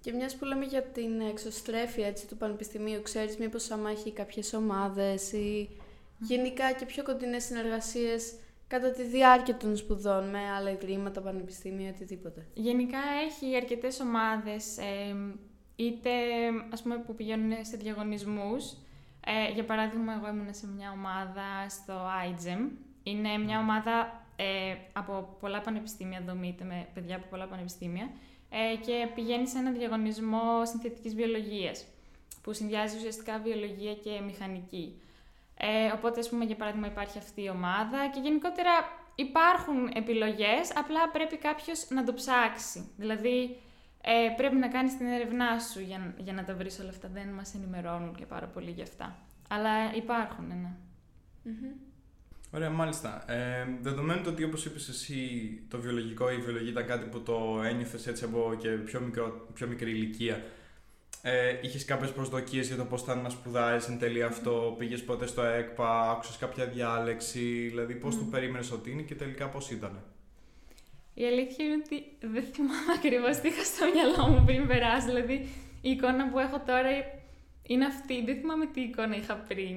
Και 0.00 0.12
μιας 0.12 0.36
που 0.36 0.44
λέμε 0.44 0.64
για 0.64 0.82
την 0.82 1.20
εξωστρέφεια 1.20 2.06
έτσι, 2.06 2.26
του 2.26 2.36
Πανεπιστημίου, 2.36 3.02
ξέρεις 3.02 3.36
μήπως 3.36 3.70
άμα 3.70 3.90
έχει 3.90 4.12
κάποιες 4.12 4.52
ομάδες 4.52 5.32
ή 5.32 5.68
γενικά 6.18 6.72
και 6.72 6.84
πιο 6.84 7.02
κοντινές 7.02 7.44
συνεργασίες 7.44 8.34
κατά 8.66 8.90
τη 8.90 9.02
διάρκεια 9.02 9.56
των 9.56 9.76
σπουδών 9.76 10.30
με 10.30 10.38
άλλα 10.56 10.70
ιδρύματα, 10.70 11.20
πανεπιστήμια, 11.20 11.90
οτιδήποτε. 11.90 12.46
Γενικά 12.54 12.98
έχει 13.26 13.56
αρκετές 13.56 14.00
ομάδες, 14.00 14.78
ε, 14.78 15.16
είτε 15.76 16.10
ας 16.70 16.82
πούμε 16.82 16.96
που 16.96 17.14
πηγαίνουν 17.14 17.64
σε 17.64 17.76
διαγωνισμούς. 17.76 18.72
Ε, 19.26 19.52
για 19.52 19.64
παράδειγμα, 19.64 20.12
εγώ 20.12 20.28
ήμουν 20.28 20.54
σε 20.54 20.66
μια 20.66 20.90
ομάδα 20.90 21.68
στο 21.68 21.94
iGEM. 22.28 22.68
Είναι 23.02 23.38
μια 23.38 23.58
ομάδα 23.58 24.24
ε, 24.36 24.74
από 24.92 25.36
πολλά 25.40 25.60
πανεπιστήμια, 25.60 26.22
δομείται 26.26 26.64
με 26.64 26.88
παιδιά 26.94 27.16
από 27.16 27.26
πολλά 27.30 27.46
πανεπιστήμια 27.46 28.04
ε, 28.04 28.29
και 28.86 29.08
πηγαίνει 29.14 29.48
σε 29.48 29.58
ένα 29.58 29.70
διαγωνισμό 29.70 30.64
συνθετικής 30.64 31.14
βιολογίας 31.14 31.84
που 32.42 32.52
συνδυάζει 32.52 32.96
ουσιαστικά 32.96 33.38
βιολογία 33.38 33.94
και 33.94 34.20
μηχανική. 34.20 35.00
Ε, 35.56 35.92
οπότε, 35.94 36.20
ας 36.20 36.28
πούμε, 36.28 36.44
για 36.44 36.56
παράδειγμα, 36.56 36.86
υπάρχει 36.86 37.18
αυτή 37.18 37.42
η 37.42 37.48
ομάδα 37.48 38.08
και 38.12 38.20
γενικότερα 38.20 38.70
υπάρχουν 39.14 39.90
επιλογές, 39.94 40.76
απλά 40.76 41.08
πρέπει 41.08 41.36
κάποιος 41.36 41.86
να 41.88 42.04
το 42.04 42.14
ψάξει. 42.14 42.90
Δηλαδή, 42.96 43.56
ε, 44.02 44.34
πρέπει 44.36 44.56
να 44.56 44.68
κάνεις 44.68 44.96
την 44.96 45.06
έρευνά 45.06 45.58
σου 45.58 45.80
για, 45.80 46.14
για 46.18 46.32
να 46.32 46.44
τα 46.44 46.54
βρεις 46.54 46.78
όλα 46.78 46.88
αυτά. 46.88 47.08
Δεν 47.08 47.28
μας 47.28 47.54
ενημερώνουν 47.54 48.14
και 48.14 48.26
πάρα 48.26 48.46
πολύ 48.46 48.70
γι' 48.70 48.82
αυτά. 48.82 49.16
Αλλά 49.48 49.94
υπάρχουν, 49.94 50.46
ναι. 50.46 50.74
Ωραία, 52.52 52.70
μάλιστα. 52.70 53.32
Ε, 53.32 53.66
δεδομένου 53.80 54.22
ότι 54.26 54.44
όπως 54.44 54.64
είπες 54.64 54.88
εσύ 54.88 55.50
το 55.68 55.80
βιολογικό 55.80 56.30
ή 56.30 56.36
η 56.38 56.42
βιολογία 56.42 56.70
ήταν 56.70 56.86
κάτι 56.86 57.08
που 57.08 57.20
το 57.22 57.62
ένιωθες 57.64 58.06
έτσι 58.06 58.24
από 58.24 58.56
και 58.58 58.68
πιο, 58.68 59.00
μικρό, 59.00 59.46
πιο 59.54 59.66
μικρή 59.66 59.90
ηλικία, 59.90 60.42
ε, 61.22 61.58
Είχες 61.62 61.84
κάποιες 61.84 62.12
προσδοκίες 62.12 62.66
για 62.66 62.76
το 62.76 62.84
πώς 62.84 63.02
θα 63.02 63.14
να 63.14 63.28
σπουδάζει 63.28 63.92
εν 63.92 63.98
τέλει 63.98 64.22
αυτό, 64.22 64.74
πήγες 64.78 65.04
ποτέ 65.04 65.26
στο 65.26 65.42
ΕΚΠΑ, 65.42 66.10
άκουσες 66.10 66.36
κάποια 66.36 66.66
διάλεξη, 66.66 67.66
δηλαδή 67.68 67.94
πώς 67.94 68.14
mm. 68.14 68.18
το 68.18 68.24
περίμενες 68.24 68.72
ότι 68.72 68.90
είναι 68.90 69.02
και 69.02 69.14
τελικά 69.14 69.48
πώς 69.48 69.70
ήταν; 69.70 70.02
Η 71.14 71.24
αλήθεια 71.26 71.64
είναι 71.64 71.82
ότι 71.84 72.04
δεν 72.20 72.44
θυμάμαι 72.52 72.92
ακριβώς 72.98 73.36
τι 73.36 73.48
είχα 73.48 73.64
στο 73.64 73.84
μυαλό 73.94 74.32
μου 74.32 74.44
πριν 74.44 74.66
περάσει. 74.66 75.06
Δηλαδή, 75.06 75.48
η 75.80 75.90
εικόνα 75.90 76.28
που 76.30 76.38
έχω 76.38 76.62
τώρα 76.66 76.90
είναι 77.62 77.84
αυτή. 77.84 78.24
Δεν 78.24 78.36
θυμάμαι 78.36 78.66
τι 78.66 78.80
εικόνα 78.80 79.16
είχα 79.16 79.34
πριν. 79.34 79.76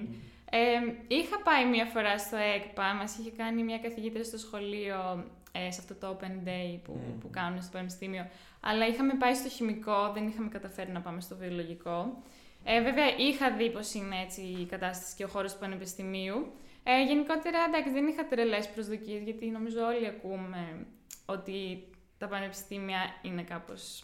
Ε, 0.56 0.94
είχα 1.08 1.42
πάει 1.44 1.66
μία 1.66 1.86
φορά 1.86 2.18
στο 2.18 2.38
ΕΚΠΑ, 2.38 2.94
μας 2.94 3.18
είχε 3.18 3.32
κάνει 3.32 3.64
μια 3.64 3.80
καθηγήτρια 3.80 4.24
στο 4.24 4.38
σχολείο 4.38 5.26
ε, 5.52 5.72
σε 5.72 5.80
αυτό 5.80 5.94
το 5.96 6.18
Open 6.18 6.48
Day 6.48 6.80
που, 6.84 7.00
που 7.20 7.30
κάνουν 7.30 7.62
στο 7.62 7.72
Πανεπιστήμιο. 7.72 8.30
Αλλά 8.60 8.88
είχαμε 8.88 9.14
πάει 9.14 9.34
στο 9.34 9.50
χημικό, 9.50 10.12
δεν 10.14 10.28
είχαμε 10.28 10.50
καταφέρει 10.50 10.92
να 10.92 11.02
πάμε 11.02 11.22
στο 11.22 11.36
βιολογικό. 11.36 12.24
Ε, 12.64 12.82
βέβαια, 12.82 13.16
είχα 13.18 13.52
δει 13.52 13.72
πώς 13.72 13.94
είναι 13.94 14.22
έτσι 14.22 14.42
η 14.42 14.66
κατάσταση 14.66 15.16
και 15.16 15.24
ο 15.24 15.28
χώρος 15.28 15.54
του 15.54 15.60
Πανεπιστημίου. 15.60 16.54
Ε, 16.84 17.04
γενικότερα, 17.04 17.58
εντάξει, 17.68 17.92
δεν 17.92 18.08
είχα 18.08 18.28
τρελές 18.28 18.70
προσδοκίες, 18.70 19.22
γιατί 19.24 19.46
νομίζω 19.46 19.86
όλοι 19.86 20.08
ακούμε 20.08 20.86
ότι 21.26 21.88
τα 22.18 22.28
πανεπιστήμια 22.28 23.00
είναι 23.22 23.44
κάπως 23.44 24.04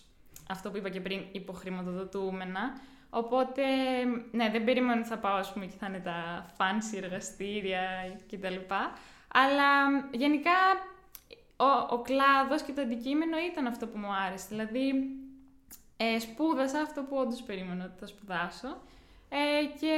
αυτό 0.50 0.72
που 0.72 0.78
είπα 0.78 0.90
και 0.90 1.02
πριν, 1.02 1.26
υποχρηματοδοτούμενα. 1.32 2.82
Οπότε, 3.10 3.64
ναι, 4.32 4.50
δεν 4.50 4.64
περίμενα 4.64 5.00
ότι 5.00 5.10
θα 5.10 5.18
πάω, 5.18 5.36
ας 5.36 5.54
πούμε, 5.54 5.66
και 5.66 5.78
θα 5.80 5.88
είναι 5.88 6.00
τα 6.00 6.46
fancy 6.58 6.98
εργαστήρια 7.04 7.82
κτλ. 8.32 8.74
Αλλά 9.34 9.90
γενικά 10.12 10.52
ο, 11.58 11.96
ο 11.96 12.02
κλάδος 12.02 12.62
και 12.62 12.72
το 12.72 12.82
αντικείμενο 12.82 13.38
ήταν 13.52 13.68
αυτό 13.68 13.88
που 13.88 13.98
μου 13.98 14.14
άρεσε. 14.26 14.46
Δηλαδή, 14.50 14.94
ε, 15.98 16.20
σπούδασα 16.20 16.80
αυτό 16.80 17.02
που 17.02 17.16
όντως 17.16 17.42
περίμενα 17.42 17.86
ότι 17.86 18.00
θα 18.00 18.08
σπουδάσω 18.08 18.82
ε, 19.30 19.80
και 19.80 19.96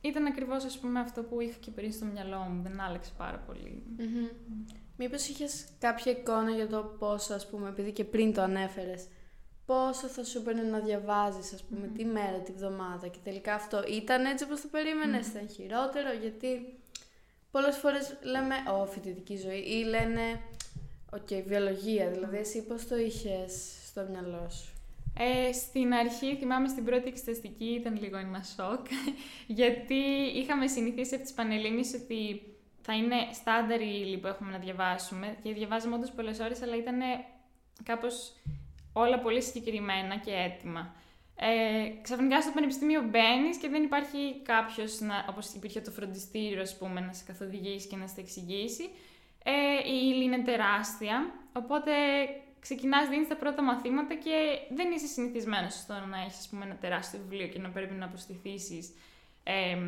ήταν 0.00 0.26
ακριβώς 0.26 0.64
ας 0.64 0.78
πούμε 0.78 1.00
αυτό 1.00 1.22
που 1.22 1.40
είχα 1.40 1.56
και 1.60 1.70
πριν 1.70 1.92
στο 1.92 2.04
μυαλό 2.04 2.38
μου, 2.38 2.62
δεν 2.62 2.80
άλλαξε 2.80 3.12
πάρα 3.16 3.38
πολύ. 3.38 3.82
Mm-hmm. 3.98 4.34
Μήπως 4.96 5.28
είχες 5.28 5.68
κάποια 5.78 6.12
εικόνα 6.12 6.50
για 6.50 6.68
το 6.68 6.94
πόσο, 6.98 7.34
ας 7.34 7.48
πούμε, 7.48 7.68
επειδή 7.68 7.92
και 7.92 8.04
πριν 8.04 8.34
το 8.34 8.42
ανέφερες, 8.42 9.06
πόσο 9.70 10.06
θα 10.06 10.24
σου 10.24 10.38
έπαιρνε 10.38 10.62
να 10.62 10.78
διαβάζεις, 10.78 11.52
ας 11.52 11.62
πούμε, 11.62 11.86
τη 11.86 12.04
μέρα, 12.04 12.38
τη 12.38 12.52
βδομάδα 12.52 13.08
και 13.08 13.18
τελικά 13.24 13.54
αυτό 13.54 13.82
ήταν 13.88 14.24
έτσι 14.24 14.44
όπως 14.44 14.60
το 14.60 14.68
περίμενες, 14.68 15.26
ήταν 15.26 15.48
χειρότερο, 15.48 16.12
γιατί 16.20 16.78
πολλές 17.50 17.76
φορές 17.76 18.16
λέμε 18.22 18.54
«Ω, 18.80 18.86
φοιτητική 18.86 19.36
ζωή» 19.36 19.58
ή 19.58 19.84
λένε 19.84 20.40
«OK, 21.12 21.26
okay, 21.30 21.42
βιολογία». 21.46 22.10
Δηλαδή, 22.10 22.36
εσύ 22.36 22.66
πώς 22.66 22.86
το 22.86 22.96
είχες 22.96 23.52
στο 23.86 24.06
μυαλό 24.10 24.50
σου; 24.50 24.72
Ε, 25.18 25.52
στην 25.52 25.92
αρχή, 25.94 26.36
θυμάμαι 26.36 26.68
στην 26.68 26.84
πρώτη 26.84 27.08
εξεταστική, 27.08 27.64
ήταν 27.64 27.98
λίγο 28.00 28.16
ένα 28.16 28.42
σοκ, 28.42 28.86
γιατί 29.60 30.00
είχαμε 30.34 30.66
συνηθίσει 30.66 31.14
από 31.14 31.24
τις 31.24 31.32
Πανελλήνιες 31.32 31.94
ότι 31.94 32.42
θα 32.82 32.94
είναι 32.94 33.16
στάνταρ 33.32 33.80
η 33.80 34.02
ύλη 34.04 34.18
που 34.18 34.26
έχουμε 34.26 34.50
να 34.50 34.58
διαβάσουμε 34.58 35.36
και 35.42 35.52
διαβάζαμε 35.52 35.94
όντως 35.94 36.10
πολλές 36.10 36.38
ώρες, 36.38 36.62
αλλά 36.62 36.76
ήταν 36.76 36.98
κάπως 37.82 38.32
όλα 39.00 39.18
πολύ 39.18 39.42
συγκεκριμένα 39.42 40.16
και 40.16 40.32
έτοιμα. 40.32 40.94
Ε, 41.42 42.02
ξαφνικά 42.02 42.40
στο 42.40 42.50
πανεπιστήμιο 42.54 43.02
μπαίνεις 43.02 43.56
και 43.56 43.68
δεν 43.68 43.82
υπάρχει 43.82 44.40
κάποιος, 44.42 44.98
όπως 45.28 45.54
υπήρχε 45.54 45.80
το 45.80 45.90
φροντιστήριο, 45.90 46.60
ας 46.60 46.78
πούμε, 46.78 47.00
να 47.00 47.12
σε 47.12 47.24
καθοδηγήσει 47.26 47.88
και 47.88 47.96
να 47.96 48.06
σε 48.06 48.20
εξηγήσει. 48.20 48.90
Ε, 49.44 49.52
η 49.88 49.98
ύλη 50.10 50.24
είναι 50.24 50.42
τεράστια. 50.42 51.32
Οπότε 51.52 51.92
ξεκινάς, 52.60 53.08
δίνεις 53.08 53.28
τα 53.28 53.36
πρώτα 53.36 53.62
μαθήματα 53.62 54.14
και 54.14 54.58
δεν 54.70 54.90
είσαι 54.90 55.06
συνηθισμένος 55.06 55.74
στο 55.74 55.94
να 56.10 56.20
έχεις 56.20 56.50
ένα 56.62 56.76
τεράστιο 56.76 57.20
βιβλίο 57.22 57.46
και 57.46 57.58
να 57.58 57.68
πρέπει 57.68 57.94
να 57.94 58.04
αποστηθήσεις 58.04 58.94
ε, 59.44 59.78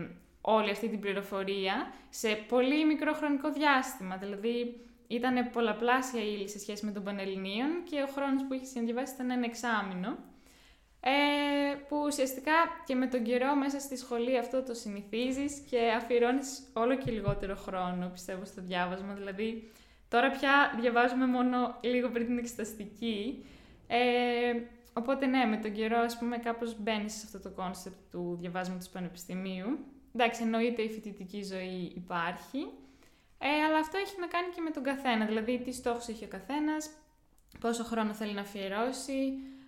όλη 0.40 0.70
αυτή 0.70 0.88
την 0.88 1.00
πληροφορία 1.00 1.92
σε 2.10 2.28
πολύ 2.48 2.86
μικρό 2.86 3.12
χρονικό 3.12 3.52
διάστημα. 3.52 4.16
Δηλαδή, 4.16 4.80
ήταν 5.14 5.50
πολλαπλάσια 5.50 6.22
ύλη 6.22 6.48
σε 6.48 6.58
σχέση 6.58 6.84
με 6.84 6.92
τον 6.92 7.02
Πανελληνίων 7.02 7.68
και 7.90 8.02
ο 8.02 8.06
χρόνος 8.06 8.44
που 8.48 8.54
είχε 8.54 8.80
να 8.80 8.84
διαβάσει 8.84 9.14
ήταν 9.14 9.30
ένα 9.30 9.44
εξάμεινο. 9.44 10.18
Ε, 11.04 11.74
που 11.88 11.96
ουσιαστικά 12.06 12.52
και 12.86 12.94
με 12.94 13.06
τον 13.06 13.22
καιρό 13.22 13.54
μέσα 13.54 13.80
στη 13.80 13.96
σχολή 13.96 14.38
αυτό 14.38 14.62
το 14.62 14.74
συνηθίζεις 14.74 15.58
και 15.70 15.78
αφιερώνεις 15.96 16.62
όλο 16.72 16.96
και 16.96 17.10
λιγότερο 17.10 17.56
χρόνο, 17.56 18.08
πιστεύω, 18.12 18.44
στο 18.44 18.62
διάβασμα. 18.62 19.14
Δηλαδή, 19.14 19.70
τώρα 20.08 20.30
πια 20.30 20.78
διαβάζουμε 20.80 21.26
μόνο 21.26 21.78
λίγο 21.80 22.08
πριν 22.08 22.26
την 22.26 22.38
εξεταστική. 22.38 23.44
Ε, 23.86 23.98
οπότε, 24.92 25.26
ναι, 25.26 25.44
με 25.44 25.56
τον 25.56 25.72
καιρό, 25.72 25.98
ας 25.98 26.18
πούμε, 26.18 26.38
κάπως 26.38 26.76
μπαίνει 26.78 27.10
σε 27.10 27.22
αυτό 27.24 27.48
το 27.48 27.54
κόνσεπτ 27.54 27.96
του 28.10 28.36
διαβάσματος 28.40 28.88
πανεπιστημίου. 28.88 29.78
Εντάξει, 30.14 30.42
εννοείται 30.42 30.82
η 30.82 30.88
φοιτητική 30.88 31.42
ζωή 31.42 31.92
υπάρχει, 31.94 32.66
ε, 33.42 33.64
αλλά 33.66 33.78
αυτό 33.78 33.98
έχει 33.98 34.14
να 34.20 34.26
κάνει 34.26 34.48
και 34.54 34.60
με 34.60 34.70
τον 34.70 34.82
καθένα. 34.82 35.24
Δηλαδή, 35.26 35.58
τι 35.64 35.72
στόχους 35.72 36.06
έχει 36.08 36.24
ο 36.24 36.28
καθένας, 36.28 36.90
πόσο 37.60 37.84
χρόνο 37.84 38.12
θέλει 38.14 38.32
να 38.32 38.40
αφιερώσει, 38.40 39.18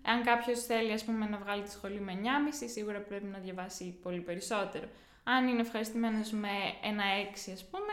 αν 0.02 0.22
κάποιος 0.22 0.60
θέλει 0.64 0.92
ας 0.92 1.04
πούμε, 1.04 1.26
να 1.26 1.38
βγάλει 1.38 1.62
τη 1.62 1.70
σχολή 1.70 2.00
με 2.00 2.12
9,5, 2.12 2.68
σίγουρα 2.68 3.00
πρέπει 3.00 3.26
να 3.26 3.38
διαβάσει 3.38 3.98
πολύ 4.02 4.20
περισσότερο. 4.20 4.86
Αν 5.24 5.48
είναι 5.48 5.60
ευχαριστημένος 5.60 6.30
με 6.30 6.48
ένα 6.82 7.04
6, 7.04 7.52
ας 7.52 7.64
πούμε. 7.64 7.92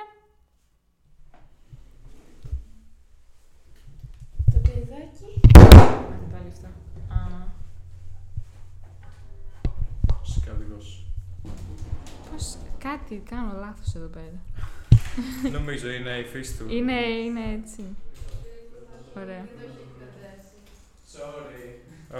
Το 4.51 4.57
παιδάκι. 4.57 5.39
Πάλι 6.31 6.47
αυτό. 6.47 6.67
Σκάδικος. 10.23 11.05
Πώς 12.31 12.57
κάτι 12.77 13.21
κάνω 13.29 13.53
λάθος 13.59 13.95
εδώ 13.95 14.07
πέρα. 14.07 14.50
Νομίζω 15.51 15.89
είναι 15.91 16.17
η 16.17 16.23
φύση 16.23 16.57
του. 16.57 16.65
Είναι, 16.69 17.01
είναι 17.01 17.61
έτσι. 17.61 17.95
Ωραία. 19.17 19.45
Sorry. 21.13 21.71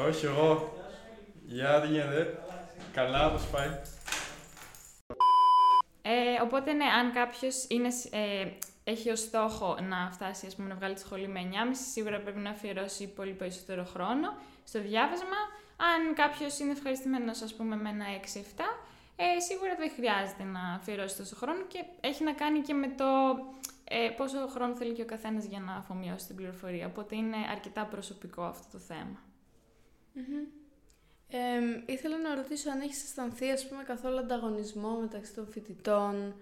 Όχι, 0.07 0.25
εγώ. 0.25 0.77
Γεια, 1.45 1.81
τι 1.81 1.87
γίνεται. 1.87 2.39
Καλά, 2.93 3.31
πώς 3.31 3.47
πάει. 3.47 3.69
Ε, 6.01 6.41
οπότε, 6.41 6.73
ναι, 6.73 6.85
αν 6.85 7.13
κάποιος 7.13 7.63
ε, 8.09 8.51
έχει 8.83 9.09
ως 9.09 9.19
στόχο 9.19 9.77
να 9.89 10.09
φτάσει 10.11 10.45
ας 10.45 10.55
πούμε, 10.55 10.67
να 10.67 10.75
βγάλει 10.75 10.93
τη 10.93 10.99
σχολή 10.99 11.27
με 11.27 11.49
9,5, 11.51 11.55
σίγουρα 11.91 12.19
πρέπει 12.19 12.39
να 12.39 12.49
αφιερώσει 12.49 13.07
πολύ 13.07 13.31
περισσότερο 13.31 13.83
χρόνο 13.83 14.37
στο 14.63 14.81
διάβασμα. 14.81 15.39
Αν 15.77 16.15
κάποιος 16.15 16.59
είναι 16.59 16.71
ευχαριστημένος, 16.71 17.41
ας 17.41 17.53
πούμε, 17.53 17.75
με 17.75 17.89
ένα 17.89 18.05
6-7, 18.05 18.61
ε, 19.23 19.39
σίγουρα 19.39 19.75
δεν 19.75 19.91
χρειάζεται 19.91 20.43
να 20.43 20.73
αφιερώσει 20.73 21.17
τόσο 21.17 21.35
χρόνο 21.35 21.61
και 21.61 21.83
έχει 22.01 22.23
να 22.23 22.33
κάνει 22.33 22.59
και 22.59 22.73
με 22.73 22.87
το 22.87 23.05
ε, 23.83 24.09
πόσο 24.17 24.47
χρόνο 24.47 24.75
θέλει 24.75 24.93
και 24.93 25.01
ο 25.01 25.05
καθένας 25.05 25.45
για 25.45 25.59
να 25.59 25.73
αφομοιώσει 25.73 26.27
την 26.27 26.35
πληροφορία. 26.35 26.87
Οπότε 26.87 27.15
είναι 27.15 27.37
αρκετά 27.51 27.85
προσωπικό 27.85 28.43
αυτό 28.43 28.65
το 28.71 28.77
θέμα. 28.77 29.19
Ε, 31.29 31.83
ήθελα 31.85 32.17
να 32.17 32.35
ρωτήσω 32.35 32.69
αν 32.69 32.81
έχεις 32.81 33.03
αισθανθεί 33.03 33.49
ας 33.49 33.67
πούμε, 33.67 33.83
καθόλου 33.83 34.17
ανταγωνισμό 34.17 34.99
μεταξύ 34.99 35.33
των 35.33 35.47
φοιτητών 35.47 36.35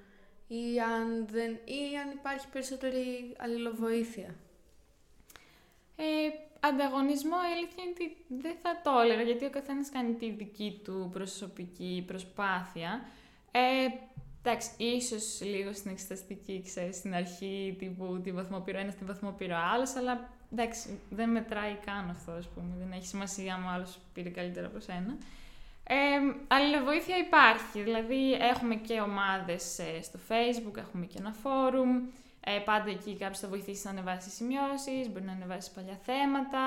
ή 0.47 0.79
αν, 0.79 1.27
δεν, 1.27 1.51
ή 1.51 1.97
αν 2.03 2.11
υπάρχει 2.11 2.47
περισσότερη 2.47 3.35
αλληλοβοήθεια; 3.37 4.35
Ε, 5.95 6.03
ανταγωνισμό, 6.59 7.35
η 7.49 7.53
αλήθεια 7.55 7.83
είναι 7.83 7.93
ότι 7.95 8.17
δεν 8.27 8.55
θα 8.61 8.81
το 8.83 8.99
έλεγα, 9.03 9.21
γιατί 9.21 9.45
ο 9.45 9.49
καθένας 9.49 9.89
κάνει 9.89 10.13
τη 10.13 10.29
δική 10.31 10.81
του 10.83 11.09
προσωπική 11.13 12.03
προσπάθεια. 12.07 13.01
Ε, 13.51 13.87
εντάξει, 14.43 14.69
ίσως 14.77 15.41
λίγο 15.41 15.73
στην 15.73 15.91
εξεταστική, 15.91 16.61
ξέρεις, 16.65 16.95
στην 16.95 17.13
αρχή, 17.13 17.75
τύπου 17.79 18.21
τη 18.23 18.31
βαθμοπήρω 18.31 18.79
ένας, 18.79 18.95
τη 18.95 19.03
βαθμοπήρω 19.03 19.55
άλλος, 19.73 19.95
αλλά 19.95 20.29
εντάξει, 20.51 20.99
δεν 21.09 21.29
μετράει 21.29 21.77
καν 21.85 22.09
αυτό, 22.09 22.31
ας 22.31 22.47
πούμε. 22.47 22.75
Δεν 22.79 22.91
έχει 22.91 23.07
σημασία 23.07 23.53
αν 23.53 23.63
ο 23.63 23.69
άλλος 23.69 23.99
πήρε 24.13 24.29
καλύτερα 24.29 24.67
από 24.67 24.79
σένα. 24.79 25.17
Ε, 25.91 25.95
αλληλοβοήθεια 26.47 27.17
υπάρχει, 27.17 27.81
δηλαδή 27.81 28.33
έχουμε 28.33 28.75
και 28.75 29.01
ομάδες 29.01 29.79
ε, 29.79 30.01
στο 30.01 30.19
facebook, 30.27 30.77
έχουμε 30.77 31.05
και 31.05 31.17
ένα 31.19 31.31
φόρουμ, 31.31 32.01
ε, 32.39 32.59
πάντα 32.65 32.89
εκεί 32.89 33.17
κάποιο 33.17 33.39
θα 33.39 33.47
βοηθήσει 33.47 33.81
να 33.85 33.91
ανεβάσεις 33.91 34.33
σημειώσεις, 34.33 35.09
μπορεί 35.11 35.25
να 35.25 35.31
ανεβάσεις 35.31 35.71
παλιά 35.71 35.99
θέματα. 36.03 36.59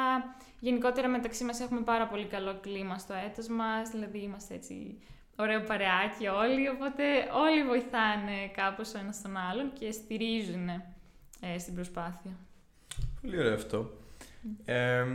Γενικότερα 0.60 1.08
μεταξύ 1.08 1.44
μας 1.44 1.60
έχουμε 1.60 1.80
πάρα 1.80 2.06
πολύ 2.06 2.24
καλό 2.24 2.58
κλίμα 2.60 2.98
στο 2.98 3.14
έτος 3.14 3.48
μας, 3.48 3.90
δηλαδή 3.90 4.18
είμαστε 4.18 4.54
έτσι 4.54 4.98
ωραίο 5.36 5.60
παρεάκι 5.60 6.26
όλοι, 6.26 6.68
οπότε 6.68 7.02
όλοι 7.44 7.64
βοηθάνε 7.64 8.48
κάπως 8.56 8.94
ο 8.94 8.98
ένας 8.98 9.22
τον 9.22 9.36
άλλον 9.36 9.72
και 9.78 9.92
στηρίζουν 9.92 10.68
ε, 11.40 11.58
στην 11.58 11.74
προσπάθεια. 11.74 12.30
Πολύ 13.20 13.38
ωραίο 13.38 13.54
αυτό. 13.54 13.90
Ε, 14.64 15.06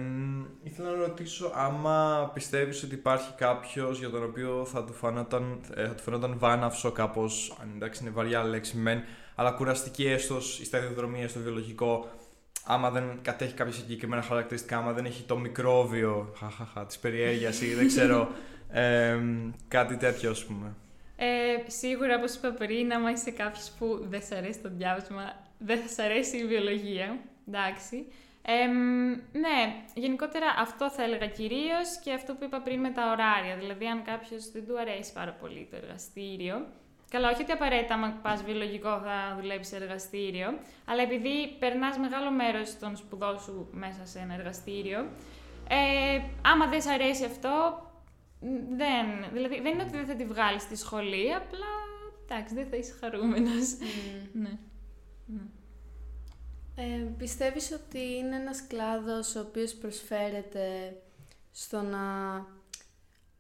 ήθελα 0.64 0.90
να 0.90 0.98
ρωτήσω 0.98 1.52
άμα 1.56 2.32
πιστεύεις 2.34 2.84
ότι 2.84 2.96
υπάρχει 2.96 3.34
κάποιος 3.38 4.00
για 4.00 4.10
τον 4.10 4.24
οποίο 4.24 4.66
θα 4.66 4.84
του 4.84 4.94
φανόταν, 4.94 5.60
ε, 5.76 5.88
θα 5.88 5.96
του 5.96 6.04
φανόταν 6.04 6.38
βάναυσο 6.38 6.92
κάπως, 6.92 7.58
αν 7.62 7.72
εντάξει 7.76 8.04
είναι 8.04 8.12
βαριά 8.12 8.44
λέξη 8.44 8.78
μεν, 8.78 9.04
αλλά 9.40 9.52
κουραστική 9.52 10.06
έστω 10.06 10.38
η 10.62 10.66
σταδιοδρομία 10.66 11.28
στο 11.28 11.40
βιολογικό, 11.40 12.10
άμα 12.66 12.90
δεν 12.92 13.20
κατέχει 13.22 13.54
κάποια 13.54 13.74
συγκεκριμένα 13.74 14.22
χαρακτηριστικά, 14.22 14.78
άμα 14.78 14.92
δεν 14.92 15.06
έχει 15.06 15.24
το 15.24 15.38
μικρόβιο 15.38 16.34
χαχαχα, 16.38 16.86
της 16.86 16.98
περιέργειας 16.98 17.62
ή 17.62 17.74
δεν 17.74 17.88
ξέρω, 17.88 18.30
ε, 18.72 19.20
κάτι 19.68 19.98
τέτοιο 19.98 20.32
ας 20.32 20.46
πούμε. 20.46 20.76
Ε, 21.16 21.70
σίγουρα, 21.70 22.16
όπως 22.16 22.36
είπα 22.36 22.52
πριν, 22.52 22.94
άμα 22.94 23.12
είσαι 23.12 23.32
κάποιος 23.32 23.72
που 23.80 24.06
δεν 24.10 24.22
σ' 24.22 24.32
αρέσει 24.32 24.60
το 24.60 24.70
διάβασμα, 24.78 25.46
δεν 25.58 25.80
θα 25.80 25.88
σ' 25.88 26.00
αρέσει 26.00 26.38
η 26.38 26.46
βιολογία, 26.46 27.20
εντάξει. 27.48 28.06
Ε, 28.42 28.68
ναι, 29.40 29.84
γενικότερα 29.94 30.46
αυτό 30.58 30.92
θα 30.92 31.04
έλεγα 31.04 31.28
κυρίως 31.28 32.00
και 32.04 32.14
αυτό 32.14 32.34
που 32.34 32.44
είπα 32.44 32.62
πριν 32.62 32.80
με 32.80 32.90
τα 32.90 33.12
ωράρια. 33.12 33.56
Δηλαδή, 33.60 33.86
αν 33.86 34.04
κάποιος 34.04 34.52
δεν 34.52 34.68
του 34.68 34.80
αρέσει 34.80 35.14
πάρα 35.14 35.32
πολύ 35.32 35.68
το 35.72 35.76
εργαστήριο, 35.76 36.66
Καλά, 37.10 37.30
όχι 37.30 37.42
ότι 37.42 37.52
απαραίτητα 37.52 37.94
άμα 37.94 38.20
πας 38.22 38.44
βιολογικό 38.44 38.90
θα 38.90 39.38
δουλέψεις 39.40 39.68
σε 39.68 39.84
εργαστήριο, 39.84 40.48
αλλά 40.86 41.02
επειδή 41.02 41.56
περνάς 41.60 41.98
μεγάλο 41.98 42.32
μέρος 42.32 42.80
των 42.80 42.96
σπουδών 42.96 43.40
σου 43.40 43.68
μέσα 43.72 44.06
σε 44.06 44.20
ένα 44.20 44.34
εργαστήριο, 44.34 45.00
ε, 45.70 46.22
άμα 46.42 46.68
δεν 46.68 46.82
σ' 46.82 46.88
αρέσει 46.88 47.26
αυτό, 47.26 47.82
δεν, 48.78 49.06
δηλαδή, 49.34 49.62
δεν 49.62 49.74
είναι 49.74 49.84
ότι 49.84 49.92
δεν 49.92 50.06
θα 50.06 50.16
τη 50.16 50.26
βγάλεις 50.26 50.62
στη 50.62 50.76
σχολή, 50.76 51.34
απλά 51.34 51.74
εντάξει, 52.24 52.54
δεν 52.56 52.68
θα 52.68 52.76
είσαι 52.76 52.94
χαρούμενος. 53.00 53.78
ναι. 54.42 54.58
ναι. 55.26 55.42
Ε, 56.76 57.12
πιστεύεις 57.18 57.72
ότι 57.72 58.00
είναι 58.00 58.36
ένας 58.36 58.68
κλάδος 58.68 59.36
ο 59.36 59.40
οποίος 59.40 59.74
προσφέρεται 59.74 60.96
στο 61.52 61.82
να 61.82 62.00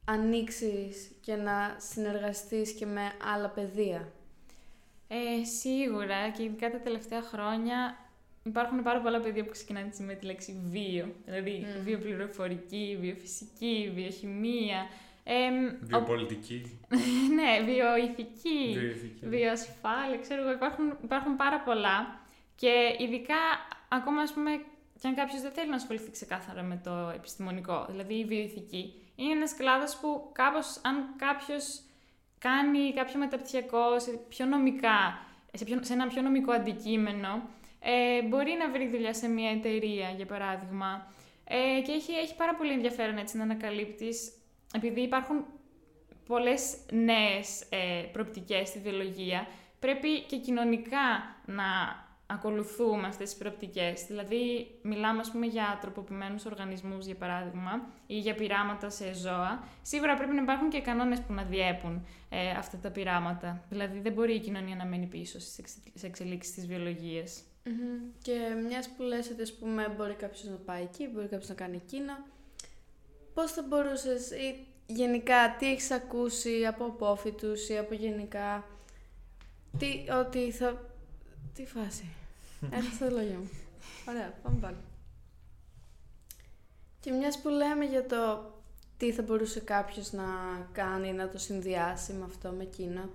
ανοίξεις 0.09 1.11
και 1.21 1.35
να 1.35 1.75
συνεργαστείς 1.79 2.71
και 2.71 2.85
με 2.85 3.11
άλλα 3.35 3.49
παιδεία. 3.49 4.11
Ε, 5.07 5.43
σίγουρα 5.43 6.29
και 6.29 6.43
ειδικά 6.43 6.71
τα 6.71 6.79
τελευταία 6.79 7.21
χρόνια 7.21 7.97
υπάρχουν 8.43 8.83
πάρα 8.83 9.01
πολλά 9.01 9.19
παιδεία 9.19 9.43
που 9.43 9.51
ξεκινάνε 9.51 9.89
με 9.99 10.13
τη 10.13 10.25
λέξη 10.25 10.61
βίο. 10.69 11.07
Δηλαδή 11.25 11.65
mm. 11.65 11.83
βιοπληροφορική, 11.83 12.97
βιοφυσική, 13.01 13.91
βιοχημία. 13.95 14.87
Ε, 15.23 15.33
Βιοπολιτική. 15.81 16.79
ναι, 17.37 17.65
βιοειθική, 17.65 18.77
βιοασφάλεια, 19.21 20.17
ξέρω 20.21 20.41
εγώ, 20.41 20.51
υπάρχουν, 20.51 20.97
υπάρχουν 21.03 21.35
πάρα 21.35 21.59
πολλά. 21.59 22.19
Και 22.55 22.95
ειδικά, 22.99 23.35
ακόμα 23.89 24.21
ας 24.21 24.33
πούμε, 24.33 24.51
και 24.99 25.07
αν 25.07 25.15
κάποιος 25.15 25.41
δεν 25.41 25.51
θέλει 25.51 25.69
να 25.69 25.75
ασχοληθεί 25.75 26.11
ξεκάθαρα 26.11 26.63
με 26.63 26.81
το 26.83 27.11
επιστημονικό, 27.15 27.85
δηλαδή 27.89 28.13
η 28.13 28.25
βιοειθική, 28.25 28.93
είναι 29.17 29.32
ένας 29.32 29.56
κλάδος 29.56 29.97
που 29.97 30.30
κάπως, 30.32 30.82
αν 30.84 31.15
κάποιος 31.17 31.82
κάνει 32.39 32.93
κάποιο 32.93 33.19
μεταπτυχιακό 33.19 33.99
σε, 33.99 34.12
πιο 34.30 34.45
νομικά, 34.45 35.19
σε, 35.53 35.65
πιο, 35.65 35.80
σε 35.84 35.93
ένα 35.93 36.08
πιο 36.08 36.21
νομικό 36.21 36.51
αντικείμενο, 36.51 37.49
ε, 37.80 38.21
μπορεί 38.21 38.56
να 38.60 38.69
βρει 38.71 38.88
δουλειά 38.88 39.13
σε 39.13 39.27
μια 39.27 39.51
εταιρεία, 39.51 40.10
για 40.10 40.25
παράδειγμα. 40.25 41.13
Ε, 41.43 41.82
και 41.82 41.91
έχει, 41.91 42.12
έχει 42.12 42.36
πάρα 42.36 42.56
πολύ 42.56 42.71
ενδιαφέρον 42.71 43.17
έτσι 43.17 43.38
να 43.38 43.43
ανακαλύπτεις, 43.43 44.32
επειδή 44.73 45.01
υπάρχουν 45.01 45.45
πολλές 46.27 46.77
νέες 46.91 47.62
ε, 47.69 48.03
προπτικές 48.12 48.67
στη 48.67 48.80
βιολογία, 48.80 49.47
πρέπει 49.80 50.21
και 50.21 50.38
κοινωνικά 50.38 51.36
να 51.45 51.65
ακολουθούμε 52.27 53.07
αυτές 53.07 53.29
τις 53.29 53.37
προοπτικές. 53.37 54.05
Δηλαδή, 54.05 54.71
μιλάμε, 54.81 55.19
ας 55.19 55.31
πούμε, 55.31 55.45
για 55.45 55.77
τροποποιημένους 55.81 56.45
οργανισμούς, 56.45 57.05
για 57.05 57.15
παράδειγμα, 57.15 57.87
ή 58.07 58.19
για 58.19 58.35
πειράματα 58.35 58.89
σε 58.89 59.13
ζώα. 59.13 59.63
Σίγουρα 59.81 60.15
πρέπει 60.15 60.33
να 60.33 60.41
υπάρχουν 60.41 60.69
και 60.69 60.81
κανόνες 60.81 61.21
που 61.21 61.33
να 61.33 61.43
διέπουν 61.43 62.05
ε, 62.29 62.49
αυτά 62.49 62.77
τα 62.77 62.89
πειράματα. 62.91 63.63
Δηλαδή, 63.69 63.99
δεν 63.99 64.13
μπορεί 64.13 64.33
η 64.33 64.39
κοινωνία 64.39 64.75
να 64.75 64.85
μένει 64.85 65.05
πίσω 65.05 65.39
στις 65.39 66.03
εξελίξεις 66.03 66.53
της 66.53 66.67
βιολογίας. 66.67 67.41
Mm-hmm. 67.65 68.11
Και 68.21 68.37
μιας 68.67 68.89
που 68.89 69.03
λες 69.03 69.29
ότι, 69.29 69.41
ας 69.41 69.53
πούμε, 69.53 69.93
μπορεί 69.97 70.13
κάποιος 70.13 70.43
να 70.43 70.55
πάει 70.55 70.83
εκεί, 70.83 71.07
μπορεί 71.13 71.27
κάποιος 71.27 71.49
να 71.49 71.55
κάνει 71.55 71.75
εκείνο, 71.75 72.13
πώς 73.33 73.51
θα 73.51 73.61
μπορούσες 73.67 74.31
ή 74.31 74.65
γενικά 74.85 75.55
τι 75.59 75.71
έχεις 75.71 75.91
ακούσει 75.91 76.65
από 76.65 76.85
απόφοιτους 76.85 77.69
ή 77.69 77.77
από 77.77 77.93
γενικά, 77.93 78.65
τι, 79.77 80.05
ότι 80.19 80.51
θα 80.51 80.87
τι 81.57 81.65
φάση. 81.65 82.05
Έχασα 82.77 82.97
τα 83.05 83.11
λόγια 83.11 83.37
μου. 83.37 83.49
Ωραία, 84.09 84.33
πάμε 84.43 84.57
πάλι. 84.59 84.77
Και 86.99 87.11
μιας 87.11 87.41
που 87.41 87.49
λέμε 87.49 87.85
για 87.85 88.05
το 88.05 88.51
τι 88.97 89.11
θα 89.11 89.21
μπορούσε 89.21 89.59
κάποιος 89.59 90.11
να 90.11 90.25
κάνει, 90.71 91.13
να 91.13 91.29
το 91.29 91.37
συνδυάσει 91.37 92.13
με 92.13 92.23
αυτό, 92.23 92.51
με 92.51 92.63
εκείνο, 92.63 93.09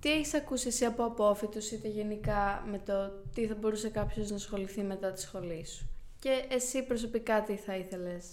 τι 0.00 0.10
έχεις 0.12 0.34
ακούσει 0.34 0.68
εσύ 0.68 0.84
από 0.84 1.04
απόφοιτους, 1.04 1.70
είτε 1.70 1.88
γενικά 1.88 2.64
με 2.70 2.78
το 2.78 3.08
τι 3.34 3.46
θα 3.46 3.54
μπορούσε 3.54 3.88
κάποιος 3.88 4.30
να 4.30 4.36
ασχοληθεί 4.36 4.82
μετά 4.82 5.12
τη 5.12 5.20
σχολή 5.20 5.66
σου; 5.66 5.88
Και 6.18 6.44
εσύ 6.48 6.82
προσωπικά 6.82 7.42
τι 7.42 7.56
θα 7.56 7.76
ηθελες 7.76 8.26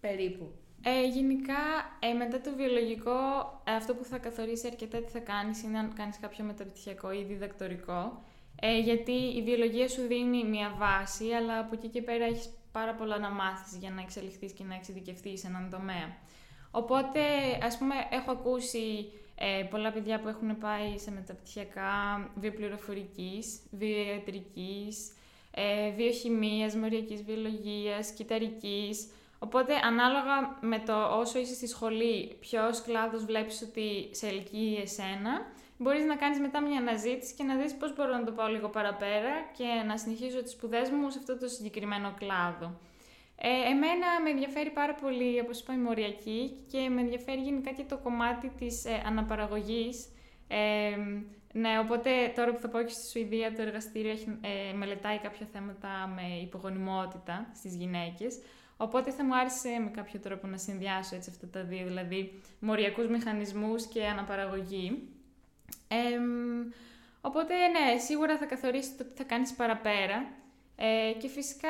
περίπου; 0.00 0.52
Ε, 0.88 1.06
γενικά, 1.06 1.62
ε, 2.00 2.12
μετά 2.12 2.40
το 2.40 2.50
βιολογικό, 2.56 3.18
ε, 3.64 3.74
αυτό 3.74 3.94
που 3.94 4.04
θα 4.04 4.18
καθορίσει 4.18 4.66
αρκετά 4.66 4.98
τι 4.98 5.10
θα 5.10 5.18
κάνεις 5.18 5.62
είναι 5.62 5.78
αν 5.78 5.92
κάνεις 5.94 6.18
κάποιο 6.18 6.44
μεταπτυχιακό 6.44 7.12
ή 7.12 7.22
διδακτορικό. 7.22 8.22
Ε, 8.60 8.78
γιατί 8.78 9.12
η 9.12 9.42
βιολογία 9.42 9.88
σου 9.88 10.02
δίνει 10.06 10.44
μια 10.44 10.74
βάση, 10.78 11.32
αλλά 11.32 11.58
από 11.58 11.74
εκεί 11.74 11.88
και 11.88 12.02
πέρα 12.02 12.24
έχεις 12.24 12.50
πάρα 12.72 12.94
πολλά 12.94 13.18
να 13.18 13.30
μάθεις 13.30 13.76
για 13.78 13.90
να 13.90 14.00
εξελιχθείς 14.00 14.52
και 14.52 14.64
να 14.64 14.74
εξειδικευτείς 14.74 15.40
σε 15.40 15.46
έναν 15.46 15.70
τομέα. 15.70 16.16
Οπότε, 16.70 17.20
ας 17.62 17.78
πούμε, 17.78 17.94
έχω 18.10 18.30
ακούσει 18.30 19.12
ε, 19.34 19.62
πολλά 19.70 19.92
παιδιά 19.92 20.20
που 20.20 20.28
έχουν 20.28 20.58
πάει 20.58 20.98
σε 20.98 21.10
μεταπτυχιακά 21.10 21.90
βιοπληροφορικής, 22.34 23.60
βιοιατρικής, 23.70 25.12
ε, 25.50 25.90
βιοχημίας, 25.90 26.74
μοριακής 26.74 27.22
βιολογίας, 27.22 28.10
κυταρικής, 28.10 29.08
Οπότε, 29.38 29.74
ανάλογα 29.84 30.58
με 30.60 30.78
το 30.78 31.18
όσο 31.18 31.38
είσαι 31.38 31.54
στη 31.54 31.66
σχολή, 31.66 32.36
ποιος 32.40 32.82
κλάδος 32.82 33.24
βλέπεις 33.24 33.62
ότι 33.62 34.08
σε 34.10 34.26
ελκύει 34.26 34.78
εσένα, 34.82 35.46
μπορείς 35.78 36.04
να 36.04 36.16
κάνεις 36.16 36.38
μετά 36.40 36.60
μια 36.60 36.78
αναζήτηση 36.78 37.34
και 37.34 37.42
να 37.42 37.56
δεις 37.56 37.74
πώς 37.74 37.94
μπορώ 37.94 38.12
να 38.12 38.24
το 38.24 38.32
πάω 38.32 38.48
λίγο 38.48 38.68
παραπέρα 38.68 39.32
και 39.56 39.64
να 39.86 39.96
συνεχίσω 39.96 40.42
τις 40.42 40.52
σπουδές 40.52 40.90
μου 40.90 41.10
σε 41.10 41.18
αυτό 41.18 41.38
το 41.38 41.48
συγκεκριμένο 41.48 42.14
κλάδο. 42.18 42.78
Ε, 43.38 43.70
εμένα 43.70 44.20
με 44.22 44.30
ενδιαφέρει 44.30 44.70
πάρα 44.70 44.94
πολύ, 44.94 45.40
όπως 45.40 45.60
είπα, 45.60 45.72
η 45.72 45.76
μοριακή 45.76 46.64
και 46.70 46.88
με 46.88 47.00
ενδιαφέρει 47.00 47.40
γενικά 47.40 47.70
και 47.72 47.84
το 47.88 47.96
κομμάτι 47.96 48.52
της 48.58 48.84
ε, 48.84 49.02
αναπαραγωγής. 49.06 50.08
Ε, 50.48 50.96
ναι, 51.52 51.78
οπότε 51.78 52.10
τώρα 52.34 52.52
που 52.52 52.60
θα 52.60 52.68
πάω 52.68 52.82
και 52.84 52.92
στη 52.92 53.08
Σουηδία, 53.08 53.54
το 53.54 53.62
εργαστήριο 53.62 54.10
έχει, 54.10 54.38
ε, 54.40 54.72
μελετάει 54.76 55.18
κάποια 55.18 55.46
θέματα 55.52 56.12
με 56.14 56.22
υπογονιμότητα 56.42 57.50
στις 57.54 57.76
γυναίκες. 57.76 58.38
Οπότε 58.76 59.10
θα 59.10 59.24
μου 59.24 59.36
άρεσε 59.36 59.68
με 59.84 59.90
κάποιο 59.90 60.20
τρόπο 60.20 60.46
να 60.46 60.56
συνδυάσω 60.56 61.16
έτσι 61.16 61.30
αυτά 61.30 61.46
τα 61.46 61.62
δύο, 61.62 61.86
δηλαδή 61.86 62.40
μοριακούς 62.58 63.06
μηχανισμούς 63.06 63.86
και 63.86 64.06
αναπαραγωγή. 64.06 65.08
Ε, 65.88 66.18
οπότε, 67.20 67.54
ναι, 67.54 67.98
σίγουρα 67.98 68.38
θα 68.38 68.46
καθορίσει 68.46 68.94
το 68.96 69.04
τι 69.04 69.14
θα 69.14 69.24
κάνεις 69.24 69.52
παραπέρα. 69.52 70.26
Ε, 70.78 71.12
και 71.18 71.28
φυσικά 71.28 71.68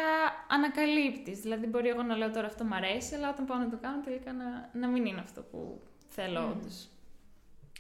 ανακαλύπτεις. 0.49 1.41
Δηλαδή, 1.41 1.67
μπορεί 1.67 1.89
εγώ 1.89 2.03
να 2.03 2.17
λέω 2.17 2.31
τώρα 2.31 2.47
αυτό 2.47 2.65
μου 2.65 2.75
αρέσει, 2.75 3.15
αλλά 3.15 3.31
όταν 3.31 3.47
πάω 3.47 3.59
να 3.59 3.71
το 3.71 3.79
κάνω, 3.83 4.01
τελικά 4.05 4.33
να, 4.33 4.71
να 4.73 4.89
μην 4.89 5.07
είναι 5.07 5.21
αυτό 5.21 5.43
που 5.43 5.81
θέλω 6.09 6.41
mm. 6.41 6.51
όντως. 6.51 6.89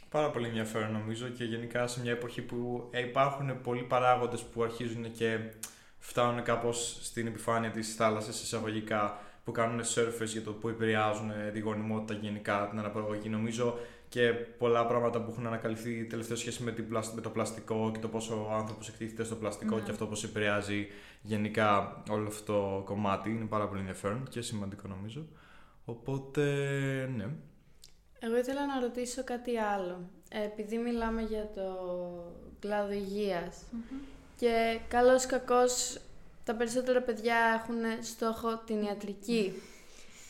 Πάρα 0.08 0.30
πολύ 0.30 0.46
ενδιαφέρον 0.46 0.92
νομίζω 0.92 1.28
και 1.28 1.44
γενικά 1.44 1.86
σε 1.86 2.00
μια 2.00 2.12
εποχή 2.12 2.42
που 2.42 2.90
υπάρχουν 3.08 3.60
πολλοί 3.60 3.82
παράγοντες 3.82 4.42
που 4.42 4.62
αρχίζουν 4.62 5.12
και 5.12 5.38
φτάνουν 6.06 6.42
κάπως 6.42 6.98
στην 7.02 7.26
επιφάνεια 7.26 7.70
της 7.70 7.94
θάλασσας 7.94 8.42
εισαγωγικά 8.42 9.20
που 9.44 9.52
κάνουν 9.52 9.80
surface 9.80 10.26
για 10.26 10.42
το 10.42 10.52
που 10.52 10.68
επηρεάζουν 10.68 11.30
τη 11.52 11.58
γονιμότητα 11.58 12.18
γενικά, 12.22 12.66
την 12.70 12.78
αναπαραγωγή. 12.78 13.28
Νομίζω 13.28 13.78
και 14.08 14.28
πολλά 14.32 14.86
πράγματα 14.86 15.20
που 15.20 15.30
έχουν 15.30 15.46
ανακαλυφθεί 15.46 16.04
τελευταία 16.04 16.36
σχέση 16.36 16.62
με, 16.62 16.72
την, 16.72 16.86
με 17.14 17.20
το 17.20 17.30
πλαστικό 17.30 17.90
και 17.92 17.98
το 17.98 18.08
πόσο 18.08 18.46
ο 18.50 18.54
άνθρωπος 18.54 18.88
εκτίθεται 18.88 19.24
στο 19.24 19.34
πλαστικό 19.34 19.76
ναι. 19.76 19.82
και 19.82 19.90
αυτό 19.90 20.06
πώς 20.06 20.24
επηρεάζει 20.24 20.86
γενικά 21.22 22.02
όλο 22.10 22.26
αυτό 22.26 22.52
το 22.52 22.82
κομμάτι. 22.84 23.30
Είναι 23.30 23.44
πάρα 23.44 23.68
πολύ 23.68 23.80
ενδιαφέρον 23.80 24.26
και 24.28 24.40
σημαντικό 24.40 24.88
νομίζω. 24.88 25.26
Οπότε, 25.84 26.42
ναι. 27.16 27.26
Εγώ 28.18 28.36
ήθελα 28.36 28.66
να 28.66 28.80
ρωτήσω 28.80 29.24
κάτι 29.24 29.58
άλλο. 29.58 30.10
Ε, 30.28 30.44
επειδή 30.44 30.78
μιλάμε 30.78 31.22
για 31.22 31.50
το 31.54 31.64
κλάδο 32.58 32.92
και 34.36 34.78
καλώς 34.88 35.26
κακώς 35.26 36.00
τα 36.44 36.54
περισσότερα 36.54 37.02
παιδιά 37.02 37.36
έχουν 37.60 38.04
στόχο 38.04 38.62
την 38.66 38.82
ιατρική. 38.82 39.52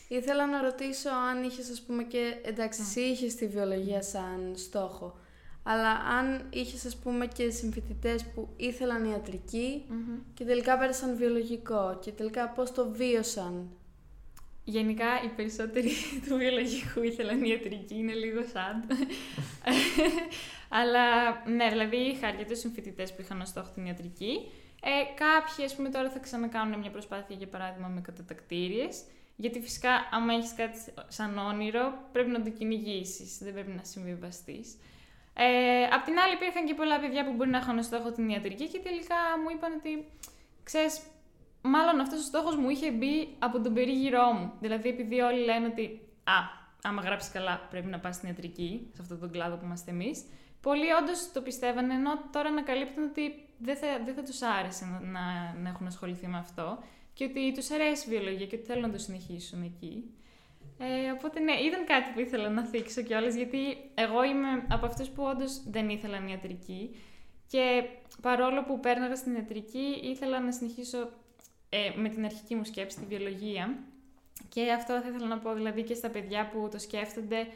Ήθελα 0.07 0.47
να 0.47 0.61
ρωτήσω 0.61 1.09
αν 1.09 1.43
είχες, 1.43 1.69
ας 1.69 1.81
πούμε, 1.81 2.03
και 2.03 2.35
εντάξει, 2.43 2.81
εσύ 2.81 2.99
είχες 3.01 3.35
τη 3.35 3.47
βιολογία 3.47 4.01
σαν 4.01 4.53
στόχο. 4.55 5.17
Αλλά 5.63 5.89
αν 5.89 6.47
είχες, 6.49 6.85
ας 6.85 6.95
πούμε, 6.95 7.27
και 7.27 7.49
συμφοιτητές 7.49 8.25
που 8.25 8.47
ήθελαν 8.55 9.23
και 10.33 10.43
τελικά 10.43 10.77
πέρασαν 10.77 11.15
βιολογικό 11.15 11.97
και 12.01 12.11
τελικά 12.11 12.49
πώς 12.49 12.71
το 12.71 12.89
βίωσαν; 12.89 13.69
Γενικά 14.69 15.05
οι 15.23 15.27
περισσότεροι 15.27 15.91
του 16.27 16.37
βιολογικού 16.37 17.03
ήθελαν 17.03 17.43
ιατρική, 17.43 17.95
είναι 17.95 18.13
λίγο 18.13 18.41
σαν. 18.53 18.87
Αλλά 20.79 21.05
ναι, 21.45 21.69
δηλαδή 21.69 21.95
είχα 21.97 22.27
αρκετούς 22.27 22.59
συμφοιτητές 22.59 23.13
που 23.13 23.21
είχαν 23.21 23.41
ως 23.41 23.47
στόχο 23.47 23.71
την 23.73 23.85
ιατρική. 23.85 24.51
Ε, 24.81 24.89
κάποιοι, 25.15 25.65
ας 25.65 25.75
πούμε, 25.75 25.89
τώρα 25.89 26.09
θα 26.09 26.19
ξανακάνουν 26.19 26.79
μια 26.79 26.91
προσπάθεια, 26.91 27.35
για 27.35 27.47
παράδειγμα, 27.47 27.87
με 27.87 28.01
κατατακτήριες. 28.01 29.03
Γιατί 29.35 29.59
φυσικά, 29.59 29.89
άμα 30.11 30.33
έχεις 30.33 30.53
κάτι 30.55 30.77
σαν 31.07 31.37
όνειρο, 31.37 31.93
πρέπει 32.11 32.29
να 32.29 32.41
το 32.43 32.49
κυνηγήσεις. 32.49 33.37
Δεν 33.37 33.53
πρέπει 33.53 33.71
να 33.71 33.83
συμβιβαστείς. 33.83 34.77
Ε, 35.33 35.83
απ' 35.83 36.03
την 36.03 36.19
άλλη, 36.19 36.33
υπήρχαν 36.33 36.65
και 36.65 36.73
πολλά 36.73 36.99
παιδιά 36.99 37.25
που 37.25 37.33
μπορεί 37.33 37.49
να 37.49 37.57
είχαν 37.57 37.83
στόχο 37.83 38.11
την 38.11 38.29
ιατρική 38.29 38.67
και 38.67 38.79
τελικά 38.79 39.15
μου 39.43 39.49
είπαν 39.55 39.73
ότι 39.73 40.05
ξέρεις, 40.63 41.01
μάλλον 41.61 41.99
αυτός 41.99 42.19
ο 42.19 42.23
στόχος 42.23 42.55
μου 42.55 42.69
είχε 42.69 42.91
μπει 42.91 43.35
από 43.39 43.61
τον 43.61 43.73
περίγυρό 43.73 44.31
μου. 44.31 44.51
Δηλαδή, 44.59 44.89
επειδή 44.89 45.19
όλοι 45.19 45.43
λένε 45.43 45.65
ότι 45.65 46.01
Α, 46.27 46.39
άμα 46.83 47.01
γράψεις 47.01 47.31
καλά, 47.31 47.67
πρέπει 47.69 47.87
να 47.87 47.99
πας 47.99 48.15
στην 48.15 48.27
ιατρική, 48.27 48.89
σε 48.93 49.01
αυτόν 49.01 49.19
τον 49.19 49.31
κλάδο 49.31 49.55
που 49.55 49.65
είμαστε 49.65 49.91
εμείς. 49.91 50.25
Πολλοί 50.61 50.91
όντως 51.01 51.31
το 51.31 51.41
πιστεύανε, 51.41 51.93
ενώ 51.93 52.11
τώρα 52.31 52.49
ανακαλύπτουν 52.49 53.03
ότι 53.03 53.45
δεν 53.57 53.75
θα, 53.75 53.87
δεν 54.05 54.13
θα 54.13 54.23
τους 54.23 54.41
άρεσε 54.41 54.85
να, 54.85 54.99
να, 54.99 55.53
να 55.61 55.69
έχουν 55.69 55.87
ασχοληθεί 55.87 56.27
με 56.27 56.37
αυτό 56.37 56.83
και 57.13 57.23
ότι 57.23 57.51
τους 57.55 57.71
αρέσει 57.71 58.07
η 58.07 58.09
βιολογία 58.09 58.45
και 58.45 58.55
ότι 58.55 58.65
θέλουν 58.65 58.81
να 58.81 58.91
το 58.91 58.97
συνεχίσουν 58.97 59.63
εκεί. 59.63 60.11
Ε, 60.79 61.11
οπότε 61.11 61.39
ναι, 61.39 61.53
ήταν 61.53 61.85
κάτι 61.85 62.11
που 62.13 62.19
ήθελα 62.19 62.49
να 62.49 62.63
θίξω 62.63 63.01
κιόλας, 63.01 63.35
γιατί 63.35 63.57
εγώ 63.95 64.23
είμαι 64.23 64.65
από 64.69 64.85
αυτούς 64.85 65.09
που 65.09 65.23
όντως 65.23 65.63
δεν 65.69 65.89
ήθελαν 65.89 66.27
ιατρική 66.27 66.95
και 67.47 67.83
παρόλο 68.21 68.63
που 68.63 68.79
πέρναγα 68.79 69.15
στην 69.15 69.33
ιατρική, 69.33 69.99
ήθελα 70.03 70.39
να 70.39 70.51
συνεχίσω 70.51 71.09
ε, 71.69 71.91
με 71.95 72.09
την 72.09 72.25
αρχική 72.25 72.55
μου 72.55 72.63
σκέψη, 72.63 72.97
τη 72.97 73.05
βιολογία. 73.05 73.77
Και 74.49 74.71
αυτό 74.71 75.01
θα 75.01 75.07
ήθελα 75.09 75.27
να 75.27 75.37
πω 75.37 75.53
δηλαδή 75.53 75.83
και 75.83 75.93
στα 75.93 76.09
παιδιά 76.09 76.49
που 76.49 76.69
το 76.71 76.79
σκέφτονται, 76.79 77.47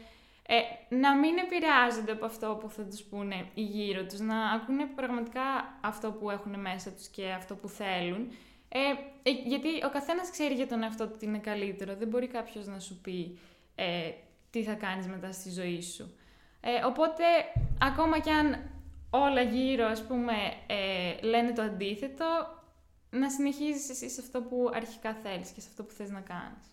ε, 0.46 0.60
να 0.88 1.16
μην 1.16 1.38
επηρεάζονται 1.38 2.12
από 2.12 2.24
αυτό 2.24 2.58
που 2.60 2.70
θα 2.70 2.82
τους 2.82 3.02
πούνε 3.02 3.46
οι 3.54 3.62
γύρω 3.62 4.04
τους, 4.04 4.18
να 4.18 4.50
ακούνε 4.50 4.86
πραγματικά 4.94 5.42
αυτό 5.80 6.12
που 6.12 6.30
έχουν 6.30 6.60
μέσα 6.60 6.90
τους 6.90 7.08
και 7.08 7.30
αυτό 7.30 7.54
που 7.54 7.68
θέλουν 7.68 8.30
ε, 8.74 8.78
ε, 9.22 9.30
γιατί 9.30 9.68
ο 9.84 9.90
καθένας 9.90 10.30
ξέρει 10.30 10.54
για 10.54 10.66
τον 10.66 10.82
εαυτό 10.82 11.06
του 11.06 11.16
τι 11.16 11.26
είναι 11.26 11.38
καλύτερο. 11.38 11.96
Δεν 11.96 12.08
μπορεί 12.08 12.26
κάποιος 12.26 12.66
να 12.66 12.78
σου 12.78 13.00
πει 13.00 13.38
ε, 13.74 14.10
τι 14.50 14.62
θα 14.62 14.74
κάνεις 14.74 15.06
μετά 15.06 15.32
στη 15.32 15.50
ζωή 15.50 15.82
σου. 15.82 16.14
Ε, 16.60 16.84
οπότε, 16.84 17.24
ακόμα 17.80 18.18
κι 18.18 18.30
αν 18.30 18.70
όλα 19.10 19.42
γύρω, 19.42 19.86
ας 19.86 20.06
πούμε, 20.06 20.32
ε, 20.66 21.26
λένε 21.26 21.52
το 21.52 21.62
αντίθετο, 21.62 22.24
να 23.18 23.30
συνεχίζεις 23.30 23.88
εσύ 23.88 24.10
σε 24.10 24.20
αυτό 24.20 24.40
που 24.40 24.70
αρχικά 24.74 25.14
θέλεις 25.14 25.50
και 25.50 25.60
σε 25.60 25.68
αυτό 25.70 25.82
που 25.82 25.92
θες 25.92 26.10
να 26.10 26.20
κάνεις. 26.20 26.66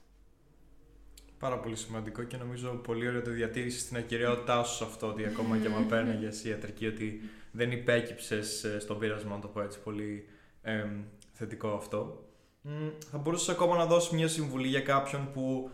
Πάρα 1.39 1.59
πολύ 1.59 1.75
σημαντικό 1.75 2.23
και 2.23 2.37
νομίζω 2.37 2.69
πολύ 2.69 3.07
ωραίο 3.07 3.21
το 3.21 3.31
διατήρηση 3.31 3.79
στην 3.79 3.97
ακυριότητά 3.97 4.63
σου 4.63 4.75
σε 4.75 4.83
αυτό 4.83 5.07
ότι 5.07 5.25
ακόμα 5.25 5.57
και 5.57 5.67
αν 5.77 5.87
παίρνει 5.87 6.29
ιατρική 6.43 6.87
ότι 6.87 7.21
δεν 7.51 7.71
υπέκυψες 7.71 8.65
στον 8.79 8.99
πείρασμα, 8.99 9.35
να 9.35 9.41
το 9.41 9.47
πω 9.47 9.61
έτσι 9.61 9.79
πολύ 9.79 10.27
θετικό 11.33 11.69
αυτό. 11.69 12.23
Θα 13.11 13.17
μπορούσες 13.17 13.49
ακόμα 13.49 13.77
να 13.77 13.85
δώσεις 13.85 14.09
μια 14.09 14.27
συμβουλή 14.27 14.67
για 14.67 14.81
κάποιον 14.81 15.31
που 15.33 15.71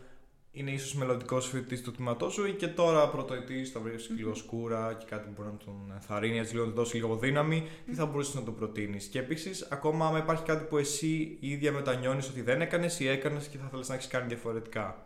είναι 0.56 0.72
ίσως 0.72 0.96
μελλοντικός 0.96 1.48
φοιτητής 1.48 1.82
του 1.82 1.92
τμήματός 1.92 2.34
σου 2.34 2.46
ή 2.46 2.54
και 2.54 2.68
τώρα 2.68 3.10
πρωτοετής, 3.10 3.72
θα 3.72 3.80
βρεις 3.80 4.10
λίγο 4.10 4.34
σκούρα 4.34 4.96
και 5.00 5.06
κάτι 5.10 5.26
που 5.26 5.34
μπορεί 5.36 5.50
να 5.50 5.58
τον 5.66 5.92
ενθαρρύνει, 5.94 6.40
έτσι 6.40 6.54
λίγο 6.54 6.66
να 6.66 6.72
του 6.72 6.78
δώσεις 6.78 6.94
λίγο 6.94 7.16
δύναμη, 7.16 7.68
τι 7.86 7.94
θα 7.94 8.06
μπορούσες 8.06 8.36
να 8.36 8.44
το 8.44 8.52
προτείνεις. 8.52 9.06
Και 9.06 9.20
επίσης, 9.20 9.68
ακόμα 9.72 10.08
αν 10.08 10.18
υπάρχει 10.18 10.44
κάτι 10.44 10.66
που 10.66 10.78
εσύ 10.78 11.38
η 11.40 11.50
ίδια 11.50 11.72
μετανιώνεις 11.72 12.30
ότι 12.30 12.42
δεν 12.42 12.62
έκανες 12.62 13.00
ή 13.00 13.08
έκανες 13.08 13.48
και 13.48 13.58
θα 13.58 13.68
θέλεις 13.68 13.90
να 13.90 13.96
έχεις 13.96 14.08
κάνει 14.08 14.28
διαφορετικά. 14.28 15.06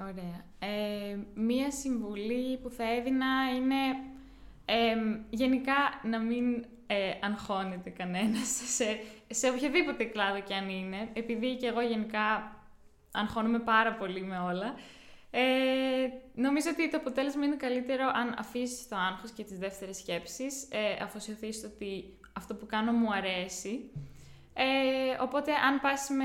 Ωραία. 0.00 0.44
Ε, 0.58 1.16
μία 1.34 1.70
συμβουλή 1.70 2.56
που 2.56 2.70
θα 2.70 2.84
έδινα 2.92 3.26
είναι 3.56 3.76
γενικά 5.30 5.74
να 6.10 6.18
μην 6.18 6.64
ε, 6.86 7.12
αγχώνεται 7.20 7.90
κανένας 7.90 8.48
σε, 8.76 8.84
σε 9.30 9.48
οποιοδήποτε 9.48 10.04
κλάδο 10.04 10.40
κι 10.40 10.54
αν 10.54 10.68
είναι, 10.68 11.08
επειδή 11.12 11.56
και 11.56 11.66
εγώ 11.66 11.80
γενικά 11.80 12.54
αγχώνομαι 13.12 13.58
πάρα 13.58 13.94
πολύ 13.94 14.22
με 14.22 14.38
όλα. 14.38 14.74
Ε, 15.30 15.42
νομίζω 16.34 16.70
ότι 16.70 16.90
το 16.90 16.96
αποτέλεσμα 16.96 17.44
είναι 17.44 17.56
καλύτερο 17.56 18.10
αν 18.14 18.34
αφήσεις 18.38 18.88
το 18.88 18.96
άγχος 18.96 19.30
και 19.30 19.44
τις 19.44 19.58
δεύτερες 19.58 19.96
σκέψεις, 19.96 20.68
ε, 20.70 21.02
αφοσιωθείς 21.02 21.56
στο 21.56 21.66
ότι 21.66 22.18
αυτό 22.32 22.54
που 22.54 22.66
κάνω 22.66 22.92
μου 22.92 23.12
αρέσει. 23.12 23.90
Ε, 24.54 25.22
οπότε 25.22 25.52
αν 25.52 25.80
πας 25.80 26.08
με, 26.08 26.24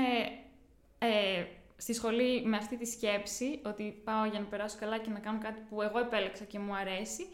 ε, 0.98 1.44
στη 1.76 1.94
σχολή 1.94 2.44
με 2.44 2.56
αυτή 2.56 2.76
τη 2.76 2.86
σκέψη, 2.86 3.60
ότι 3.64 4.00
πάω 4.04 4.24
για 4.24 4.40
να 4.40 4.46
περάσω 4.46 4.76
καλά 4.80 4.98
και 4.98 5.10
να 5.10 5.18
κάνω 5.18 5.38
κάτι 5.38 5.60
που 5.68 5.82
εγώ 5.82 5.98
επέλεξα 5.98 6.44
και 6.44 6.58
μου 6.58 6.76
αρέσει, 6.76 7.26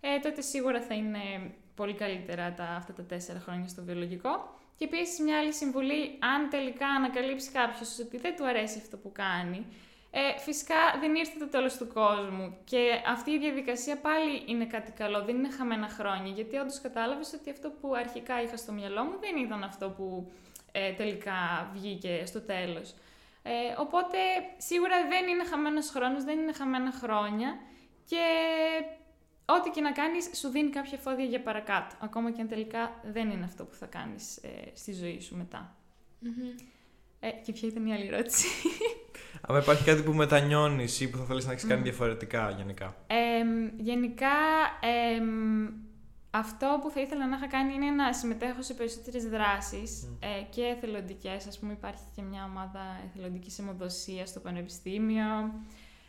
ε, 0.00 0.18
τότε 0.18 0.40
σίγουρα 0.40 0.80
θα 0.80 0.94
είναι 0.94 1.54
πολύ 1.74 1.94
καλύτερα 1.94 2.54
τα, 2.54 2.64
αυτά 2.64 2.92
τα 2.92 3.02
τέσσερα 3.02 3.40
χρόνια 3.40 3.68
στο 3.68 3.82
βιολογικό. 3.82 4.57
Και 4.78 4.84
επίσης 4.84 5.20
μια 5.20 5.38
άλλη 5.38 5.52
συμβουλή, 5.52 6.18
αν 6.34 6.48
τελικά 6.50 6.86
ανακαλύψει 6.86 7.50
κάποιος 7.50 7.98
ότι 7.98 8.16
δεν 8.16 8.36
του 8.36 8.46
αρέσει 8.46 8.78
αυτό 8.78 8.96
που 8.96 9.12
κάνει, 9.12 9.66
ε, 10.10 10.38
φυσικά 10.38 10.74
δεν 11.00 11.14
ήρθε 11.14 11.38
το 11.38 11.48
τέλος 11.48 11.76
του 11.76 11.88
κόσμου. 11.92 12.56
Και 12.64 13.02
αυτή 13.06 13.30
η 13.30 13.38
διαδικασία 13.38 13.96
πάλι 13.98 14.42
είναι 14.46 14.66
κάτι 14.66 14.92
καλό, 14.92 15.24
δεν 15.24 15.36
είναι 15.36 15.50
χαμένα 15.50 15.88
χρόνια. 15.88 16.32
Γιατί 16.32 16.56
όντως 16.56 16.80
κατάλαβες 16.80 17.32
ότι 17.32 17.50
αυτό 17.50 17.70
που 17.80 17.94
αρχικά 17.94 18.42
είχα 18.42 18.56
στο 18.56 18.72
μυαλό 18.72 19.04
μου 19.04 19.18
δεν 19.20 19.36
ήταν 19.36 19.62
αυτό 19.62 19.88
που 19.90 20.32
ε, 20.72 20.92
τελικά 20.92 21.70
βγήκε 21.72 22.22
στο 22.26 22.40
τέλος. 22.40 22.94
Ε, 23.42 23.50
οπότε 23.78 24.18
σίγουρα 24.56 24.96
δεν 25.08 25.28
είναι 25.28 25.44
χαμένος 25.44 25.90
χρόνος, 25.90 26.24
δεν 26.24 26.38
είναι 26.38 26.52
χαμένα 26.52 26.92
χρόνια 26.92 27.58
και 28.04 28.24
ό,τι 29.56 29.70
και 29.70 29.80
να 29.80 29.92
κάνεις 29.92 30.30
σου 30.34 30.48
δίνει 30.48 30.70
κάποια 30.70 30.98
εφόδια 30.98 31.24
για 31.24 31.42
παρακάτω. 31.42 31.94
Ακόμα 32.00 32.30
και 32.30 32.40
αν 32.40 32.48
τελικά 32.48 33.00
δεν 33.12 33.30
είναι 33.30 33.44
αυτό 33.44 33.64
που 33.64 33.74
θα 33.74 33.86
κάνεις 33.86 34.36
ε, 34.36 34.48
στη 34.74 34.92
ζωή 34.92 35.20
σου 35.20 35.36
μετά. 35.36 35.76
Ε, 37.20 37.30
και 37.44 37.52
ποια 37.52 37.68
ήταν 37.68 37.86
η 37.86 37.92
άλλη 37.92 38.06
ερώτηση; 38.06 38.46
Αν 39.48 39.60
υπάρχει 39.60 39.84
κάτι 39.84 40.02
που 40.02 40.12
μετανιώνεις 40.12 41.00
ή 41.00 41.10
που 41.10 41.16
θα 41.16 41.24
θέλεις 41.24 41.46
να 41.46 41.52
έχεις 41.52 41.66
κάνει 41.66 41.82
διαφορετικά 41.82 42.50
γενικά. 42.50 42.96
γενικά, 43.76 44.36
αυτό 46.30 46.78
που 46.82 46.90
θα 46.90 47.00
ήθελα 47.00 47.26
να 47.26 47.36
είχα 47.36 47.46
κάνει 47.46 47.74
είναι 47.74 47.90
να 47.90 48.12
συμμετέχω 48.12 48.62
σε 48.62 48.74
περισσότερες 48.74 49.28
δράσεις 49.28 50.16
ε, 50.20 50.42
και 50.50 50.62
εθελοντικές. 50.62 51.46
Ας 51.46 51.58
πούμε 51.58 51.72
υπάρχει 51.72 52.02
και 52.14 52.22
μια 52.22 52.44
ομάδα 52.44 53.00
εθελοντικής 53.06 53.58
αιμοδοσίας 53.58 54.28
στο 54.28 54.40
Πανεπιστήμιο. 54.40 55.52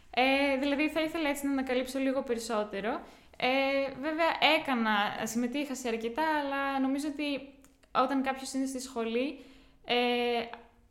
Ε, 0.09 0.57
δηλαδή 0.59 0.89
θα 0.89 1.01
ήθελα 1.01 1.29
έτσι 1.29 1.45
να 1.45 1.51
ανακαλύψω 1.51 1.99
λίγο 1.99 2.23
περισσότερο. 2.23 3.01
Ε, 3.41 3.91
βέβαια 4.01 4.31
έκανα, 4.59 4.95
συμμετείχα 5.23 5.75
σε 5.75 5.87
αρκετά, 5.87 6.23
αλλά 6.39 6.79
νομίζω 6.79 7.07
ότι 7.07 7.53
όταν 7.91 8.23
κάποιος 8.23 8.53
είναι 8.53 8.65
στη 8.65 8.79
σχολή, 8.81 9.39
ε, 9.85 9.95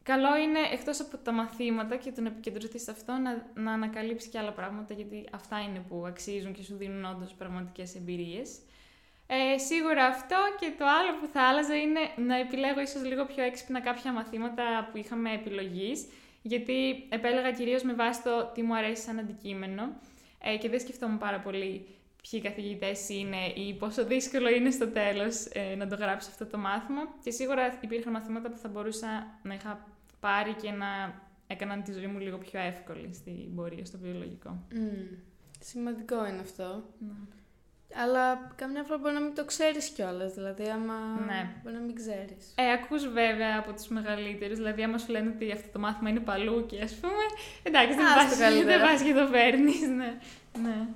καλό 0.03 0.37
είναι 0.37 0.59
εκτός 0.73 1.01
από 1.01 1.17
τα 1.17 1.33
μαθήματα 1.33 1.97
και 1.97 2.13
το 2.13 2.21
να 2.21 2.29
επικεντρωθεί 2.29 2.79
σε 2.79 2.91
αυτό, 2.91 3.13
να, 3.13 3.47
να 3.55 3.73
ανακαλύψει 3.73 4.29
και 4.29 4.39
άλλα 4.39 4.53
πράγματα, 4.53 4.95
γιατί 4.95 5.25
αυτά 5.33 5.61
είναι 5.61 5.85
που 5.89 6.05
αξίζουν 6.07 6.53
και 6.53 6.63
σου 6.63 6.77
δίνουν 6.77 7.05
όντως 7.05 7.35
πραγματικές 7.35 7.95
εμπειρίες. 7.95 8.59
Ε, 9.27 9.59
σίγουρα 9.59 10.05
αυτό 10.07 10.37
και 10.61 10.73
το 10.79 10.85
άλλο 10.85 11.19
που 11.21 11.27
θα 11.33 11.43
άλλαζα 11.43 11.77
είναι 11.77 12.01
να 12.17 12.37
επιλέγω 12.37 12.81
ίσως 12.81 13.05
λίγο 13.05 13.25
πιο 13.25 13.43
έξυπνα 13.43 13.81
κάποια 13.81 14.13
μαθήματα 14.13 14.89
που 14.91 14.97
είχαμε 14.97 15.33
επιλογής, 15.33 16.09
γιατί 16.43 17.07
επέλεγα 17.09 17.53
κυρίως 17.53 17.83
με 17.83 17.95
βάση 17.95 18.23
το 18.23 18.51
τι 18.55 18.63
μου 18.63 18.77
αρέσει 18.77 19.03
σαν 19.03 19.19
αντικείμενο 19.19 20.01
ε, 20.43 20.57
και 20.57 20.69
δεν 20.69 20.81
σκεφτόμουν 20.81 21.19
πάρα 21.19 21.41
πολύ 21.41 21.98
ποιοι 22.31 22.41
καθηγητές 22.41 23.09
είναι 23.09 23.47
ή 23.55 23.75
πόσο 23.75 24.05
δύσκολο 24.05 24.49
είναι 24.49 24.71
στο 24.71 24.87
τέλος 24.88 25.47
ε, 25.53 25.75
να 25.75 25.87
το 25.87 25.97
γράψει 25.97 26.29
αυτό 26.31 26.47
το 26.47 26.59
μάθημα. 26.59 27.01
Και 27.23 27.31
σίγουρα 27.31 27.79
υπήρχαν 27.81 28.12
μαθήματα 28.12 28.51
που 28.51 28.57
θα 28.57 28.69
μπορούσα 28.69 29.07
να 29.43 29.55
είχα 29.55 29.87
πάρει 30.21 30.53
και 30.53 30.71
να 30.71 31.21
έκαναν 31.47 31.83
τη 31.83 31.93
ζωή 31.93 32.07
μου 32.07 32.19
λίγο 32.19 32.38
πιο 32.38 32.61
εύκολη 32.61 33.11
στην 33.14 33.55
πορεία 33.55 33.85
στο 33.85 33.99
βιολογικό. 33.99 34.62
Mm. 34.73 35.17
Σημαντικό 35.61 36.27
είναι 36.27 36.41
αυτό. 36.41 36.85
Ναι. 36.99 37.14
Αλλά 38.05 38.53
καμιά 38.57 38.83
φορά 38.83 38.99
μπορεί 38.99 39.14
να 39.14 39.21
μην 39.21 39.35
το 39.35 39.45
ξέρεις 39.45 39.88
κιόλας. 39.88 40.35
Δηλαδή, 40.35 40.69
άμα. 40.69 40.95
Ναι. 41.27 41.55
Μπορεί 41.62 41.75
να 41.75 41.83
μην 41.83 41.95
ξέρεις. 41.95 42.55
Ε, 42.55 42.73
ακούς 42.73 43.09
βέβαια 43.09 43.59
από 43.59 43.73
τους 43.73 43.88
μεγαλύτερους. 43.88 44.57
Δηλαδή, 44.57 44.83
άμα 44.83 44.99
σου 44.99 45.11
λένε 45.11 45.33
ότι 45.35 45.53
αυτό 45.53 45.69
το 45.73 45.79
μάθημα 45.79 46.11
είναι 46.11 46.21
παλούκι, 46.21 46.81
ας 46.81 46.95
πούμε. 46.95 47.25
Εντάξει, 47.62 47.97
δεν 48.64 48.81
πα 48.81 49.05
και 49.05 49.12
το 49.12 49.29
παίρνεις. 49.31 49.81
Ναι. 49.81 50.19
ναι. 50.62 50.88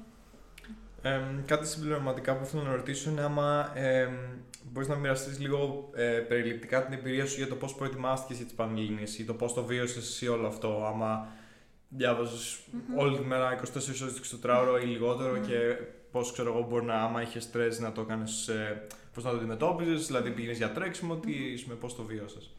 Ε, 1.03 1.21
κάτι 1.47 1.67
συμπληρωματικά 1.67 2.37
που 2.37 2.45
ήθελα 2.45 2.63
να 2.63 2.75
ρωτήσω 2.75 3.11
είναι 3.11 3.21
άμα 3.21 3.73
ε, 3.75 4.09
μπορείς 4.73 4.89
να 4.89 4.95
μοιραστείς 4.95 5.41
λίγο 5.41 5.91
ε, 5.95 6.05
περιληπτικά 6.05 6.85
την 6.85 6.99
εμπειρία 6.99 7.27
σου 7.27 7.37
για 7.37 7.49
το 7.49 7.55
πώς 7.55 7.75
προετοιμάστηκες 7.75 8.37
για 8.37 8.47
τις 8.47 8.55
Πανελλήνιες 8.55 9.19
ή 9.19 9.25
το 9.25 9.35
πώς 9.35 9.55
το 9.55 9.65
βίωσες 9.65 10.09
εσύ 10.09 10.29
όλο 10.29 10.47
αυτό. 10.47 10.85
Άμα 10.87 11.29
διάβαζες 11.89 12.59
mm-hmm. 12.59 12.99
όλη 12.99 13.17
τη 13.17 13.25
μέρα 13.25 13.61
24 13.61 13.63
ώρες 14.03 14.39
24 14.45 14.59
ώρο 14.61 14.79
ή 14.79 14.85
λιγοτερο 14.85 15.35
mm-hmm. 15.35 15.47
και 15.47 15.77
πώς 16.11 16.33
ξέρω 16.33 16.53
εγώ 16.53 16.67
μπορεί 16.69 16.85
να, 16.85 16.95
άμα 16.95 17.23
είχες 17.23 17.43
στρε 17.43 17.69
να 17.79 17.93
το 17.93 18.05
κάνει. 18.05 18.31
Ε, 18.49 18.77
πώς 19.15 19.25
να 19.25 19.31
το 19.31 19.37
αντιμετώπιζες, 19.37 20.07
δηλαδή 20.07 20.31
πήγαινες 20.31 20.57
για 20.57 20.73
τρέξιμο, 20.73 21.17
τι, 21.17 21.33
με 21.67 21.75
πώς 21.75 21.97
το 21.97 22.03
βίωσες. 22.03 22.51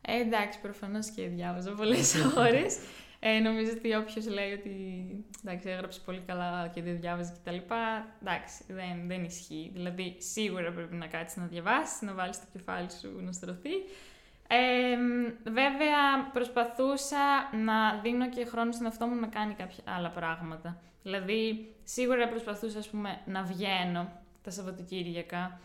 Ε, 0.00 0.20
εντάξει, 0.20 0.60
προφανώς 0.60 1.10
και 1.10 1.28
διάβαζα 1.28 1.70
πολλές 1.70 2.14
ώρες. 2.46 2.78
Ε, 3.24 3.38
νομίζω 3.38 3.70
ότι 3.76 3.94
όποιος 3.94 4.26
λέει 4.26 4.52
ότι 4.52 4.74
εντάξει, 5.44 5.68
έγραψε 5.68 6.00
πολύ 6.04 6.22
καλά 6.26 6.70
και 6.74 6.82
δεν 6.82 7.00
διάβαζε 7.00 7.32
κτλ. 7.38 7.56
Εντάξει, 8.20 8.64
δεν, 8.68 9.06
δεν 9.06 9.24
ισχύει. 9.24 9.70
Δηλαδή, 9.72 10.16
σίγουρα 10.18 10.72
πρέπει 10.72 10.94
να 10.94 11.06
κάτσεις 11.06 11.36
να 11.36 11.46
διαβάσεις, 11.46 12.00
να 12.00 12.14
βάλεις 12.14 12.38
το 12.38 12.46
κεφάλι 12.52 12.90
σου 13.00 13.20
να 13.20 13.32
στρωθεί. 13.32 13.72
Ε, 14.48 14.96
βέβαια, 15.44 16.30
προσπαθούσα 16.32 17.50
να 17.64 18.00
δίνω 18.02 18.28
και 18.28 18.44
χρόνο 18.44 18.72
στον 18.72 18.86
εαυτό 18.86 19.06
μου 19.06 19.20
να 19.20 19.26
κάνει 19.26 19.54
κάποια 19.54 19.84
άλλα 19.96 20.10
πράγματα. 20.10 20.80
Δηλαδή, 21.02 21.74
σίγουρα 21.84 22.28
προσπαθούσα, 22.28 22.78
ας 22.78 22.88
πούμε, 22.88 23.20
να 23.26 23.42
βγαίνω 23.42 24.12
τα 24.42 24.50
Σαββατοκύριακα, 24.50 25.60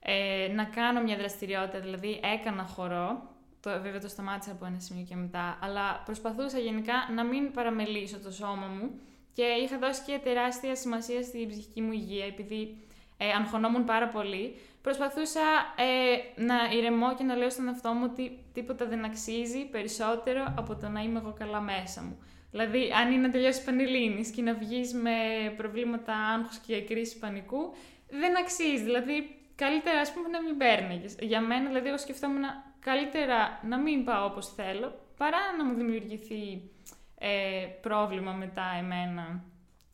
ε, 0.00 0.52
να 0.54 0.64
κάνω 0.64 1.02
μια 1.02 1.16
δραστηριότητα, 1.16 1.80
δηλαδή 1.80 2.20
έκανα 2.34 2.62
χορό, 2.62 3.36
το, 3.60 3.70
βέβαια 3.82 4.00
το 4.00 4.08
σταμάτησα 4.08 4.52
από 4.52 4.64
ένα 4.64 4.78
σημείο 4.78 5.04
και 5.08 5.16
μετά, 5.16 5.58
αλλά 5.62 6.02
προσπαθούσα 6.04 6.58
γενικά 6.58 6.94
να 7.14 7.24
μην 7.24 7.52
παραμελήσω 7.52 8.18
το 8.18 8.30
σώμα 8.30 8.66
μου 8.66 9.00
και 9.32 9.42
είχα 9.42 9.78
δώσει 9.78 10.02
και 10.06 10.20
τεράστια 10.24 10.74
σημασία 10.74 11.22
στην 11.22 11.48
ψυχική 11.48 11.80
μου 11.80 11.92
υγεία, 11.92 12.24
επειδή 12.24 12.76
ε, 13.16 13.26
αγχωνόμουν 13.32 13.84
πάρα 13.84 14.08
πολύ. 14.08 14.56
Προσπαθούσα 14.82 15.40
ε, 15.76 16.42
να 16.42 16.54
ηρεμώ 16.76 17.14
και 17.14 17.24
να 17.24 17.34
λέω 17.34 17.50
στον 17.50 17.68
εαυτό 17.68 17.92
μου 17.92 18.08
ότι 18.10 18.38
τίποτα 18.52 18.86
δεν 18.86 19.04
αξίζει 19.04 19.64
περισσότερο 19.64 20.54
από 20.56 20.76
το 20.76 20.88
να 20.88 21.00
είμαι 21.00 21.18
εγώ 21.18 21.34
καλά 21.38 21.60
μέσα 21.60 22.02
μου. 22.02 22.18
Δηλαδή, 22.50 22.92
αν 23.00 23.12
είναι 23.12 23.26
να 23.26 23.30
τελειώσει 23.30 23.64
πανελλήνης 23.64 24.30
και 24.30 24.42
να 24.42 24.54
βγεις 24.54 24.94
με 24.94 25.10
προβλήματα 25.56 26.14
άγχους 26.14 26.58
και 26.58 26.82
κρίση 26.82 27.18
πανικού, 27.18 27.74
δεν 28.10 28.38
αξίζει. 28.38 28.82
Δηλαδή, 28.82 29.36
καλύτερα 29.54 30.00
ας 30.00 30.12
πούμε 30.12 30.28
να 30.28 30.42
μην 30.42 30.56
παίρνεις. 30.56 31.16
Για 31.20 31.40
μένα, 31.40 31.66
δηλαδή, 31.66 31.88
εγώ 31.88 31.98
σκεφτόμουν 31.98 32.42
καλύτερα 32.90 33.60
να 33.68 33.78
μην 33.78 34.04
πάω 34.04 34.24
όπως 34.24 34.54
θέλω, 34.54 34.88
παρά 35.16 35.38
να 35.58 35.64
μου 35.64 35.74
δημιουργηθεί 35.74 36.70
ε, 37.18 37.66
πρόβλημα 37.80 38.32
μετά 38.32 38.64
εμένα, 38.78 39.44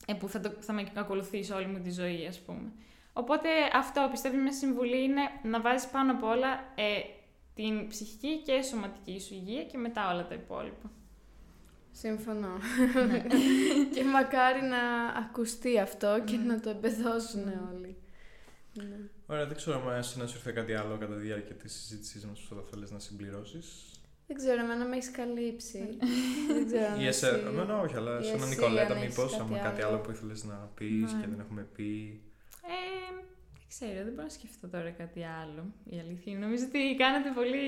ε, 0.07 0.15
που 0.15 0.29
θα, 0.29 0.41
το, 0.41 0.51
θα 0.61 0.73
με 0.73 0.93
ακολουθήσει 0.95 1.53
όλη 1.53 1.67
μου 1.67 1.81
τη 1.81 1.91
ζωή, 1.91 2.27
ας 2.27 2.41
πούμε. 2.41 2.73
Οπότε 3.13 3.49
αυτό 3.73 4.09
πιστεύω 4.11 4.37
μια 4.37 4.53
συμβουλή 4.53 5.03
είναι 5.03 5.23
να 5.43 5.61
βάζεις 5.61 5.89
πάνω 5.89 6.13
απ' 6.13 6.25
όλα 6.25 6.53
ε, 6.75 7.01
την 7.55 7.89
ψυχική 7.89 8.43
και 8.45 8.63
σωματική 8.63 9.21
σου 9.21 9.35
υγεία 9.35 9.65
και 9.65 9.79
μετά 9.79 10.13
όλα 10.13 10.27
τα 10.27 10.35
υπόλοιπα. 10.35 10.91
Συμφωνώ. 11.91 12.59
Ναι. 13.09 13.23
και 13.95 14.05
μακάρι 14.05 14.63
να 14.63 15.07
ακουστεί 15.19 15.79
αυτό 15.79 16.23
και 16.25 16.37
ναι. 16.37 16.45
να 16.45 16.61
το 16.61 16.71
εμπεδώσουν 16.71 17.45
ναι. 17.45 17.61
όλοι. 17.75 17.97
Ναι. 18.73 18.97
Ωραία, 19.27 19.47
δεν 19.47 19.57
ξέρω 19.57 19.89
αν 19.89 20.03
σου 20.03 20.21
ήρθε 20.21 20.53
κάτι 20.53 20.75
άλλο 20.75 20.97
κατά 21.01 21.15
τη 21.15 21.21
διάρκεια 21.21 21.55
της 21.55 21.73
συζήτησής 21.73 22.25
μας 22.25 22.41
που 22.41 22.55
θα 22.55 22.63
θέλεις 22.71 22.91
να 22.91 22.99
συμπληρώσεις. 22.99 23.67
Δεν 24.27 24.37
ξέρω, 24.37 24.61
εμένα 24.61 24.85
με 24.85 24.97
έχεις 24.97 25.11
καλύψει. 25.11 25.99
δεν 26.55 26.67
ξέρω. 26.67 27.01
Ή 27.01 27.07
εσένα, 27.07 27.49
εμένα 27.49 27.81
όχι, 27.81 27.97
αλλά 27.97 28.23
στον 28.23 28.49
Νικολέτα, 28.49 28.95
μήπως 28.95 29.39
άμα 29.39 29.59
κάτι 29.59 29.83
άλλο 29.83 29.99
που 29.99 30.11
ήθελες 30.11 30.45
να 30.45 30.71
πεις 30.75 31.13
ναι. 31.13 31.21
και 31.21 31.27
δεν 31.31 31.41
έχουμε 31.41 31.67
πει. 31.77 32.21
Ε, 32.63 33.15
δεν 33.53 33.67
ξέρω, 33.69 34.05
δεν 34.05 34.13
μπορώ 34.15 34.23
να 34.23 34.35
σκεφτώ 34.39 34.67
τώρα 34.69 34.91
κάτι 34.91 35.23
άλλο. 35.43 35.63
Η 35.95 35.97
αλήθεια 36.05 36.39
Νομίζω 36.39 36.65
ότι 36.69 36.81
κάνατε 37.03 37.31
πολύ 37.39 37.67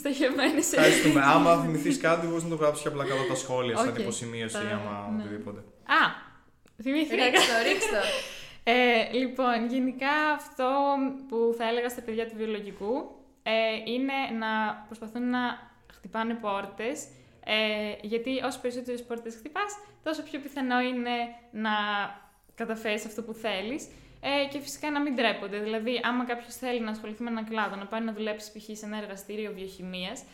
στοχευμένες 0.00 0.72
Ευχαριστούμε. 0.72 1.20
άμα 1.34 1.62
θυμηθείς 1.62 1.98
κάτι, 1.98 2.26
μπορείς 2.26 2.42
να 2.42 2.48
το 2.48 2.54
γράψεις 2.54 2.86
απλά 2.86 3.04
κάτω 3.04 3.22
τα 3.28 3.34
σχόλια, 3.34 3.76
σαν 3.76 3.94
υποσημείωση 3.96 4.56
ή 4.56 4.70
άμα 4.76 5.10
ναι. 5.10 5.22
οτιδήποτε. 5.22 5.60
Α! 6.00 6.02
Θυμήθηκα. 6.82 7.24
Ρίξτο, 7.24 7.54
ρίξτο. 7.68 8.00
Ε, 8.64 9.12
λοιπόν, 9.12 9.66
γενικά 9.68 10.30
αυτό 10.34 10.94
που 11.28 11.54
θα 11.58 11.68
έλεγα 11.68 11.88
στα 11.88 12.02
παιδιά 12.02 12.28
του 12.28 12.36
βιολογικού 12.36 13.10
ε, 13.42 13.52
είναι 13.92 14.12
να 14.38 14.82
προσπαθούν 14.86 15.30
να 15.30 15.72
χτυπάνε 15.92 16.34
πόρτες, 16.34 17.08
ε, 17.44 17.96
γιατί 18.00 18.40
όσο 18.44 18.60
περισσότερες 18.60 19.04
πόρτες 19.04 19.34
χτυπάς, 19.34 19.78
τόσο 20.02 20.22
πιο 20.22 20.40
πιθανό 20.40 20.80
είναι 20.80 21.10
να 21.50 21.70
καταφέρεις 22.54 23.06
αυτό 23.06 23.22
που 23.22 23.32
θέλεις. 23.32 23.88
Ε, 24.26 24.48
και 24.48 24.60
φυσικά 24.60 24.90
να 24.90 25.00
μην 25.00 25.16
τρέπονται. 25.16 25.58
Δηλαδή, 25.58 26.00
άμα 26.02 26.24
κάποιος 26.24 26.54
θέλει 26.54 26.80
να 26.80 26.90
ασχοληθεί 26.90 27.22
με 27.22 27.30
έναν 27.30 27.48
κλάδο, 27.48 27.76
να 27.76 27.86
πάει 27.86 28.00
να 28.00 28.12
δουλέψει 28.12 28.52
π.χ. 28.52 28.78
σε 28.78 28.86
ένα 28.86 28.96
εργαστήριο 28.96 29.52
βιοχημίας, 29.52 30.24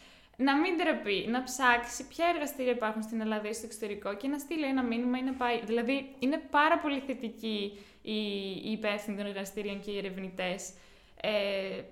να 0.41 0.57
μην 0.57 0.79
τρεπεί, 0.79 1.27
να 1.29 1.43
ψάξει 1.43 2.07
ποια 2.07 2.27
εργαστήρια 2.35 2.73
υπάρχουν 2.73 3.03
στην 3.03 3.21
Ελλάδα 3.21 3.49
ή 3.49 3.53
στο 3.53 3.67
εξωτερικό 3.67 4.15
και 4.17 4.29
να 4.29 4.39
στείλει 4.39 4.65
ένα 4.65 4.83
μήνυμα 4.83 5.19
ή 5.19 5.23
να 5.23 5.33
πάει. 5.33 5.61
Δηλαδή, 5.65 6.15
είναι 6.19 6.39
πάρα 6.51 6.79
πολύ 6.79 7.01
θετική 7.01 7.79
οι, 8.03 8.21
οι 8.65 8.71
υπεύθυνοι 8.71 9.17
των 9.17 9.27
εργαστήριων 9.27 9.81
και 9.81 9.91
οι 9.91 9.99
ερευνητές. 9.99 10.73
Ε, 11.21 11.83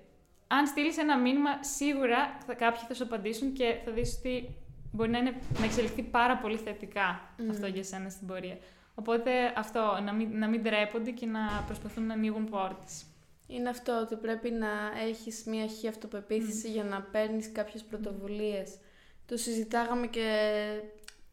αν 0.47 0.67
στείλεις 0.67 0.97
ένα 0.97 1.17
μήνυμα, 1.17 1.63
σίγουρα 1.63 2.37
θα, 2.45 2.53
κάποιοι 2.53 2.81
θα 2.87 2.93
σου 2.93 3.03
απαντήσουν 3.03 3.53
και 3.53 3.75
θα 3.85 3.91
δεις 3.91 4.17
ότι 4.19 4.49
μπορεί 4.91 5.09
να, 5.09 5.17
είναι, 5.17 5.33
να 5.59 5.65
εξελιχθεί 5.65 6.01
πάρα 6.03 6.37
πολύ 6.37 6.57
θετικά 6.57 7.33
αυτό 7.49 7.67
για 7.67 7.83
σένα 7.83 8.09
στην 8.09 8.27
πορεία. 8.27 8.57
Οπότε 8.95 9.31
αυτό, 9.57 9.99
να 10.03 10.13
μην, 10.13 10.37
να 10.37 10.47
μην 10.47 10.61
ντρέπονται 10.61 11.11
και 11.11 11.25
να 11.25 11.63
προσπαθούν 11.65 12.05
να 12.05 12.13
ανοίγουν 12.13 12.49
πόρτες. 12.49 13.05
Είναι 13.51 13.69
αυτό 13.69 13.99
ότι 14.01 14.15
πρέπει 14.15 14.49
να 14.51 14.67
έχεις 15.07 15.43
μια 15.45 15.67
χή 15.67 15.87
αυτοπεποίθηση 15.87 16.71
για 16.71 16.83
να 16.83 17.01
παίρνεις 17.01 17.51
κάποιες 17.51 17.83
πρωτοβουλίες. 17.83 18.77
Το 19.25 19.37
συζητάγαμε 19.37 20.07
και, 20.07 20.29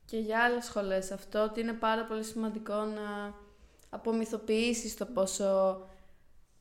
και 0.04 0.18
για 0.18 0.44
άλλες 0.44 0.64
σχολές 0.64 1.10
αυτό, 1.12 1.42
ότι 1.42 1.60
είναι 1.60 1.72
πάρα 1.72 2.04
πολύ 2.04 2.24
σημαντικό 2.24 2.74
να 2.74 3.34
απομυθοποιήσεις 3.90 4.96
το 4.96 5.06
πόσο 5.06 5.80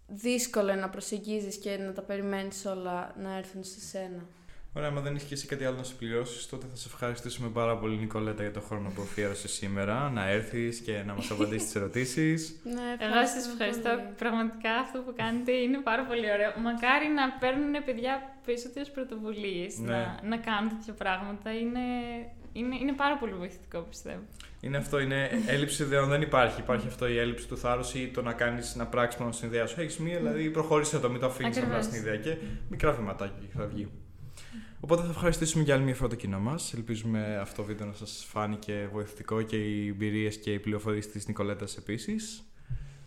δύσκολο 0.08 0.72
είναι 0.72 0.82
να 0.82 0.89
προσεγγίζεις 0.89 1.58
και 1.58 1.78
να 1.78 1.93
τα 1.93 2.01
περιμένεις 2.01 2.66
όλα 2.66 3.16
να 3.18 3.38
έρθουν 3.38 3.64
σε 3.64 3.80
σένα. 3.80 4.28
Ωραία, 4.78 4.89
αν 4.89 5.03
δεν 5.03 5.15
έχει 5.15 5.26
και 5.26 5.34
εσύ 5.34 5.47
κάτι 5.47 5.65
άλλο 5.65 5.78
να 5.78 5.84
συμπληρώσει, 5.84 6.49
τότε 6.49 6.65
θα 6.69 6.76
σε 6.76 6.88
ευχαριστήσουμε 6.93 7.49
πάρα 7.49 7.78
πολύ, 7.78 7.97
Νικολέτα, 7.97 8.41
για 8.41 8.51
το 8.51 8.61
χρόνο 8.61 8.89
που 8.95 9.01
αφιέρωσες 9.01 9.51
σήμερα 9.51 10.09
να 10.09 10.30
έρθεις 10.30 10.80
και 10.80 11.03
να 11.05 11.13
μας 11.13 11.32
απαντήσεις 11.32 11.65
τις 11.65 11.76
ερωτήσεις. 11.80 12.55
ναι, 12.63 13.05
Εγώ 13.05 13.28
σας 13.28 13.47
ευχαριστώ. 13.51 13.89
Πραγματικά 14.17 14.73
αυτό 14.76 14.99
που 14.99 15.13
κάνετε 15.15 15.51
είναι 15.51 15.78
πάρα 15.78 16.03
πολύ 16.05 16.32
ωραίο. 16.32 16.51
Μακάρι 16.67 17.07
να 17.15 17.30
παίρνουν 17.39 17.84
παιδιά 17.86 18.13
περισσότερες 18.45 18.91
πρωτοβουλίες 18.91 19.78
ναι. 19.78 19.91
να, 19.91 20.19
να 20.23 20.38
κάνουν 20.38 20.69
τέτοια 20.69 20.93
πράγματα. 20.93 21.51
Είναι 21.51 21.86
Είναι, 22.53 22.76
είναι 22.82 22.93
πάρα 22.93 23.17
πολύ 23.17 23.34
βοηθητικό, 23.34 23.80
πιστεύω. 23.80 24.23
Είναι 24.61 24.78
αυτό, 24.78 24.99
είναι 24.99 25.30
έλλειψη 25.47 25.84
ιδεών 25.84 26.09
δεν 26.09 26.21
υπάρχει. 26.21 26.59
Υπάρχει 26.59 26.88
αυτό 26.88 27.07
η 27.07 27.17
έλλειψη 27.17 27.47
του 27.47 27.57
θάρρους 27.57 27.93
ή 27.93 28.11
το 28.13 28.21
να 28.21 28.34
κάνεις 28.34 28.76
να 28.76 28.86
πράξει 28.88 29.17
μόνο 29.19 29.32
στην 29.32 29.47
ιδέα 29.47 29.65
σου. 29.65 29.82
Έχεις 29.82 29.97
μία, 29.97 30.17
δηλαδή 30.17 30.49
προχώρησε 30.49 30.99
το, 30.99 31.09
μην 31.09 31.19
το 31.19 31.26
αφήνεις 31.26 31.57
απλά 31.57 31.82
στην 31.82 31.95
ιδέα 32.01 32.17
και 32.17 32.38
μικρά 32.69 32.91
βηματάκια 32.91 33.49
θα 33.57 33.65
βγει. 33.65 33.88
Οπότε 34.86 35.02
θα 35.02 35.10
ευχαριστήσουμε 35.10 35.64
για 35.64 35.74
άλλη 35.74 35.84
μια 35.84 35.96
φορά 35.96 36.10
το 36.10 36.16
κοινό 36.16 36.40
μας. 36.40 36.74
Ελπίζουμε 36.74 37.38
αυτό 37.42 37.56
το 37.62 37.64
βίντεο 37.64 37.88
να 37.88 37.94
σας 37.94 38.26
φάνηκε 38.30 38.90
βοηθητικό 38.92 39.42
και 39.42 39.56
οι 39.56 39.88
εμπειρίες 39.88 40.38
και 40.38 40.54
οι 40.54 40.60
πληροφορίες 40.60 41.08
της 41.08 41.28
Νικολέτας 41.28 41.78
επίσης. 41.78 42.44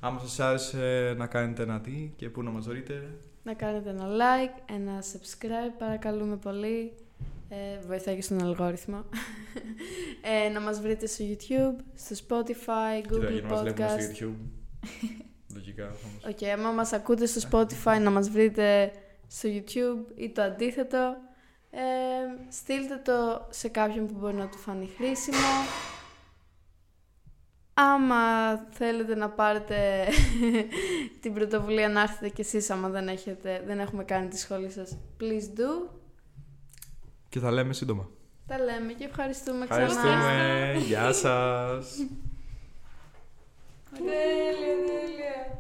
Άμα 0.01 0.19
σας 0.19 0.41
άρεσε 0.41 1.15
να 1.17 1.27
κάνετε 1.27 1.63
ένα 1.63 1.81
τι 1.81 2.13
και 2.17 2.29
πού 2.29 2.43
να 2.43 2.51
μας 2.51 2.67
βρείτε. 2.67 3.09
Να 3.43 3.55
κάνετε 3.55 3.91
ένα 3.91 4.05
like, 4.05 4.73
ένα 4.75 5.03
subscribe, 5.13 5.75
παρακαλούμε 5.79 6.37
πολύ. 6.37 6.93
Ε, 7.49 7.87
βοηθάει 7.87 8.15
και 8.15 8.23
στον 8.23 8.43
αλγόριθμο. 8.43 9.05
ε, 10.47 10.49
να 10.49 10.61
μας 10.61 10.81
βρείτε 10.81 11.07
στο 11.07 11.25
YouTube, 11.29 11.83
στο 11.95 12.17
Spotify, 12.29 13.13
Google 13.13 13.33
Κοίτα, 13.33 13.63
Podcast. 13.63 13.67
Κοίτα, 13.67 13.95
μας 13.95 14.03
στο 14.03 14.27
YouTube. 14.27 14.37
Λογικά 15.55 15.85
όμως. 15.85 16.25
OK, 16.29 16.39
okay, 16.39 16.47
άμα 16.47 16.71
μας 16.71 16.93
ακούτε 16.93 17.27
στο 17.27 17.49
Spotify 17.51 18.01
να 18.01 18.11
μας 18.11 18.31
βρείτε 18.31 18.93
στο 19.27 19.49
YouTube 19.53 20.13
ή 20.15 20.31
το 20.31 20.43
αντίθετο. 20.43 21.27
Ε, 21.71 21.81
στείλτε 22.49 22.97
το 23.05 23.47
σε 23.51 23.69
κάποιον 23.69 24.07
που 24.07 24.15
μπορεί 24.19 24.35
να 24.35 24.49
του 24.49 24.59
φανεί 24.59 24.91
χρήσιμο. 24.97 25.37
Άμα 27.75 28.55
θέλετε 28.71 29.15
να 29.15 29.31
πάρετε 29.31 30.07
την 31.21 31.35
πρωτοβουλία 31.35 31.89
να 31.89 32.01
έρθετε 32.01 32.29
κι 32.29 32.41
εσείς 32.41 32.71
άμα 32.71 32.89
δεν, 32.89 33.09
έχετε, 33.09 33.63
δεν 33.67 33.79
έχουμε 33.79 34.05
κάνει 34.05 34.29
τη 34.29 34.39
σχόλη 34.39 34.71
σας, 34.71 34.99
please 35.21 35.59
do. 35.61 35.91
Και 37.29 37.39
θα 37.39 37.51
λέμε 37.51 37.73
σύντομα. 37.73 38.09
Τα 38.47 38.59
λέμε 38.59 38.93
και 38.93 39.05
ευχαριστούμε 39.05 39.67
ξανά. 39.67 39.83
Ευχαριστούμε. 39.83 40.75
Γεια 40.87 41.13
σας. 41.13 41.97
τέλεια, 43.95 44.75
τέλεια. 44.87 45.59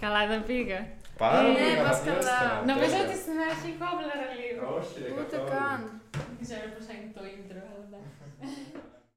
Καλά 0.00 0.26
δεν 0.26 0.44
πήγα. 0.44 0.98
Πάρα 1.22 1.38
πολύ 1.40 1.52
ναι, 1.52 1.74
καλά. 2.10 2.40
Νομίζω 2.72 2.96
ότι 3.04 3.16
στην 3.24 3.36
αρχή 3.48 3.70
κόμπλαρα 3.82 4.28
λίγο. 4.40 4.62
Όχι, 4.78 4.98
Ούτε 5.20 5.36
καν. 5.52 5.80
Δεν 6.36 6.44
ξέρω 6.46 6.66
πώς 6.74 6.84
θα 6.88 6.92
είναι 6.96 7.10
το 7.16 7.22
intro, 7.34 7.60
αλλά 7.72 7.98